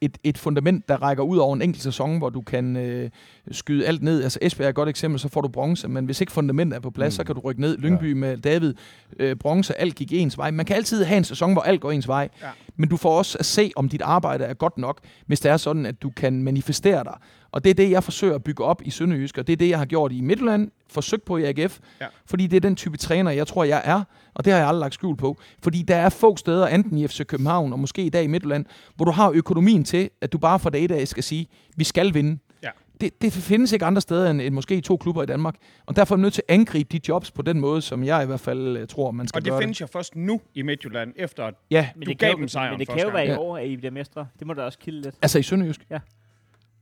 [0.03, 3.11] et, et fundament, der rækker ud over en enkelt sæson, hvor du kan øh,
[3.51, 4.23] skyde alt ned.
[4.23, 6.81] Altså Esbjerg er et godt eksempel, så får du bronze, men hvis ikke fundamentet er
[6.81, 7.17] på plads, Mm.
[7.17, 7.79] så kan du rykke ned.
[7.79, 8.15] Lyngby ja.
[8.15, 8.75] med David,
[9.19, 10.51] øh, bronze, alt gik ens vej.
[10.51, 12.47] Man kan altid have en sæson, hvor alt går ens vej, Ja.
[12.77, 15.57] men du får også at se, om dit arbejde er godt nok, hvis det er
[15.57, 17.15] sådan, at du kan manifestere dig.
[17.53, 19.69] Og det er det, jeg forsøger at bygge op i Sønderjysk, og det er det,
[19.69, 22.07] jeg har gjort i Midtjylland, forsøgt på i AGF, Ja.
[22.27, 24.03] fordi det er den type træner, jeg tror, jeg er,
[24.35, 25.37] og det har jeg aldrig lagt skjul på.
[25.63, 28.65] Fordi der er få steder, enten i FC København og måske i dag i Midtjylland,
[28.97, 31.85] hvor du har økonomien til, at du bare fra dag i dag skal sige, vi
[31.85, 32.39] skal vinde.
[33.03, 33.07] Ja.
[33.07, 35.55] Det, det findes ikke andre steder end, end måske to klubber i Danmark.
[35.87, 38.23] Og derfor er man nødt til at angribe de jobs på den måde, som jeg
[38.23, 40.63] i hvert fald øh, tror, man skal Og det gøre findes jo først nu i
[40.63, 43.09] Midtjylland, efter at Ja, Men Du det gav jo- dem sejren Men det kan jo
[43.09, 44.27] være i år, at I bliver mestre.
[44.39, 45.15] Det må da også kilde lidt.
[45.23, 45.81] altså i Sønderjysk.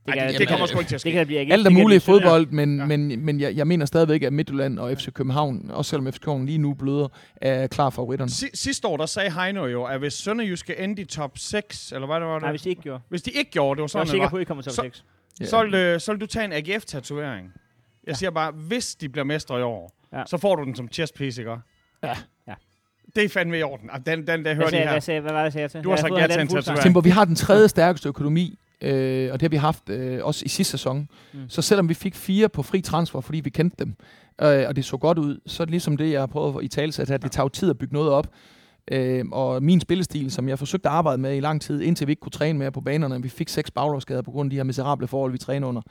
[0.07, 1.07] Ej, kan- det, det kommer sgu ikke til at ske.
[1.07, 2.81] Det kan blive AGF, Alt er det muligt i fodbold, men, Ja.
[2.81, 2.87] ja.
[2.97, 6.45] men, men jeg, jeg mener stadigvæk, at Midtjylland og FC København, også selvom FC København
[6.45, 8.31] lige nu bløder, er klar favoritterne.
[8.31, 11.91] Si- sidste år, der sagde Heino jo, at hvis Sønderjysk skal ende i top 6,
[11.91, 12.41] eller hvad det var det?
[12.41, 13.01] Nej, hvis I ikke gjorde.
[13.09, 14.63] Hvis de ikke gjorde, det var Jeg er sådan, det sikker på, at I kommer
[14.63, 15.03] top Så- 6.
[15.41, 15.49] Ja.
[15.49, 17.45] så, vil, øh, så vil du tage en AGF-tatovering.
[17.45, 18.13] Jeg Ja.
[18.13, 20.23] siger bare, hvis de bliver mestre i år, Ja.
[20.27, 21.51] så får du den som chest piece, ikke?
[22.03, 22.17] Ja.
[22.47, 22.53] Ja.
[23.15, 23.89] Det er fandme i orden.
[23.93, 24.91] Ah, Den, den der Hvad, hører de sagde, her.
[24.91, 25.83] hvad, sagde, hvad var det, jeg sagde til?
[25.83, 26.81] Du har Jeg sagt ja til en tatovering.
[26.83, 30.45] Timber, vi har den tredje stærkeste økonomi, øh, og det har vi haft øh, også
[30.45, 31.07] i sidste sæson.
[31.33, 31.49] Mm.
[31.49, 33.95] Så selvom vi fik fire på fri transfer, fordi vi kendte dem,
[34.41, 36.67] øh, og det så godt ud, så er det ligesom det, jeg har prøvet i
[36.67, 38.27] tale at det tager jo tid at bygge noget op.
[38.91, 42.11] Øh, og min spillestil, som jeg forsøgte at arbejde med i lang tid, indtil vi
[42.11, 44.63] ikke kunne træne mere på banerne, vi fik seks baglovsskader på grund af de her
[44.63, 45.81] miserable forhold, vi træner under,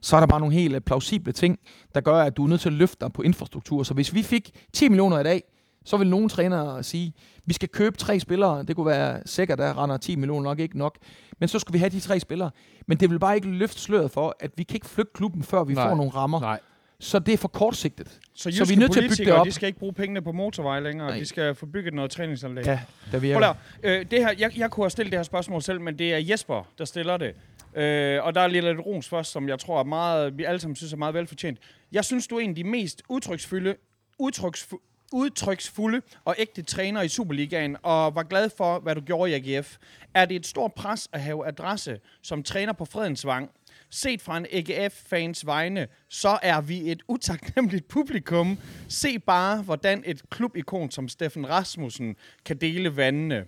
[0.00, 1.58] så er der bare nogle helt øh, plausible ting,
[1.94, 3.82] der gør, at du er nødt til at løfte dig på infrastruktur.
[3.82, 5.42] Så hvis vi fik 10 millioner i dag,
[5.84, 7.12] så vil nogle trænere sige,
[7.46, 8.62] vi skal købe tre spillere.
[8.62, 10.98] Det kunne være sikkert, der render 10 millioner nok ikke nok.
[11.40, 12.50] Men så skulle vi have de tre spillere.
[12.86, 15.64] Men det vil bare ikke løfte sløret for, at vi kan ikke flytte klubben, før
[15.64, 15.84] vi Nej.
[15.84, 15.90] Nej.
[15.90, 16.40] får nogle rammer.
[16.40, 16.60] Nej.
[17.02, 18.18] Så det er for kortsigtet.
[18.34, 19.46] Så, Så vi er nødt til at bygge det op.
[19.46, 21.08] de skal ikke bruge pengene på motorvej længere.
[21.08, 21.18] Nej.
[21.18, 22.66] De skal få bygget noget træningsanlæg.
[22.66, 22.80] Ja,
[23.12, 25.80] der vi at, øh, det her, jeg, jeg kunne have stillet det her spørgsmål selv,
[25.80, 27.34] men det er Jesper, der stiller det.
[27.74, 30.76] Øh, og der er lidt ros først, som jeg tror er meget, vi alle sammen
[30.76, 31.58] synes er meget velfortjent.
[31.92, 33.74] Jeg synes, du er en af de mest udtryksfulde,
[34.22, 39.56] udtryksfu- udtryksfulde og ægte træner i Superligaen, og var glad for, hvad du gjorde i
[39.56, 39.76] AGF.
[40.14, 43.50] Er det et stort pres at have adresse som træner på Fredensvang?
[43.94, 48.58] Set fra en AGF-fans vegne, så er vi et utaknemmeligt publikum.
[48.88, 53.44] Se bare, hvordan et klubikon som Steffen Rasmussen kan dele vandene.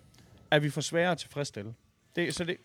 [0.51, 1.74] Er vi for svære at tilfredsstille?
[2.16, 2.57] Det, så det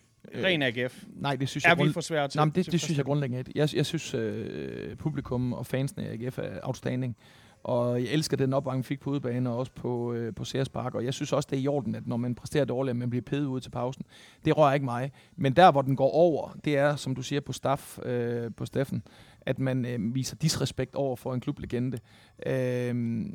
[0.44, 1.04] ren AGF.
[1.16, 3.04] Nej, det synes Er jeg vi grund- for svære til Nej, det, det synes jeg
[3.04, 3.52] grundlæggende ikke.
[3.54, 7.16] Jeg, jeg synes, øh, publikum og fansene i AGF er outstanding.
[7.62, 10.68] Og jeg elsker den opbakning, vi fik på udebane og også på, øh, på Sears
[10.68, 10.94] Park.
[10.94, 13.10] Og jeg synes også, det er i orden, at når man præsterer dårligt, at man
[13.10, 14.04] bliver pedet ud til pausen.
[14.44, 15.12] Det rører ikke mig.
[15.36, 18.66] Men der, hvor den går over, det er, som du siger, på staff, øh, på
[18.66, 19.02] Steffen,
[19.46, 21.98] at man øh, viser disrespekt over for en klublegende.
[22.46, 23.26] Øh,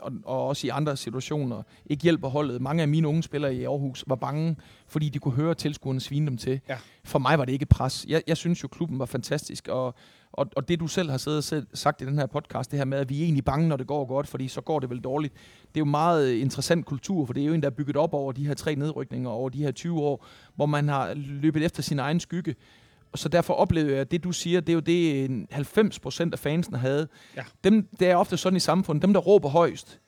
[0.00, 2.62] og, og også i andre situationer ikke hjælper holdet.
[2.62, 4.56] Mange af mine unge spillere i Aarhus var bange,
[4.86, 6.60] fordi de kunne høre tilskuerne svine dem til.
[6.68, 6.76] Ja.
[7.04, 8.06] For mig var det ikke pres.
[8.08, 9.94] Jeg, jeg synes jo, klubben var fantastisk, og,
[10.32, 12.84] og, og det du selv har siddet og sagt i den her podcast, det her
[12.84, 15.00] med, at vi er egentlig bange, når det går godt, fordi så går det vel
[15.00, 15.34] dårligt.
[15.62, 18.14] Det er jo meget interessant kultur, for det er jo en, der er bygget op
[18.14, 20.26] over de her tre nedrykninger, over de her 20 år,
[20.56, 22.54] hvor man har løbet efter sin egen skygge.
[23.14, 26.38] Så derfor oplevede jeg, at det du siger, det er jo det, en 90% af
[26.38, 27.08] fansene havde.
[27.36, 27.42] Ja.
[27.64, 30.00] Dem, det er ofte sådan i samfundet, dem der råber højst,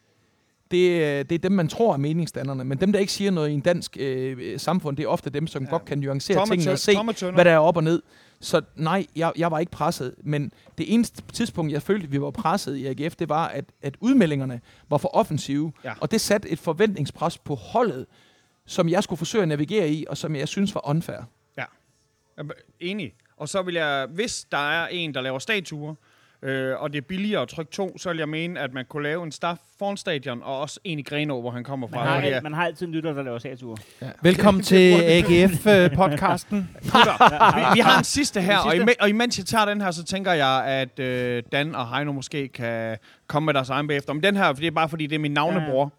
[0.70, 2.64] det, er- det er dem, man tror er meningsdannerne.
[2.64, 5.46] Men dem, der ikke siger noget i en dansk øh, samfund, det er ofte dem,
[5.46, 5.70] som ja.
[5.70, 6.92] godt kan nuancere Tomme tingene og se,
[7.34, 8.02] hvad der er op og ned.
[8.42, 10.14] Så nej, jeg, jeg var ikke presset.
[10.24, 13.96] Men det eneste tidspunkt, jeg følte, vi var presset i AGF, det var, at, at
[14.00, 15.72] udmeldingerne var for offensive.
[15.84, 15.92] Ja.
[16.00, 18.06] Og det satte et forventningspres på holdet,
[18.66, 21.22] som jeg skulle forsøge at navigere i, og som jeg synes var unfair.
[22.36, 22.42] Er
[22.80, 23.14] Enig.
[23.36, 25.94] Og så vil jeg, hvis der er en, der laver statuer,
[26.42, 29.02] øh, og det er billigere at trykke to, så vil jeg mene, at man kunne
[29.02, 31.96] lave en staff foran stadion, og også en i Grenå, hvor han kommer fra.
[31.96, 33.76] Man har, al- man har altid en lytter, der laver statuer.
[34.22, 36.56] Velkommen til AGF-podcasten.
[36.82, 38.82] Gutter, vi, vi har en sidste her, En og, sidste?
[38.82, 42.12] ime, og imens jeg tager den her, så tænker jeg, at øh, Dan og Heino
[42.12, 44.12] måske kan komme med deres egen bagefter.
[44.12, 45.92] Men den her, det er bare fordi, det er min navnebror.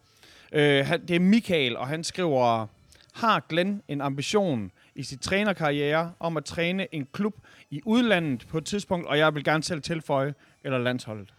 [0.52, 2.68] Øh, han, det er Michael, og han skriver,
[3.14, 7.34] har Glenn en ambition i sit trænerkarriere om at træne en klub
[7.74, 11.34] i udlandet på et tidspunkt, og jeg vil gerne selv tilføje, eller landsholdet?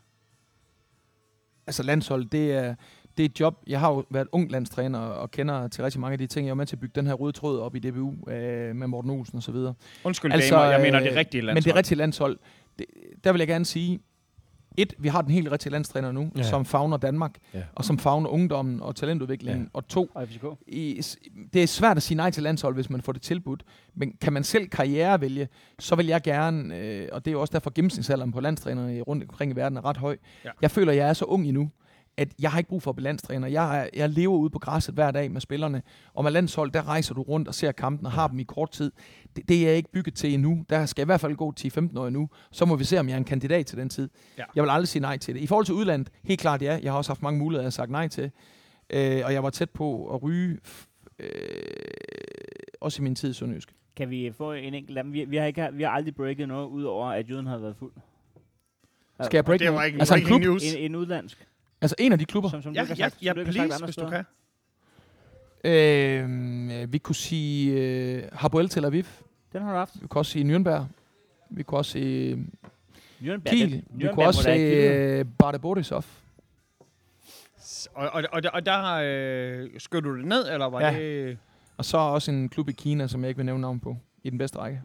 [1.66, 2.74] Altså landshold, det er,
[3.16, 3.62] det er et job.
[3.66, 6.46] Jeg har jo været ung landstræner og kender til rigtig mange af de ting.
[6.46, 8.86] Jeg var med til at bygge den her røde tråd op i DBU øh, med
[8.86, 9.74] Morten Olsen og så videre.
[10.04, 11.64] Undskyld, Altså, damer, jeg mener øh, det rigtige landshold.
[11.64, 12.38] Men det rigtige landshold,
[12.78, 12.86] det,
[13.24, 14.00] der vil jeg gerne sige,
[14.76, 16.42] et, vi har den helt rigtige landstræner nu, Ja.
[16.42, 17.62] som fagner Danmark, Ja.
[17.74, 19.62] og som fagner ungdommen og talentudviklingen.
[19.62, 19.68] Ja.
[19.72, 20.44] Og to, FCK.
[20.66, 21.02] i,
[21.52, 23.62] det er svært at sige nej til landshold, hvis man får det tilbudt.
[23.94, 25.48] Men kan man selv karriere vælge,
[25.78, 29.00] så vil jeg gerne, øh, og det er jo også derfor gennemsnitsalderen på landstrænere i-
[29.02, 30.16] rundt omkring i verden er ret høj.
[30.44, 30.50] Ja.
[30.62, 31.70] Jeg føler, at jeg er så ung endnu,
[32.16, 33.48] at jeg har ikke brug for at blive landstræner.
[33.48, 35.82] Jeg, jeg lever ude på græsset hver dag med spillerne,
[36.14, 38.70] og med landshold, der rejser du rundt og ser kampen og har dem i kort
[38.70, 38.92] tid.
[39.36, 40.64] Det, det er jeg ikke bygget til endnu.
[40.70, 42.28] Der skal jeg i hvert fald gå 10-15 år endnu.
[42.52, 44.08] Så må vi se, om jeg er en kandidat til den tid.
[44.38, 44.44] Ja.
[44.54, 45.40] Jeg vil aldrig sige nej til det.
[45.40, 46.78] I forhold til udlandet, helt klart ja.
[46.82, 48.30] Jeg har også haft mange muligheder, jeg har sagt nej til.
[48.90, 50.58] Øh, og jeg var tæt på at ryge,
[51.18, 51.28] øh,
[52.80, 53.74] også i min tid i Sønderjysk.
[53.96, 55.12] Kan vi få en enkelt af dem?
[55.12, 57.92] Vi, vi, har, ikke, vi har aldrig breaket noget, udover at jøden har været fuld.
[59.22, 60.40] Skal jeg break det var ikke Altså en klub?
[60.40, 60.74] news.
[60.74, 61.46] En, en udlandsk.
[61.80, 62.50] Altså en af de klubber?
[62.50, 64.24] Som, som Ja, ja, sagt, ja, sagt please, andre hvis du kan.
[65.64, 69.04] Øh, vi kunne sige øh, Hapoel Tel Aviv.
[69.52, 70.02] Den har du haft.
[70.02, 70.82] Vi kunne også sige Nürnberg.
[71.50, 72.46] Vi kunne også sige
[73.20, 73.50] Nürnberg.
[73.50, 73.72] Kiel.
[73.72, 76.04] den- Vi Nürnberg kunne også sige øh, Barte Borisov.
[77.94, 80.98] Og, og, og, og der øh, skød du det ned, eller var Ja.
[81.00, 81.38] det...
[81.76, 83.96] Og så også en klub i Kina, som jeg ikke vil nævne navn på.
[84.24, 84.82] I den bedste række.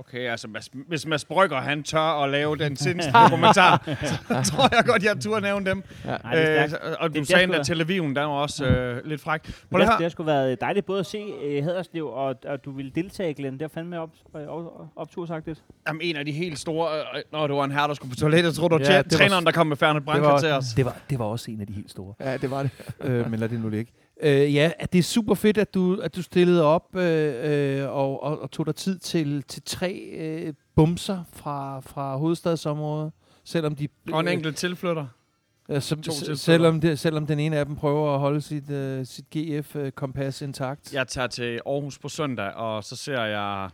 [0.00, 3.82] Okay, altså Mads, hvis Mads Brygger, han tør at lave den sindssyge kommentar,
[4.28, 5.82] så tror jeg godt, jeg turde nævne dem.
[6.04, 6.16] Ja.
[6.24, 8.26] Nej, det er Øh, og du Det- sagde det endda skulle- Tel Aviv'en, der var
[8.32, 9.40] også øh, lidt fræk.
[9.70, 9.96] Prøv Det, her.
[9.96, 13.34] det har sgu været dejligt både at se uh, Haderslev, og, og du ville deltage,
[13.34, 13.54] Glenn.
[13.58, 14.10] Det er fandme op,
[14.48, 14.64] op,
[14.96, 15.62] optursagtigt.
[15.88, 16.88] Jamen, en af de helt store...
[16.98, 19.18] Øh, når du var en herre, der skulle på toilettet, tror du, Ja, det var-
[19.18, 20.64] træneren, der kom med Færne Brandt til os.
[20.76, 22.14] det, var, det var også en af de helt store.
[22.20, 22.70] ja, det var det.
[23.00, 23.92] øh, men lad det nu ligge.
[24.22, 27.88] Øh, ja, at det er super fedt, at du, at du stillede op øh, øh,
[27.88, 33.12] og, og, og tog dig tid til, til tre øh, bumser fra, fra hovedstadsområdet.
[33.44, 35.06] Selvom de Og en enkelt tilflytter.
[35.68, 39.06] øh, som, to selvom, det, selvom den ene af dem prøver at holde sit, øh,
[39.06, 40.94] sit GF-kompas intakt.
[40.94, 43.70] Jeg tager til Aarhus på søndag, og så ser jeg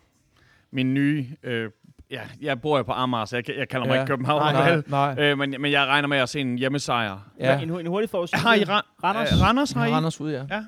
[0.71, 1.27] min nye...
[1.43, 1.71] Øh,
[2.11, 4.01] ja, jeg bor jo på Amager, så jeg, jeg kalder mig Ja.
[4.01, 4.55] ikke København.
[4.55, 4.85] nej, vel?
[4.87, 5.25] nej, nej.
[5.25, 7.31] Øh, men, men jeg regner med at se en hjemmesejr.
[7.41, 7.61] Ja.
[7.61, 8.47] En, en hurtig forudsigelse.
[8.47, 9.33] Har I Ra- Randers?
[9.33, 9.91] Øh, Randers har I?
[9.91, 10.45] Randers ud, ja.
[10.51, 10.65] Ja.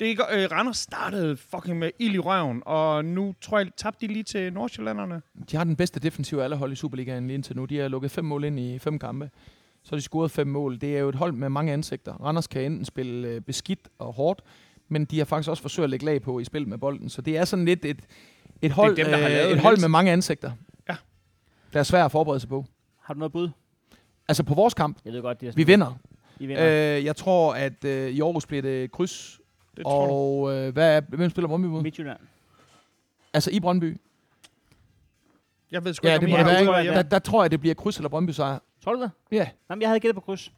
[0.00, 4.06] Det er, øh, Randers startede fucking med ild i røven, og nu tror jeg, tabte
[4.06, 5.22] de lige til Nordsjællanderne.
[5.50, 7.64] De har den bedste defensiv af alle hold i Superligaen lige indtil nu.
[7.64, 9.30] De har lukket fem mål ind i fem kampe.
[9.82, 10.80] Så har de scoret fem mål.
[10.80, 12.12] Det er jo et hold med mange ansigter.
[12.24, 14.40] Randers kan enten spille øh, beskidt og hårdt,
[14.88, 17.08] men de har faktisk også forsøgt at lægge lag på i spil med bolden.
[17.08, 18.00] Så det er sådan lidt et,
[18.62, 20.52] et hold, dem, der har øh, et hold med mange ansigter.
[21.72, 22.64] Der er svært at forberede sig på.
[23.02, 23.50] Har du noget bud?
[24.28, 25.98] Altså på vores kamp, Jeg ved godt, det er vi vinder.
[26.40, 26.96] I vinder.
[26.98, 29.40] Øh, jeg tror, at øh, i Aarhus bliver det kryds.
[29.76, 30.12] Det tror du.
[30.12, 31.82] og øh, hvad er, hvem spiller Brøndby mod?
[31.82, 32.18] Midtjylland.
[33.32, 34.00] Altså i Brøndby.
[35.70, 36.84] Jeg ved sgu Ja, ikke, det om må det være.
[36.94, 38.58] Der, der tror jeg, det bliver kryds eller Brøndby sejr.
[38.84, 39.10] Tror du det?
[39.32, 39.48] Ja.
[39.70, 40.52] Jamen, jeg havde gættet på kryds.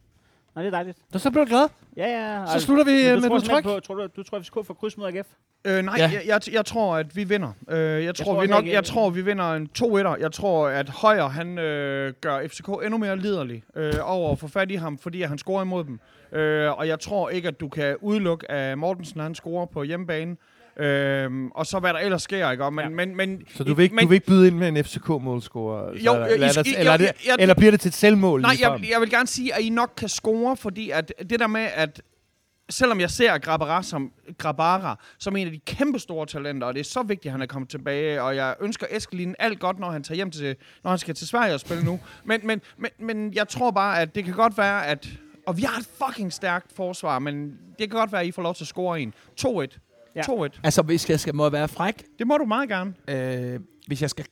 [0.54, 0.98] Nej, det er dejligt.
[1.12, 1.68] Så, så bliver du glad.
[1.96, 2.46] Ja, ja.
[2.46, 3.64] Så slutter vi Men øh, du med tror noget tryk.
[3.64, 5.26] På, tror du, du tror, vi skal få kryds mod AGF?
[5.64, 6.10] Øh, nej, Ja.
[6.12, 7.52] jeg, jeg, jeg tror, at vi vinder.
[7.70, 10.20] Øh, jeg, tror, tror vi nok, jeg- jeg tror, vi vinder en 2-1'er.
[10.20, 14.48] Jeg tror, at Højer, han øh, gør FCK endnu mere liderlig øh, over at få
[14.48, 16.00] fat i ham, fordi han scorer imod dem.
[16.32, 20.36] Øh, og jeg tror ikke, at du kan udelukke, at Mortensen han scorer på hjemmebane.
[20.76, 22.64] Øh, og så hvad der ellers sker, ikke?
[22.64, 22.88] Og Men, Ja.
[22.90, 25.86] men, men, Så du vil ikke, men, du vil ikke byde ind med en FCK-målscorer?
[25.98, 28.40] Jo, eller, eller, I- eller, I- eller, jeg- jeg- eller bliver det til et selvmål?
[28.40, 31.46] Nej, jeg, jeg vil gerne sige, at I nok kan score, fordi at det der
[31.46, 32.02] med, at
[32.70, 36.80] selvom jeg ser Grabara som, Grabara som en af de kæmpe store talenter, og det
[36.80, 39.90] er så vigtigt, at han er kommet tilbage, og jeg ønsker Eskelin alt godt, når
[39.90, 42.00] han tager hjem til, når han skal til Sverige og spille nu.
[42.24, 45.08] Men, men, men, men jeg tror bare, at det kan godt være, at...
[45.46, 47.44] Og vi har et fucking stærkt forsvar, men
[47.78, 49.14] det kan godt være, at I får lov til at score en.
[49.40, 49.78] 2-1.
[50.16, 50.20] Ja.
[50.20, 50.60] 2-1.
[50.64, 52.94] Altså, hvis jeg skal, må jeg være fræk, Det må du meget gerne.
[53.08, 54.24] øh, hvis jeg skal...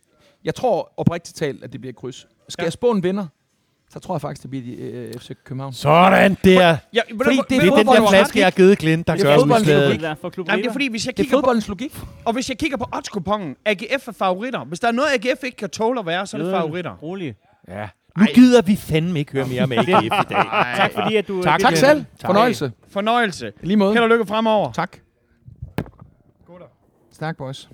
[0.44, 2.16] Jeg tror oprigtigt talt, at det bliver kryds.
[2.48, 2.65] Skal Ja.
[2.65, 3.27] jeg spå en vinder,
[3.90, 5.73] så tror jeg faktisk, det bliver øh, FC København.
[5.73, 6.77] Sådan der.
[6.94, 9.12] Ja, Fordi ved det er Det er den der flaske, jeg har givet Glint, der
[9.16, 10.01] Det er gør udslaget.
[10.47, 11.97] Nej, det er fordi, hvis jeg Det er kigger på, fodboldens logik.
[12.24, 14.65] og hvis jeg kigger på odds-kupongen, AGF er favoritter.
[14.65, 16.97] Hvis der er noget, AGF ikke kan tåle at være, så er det favoritter.
[17.02, 17.35] Rolig.
[17.69, 17.89] Ja.
[18.19, 20.44] Nu gider vi fandme ikke høre mere om AGF i dag.
[20.77, 21.43] Tak fordi, at du...
[21.43, 21.61] Tak.
[21.61, 22.05] Tak selv.
[22.19, 22.28] Tak.
[22.28, 22.73] Fornøjelse.
[22.89, 23.52] Fornøjelse.
[23.61, 23.93] Lige måde.
[23.93, 24.73] Held og lykke fremover.
[24.73, 24.97] Tak.
[27.20, 27.70] Stack Boys.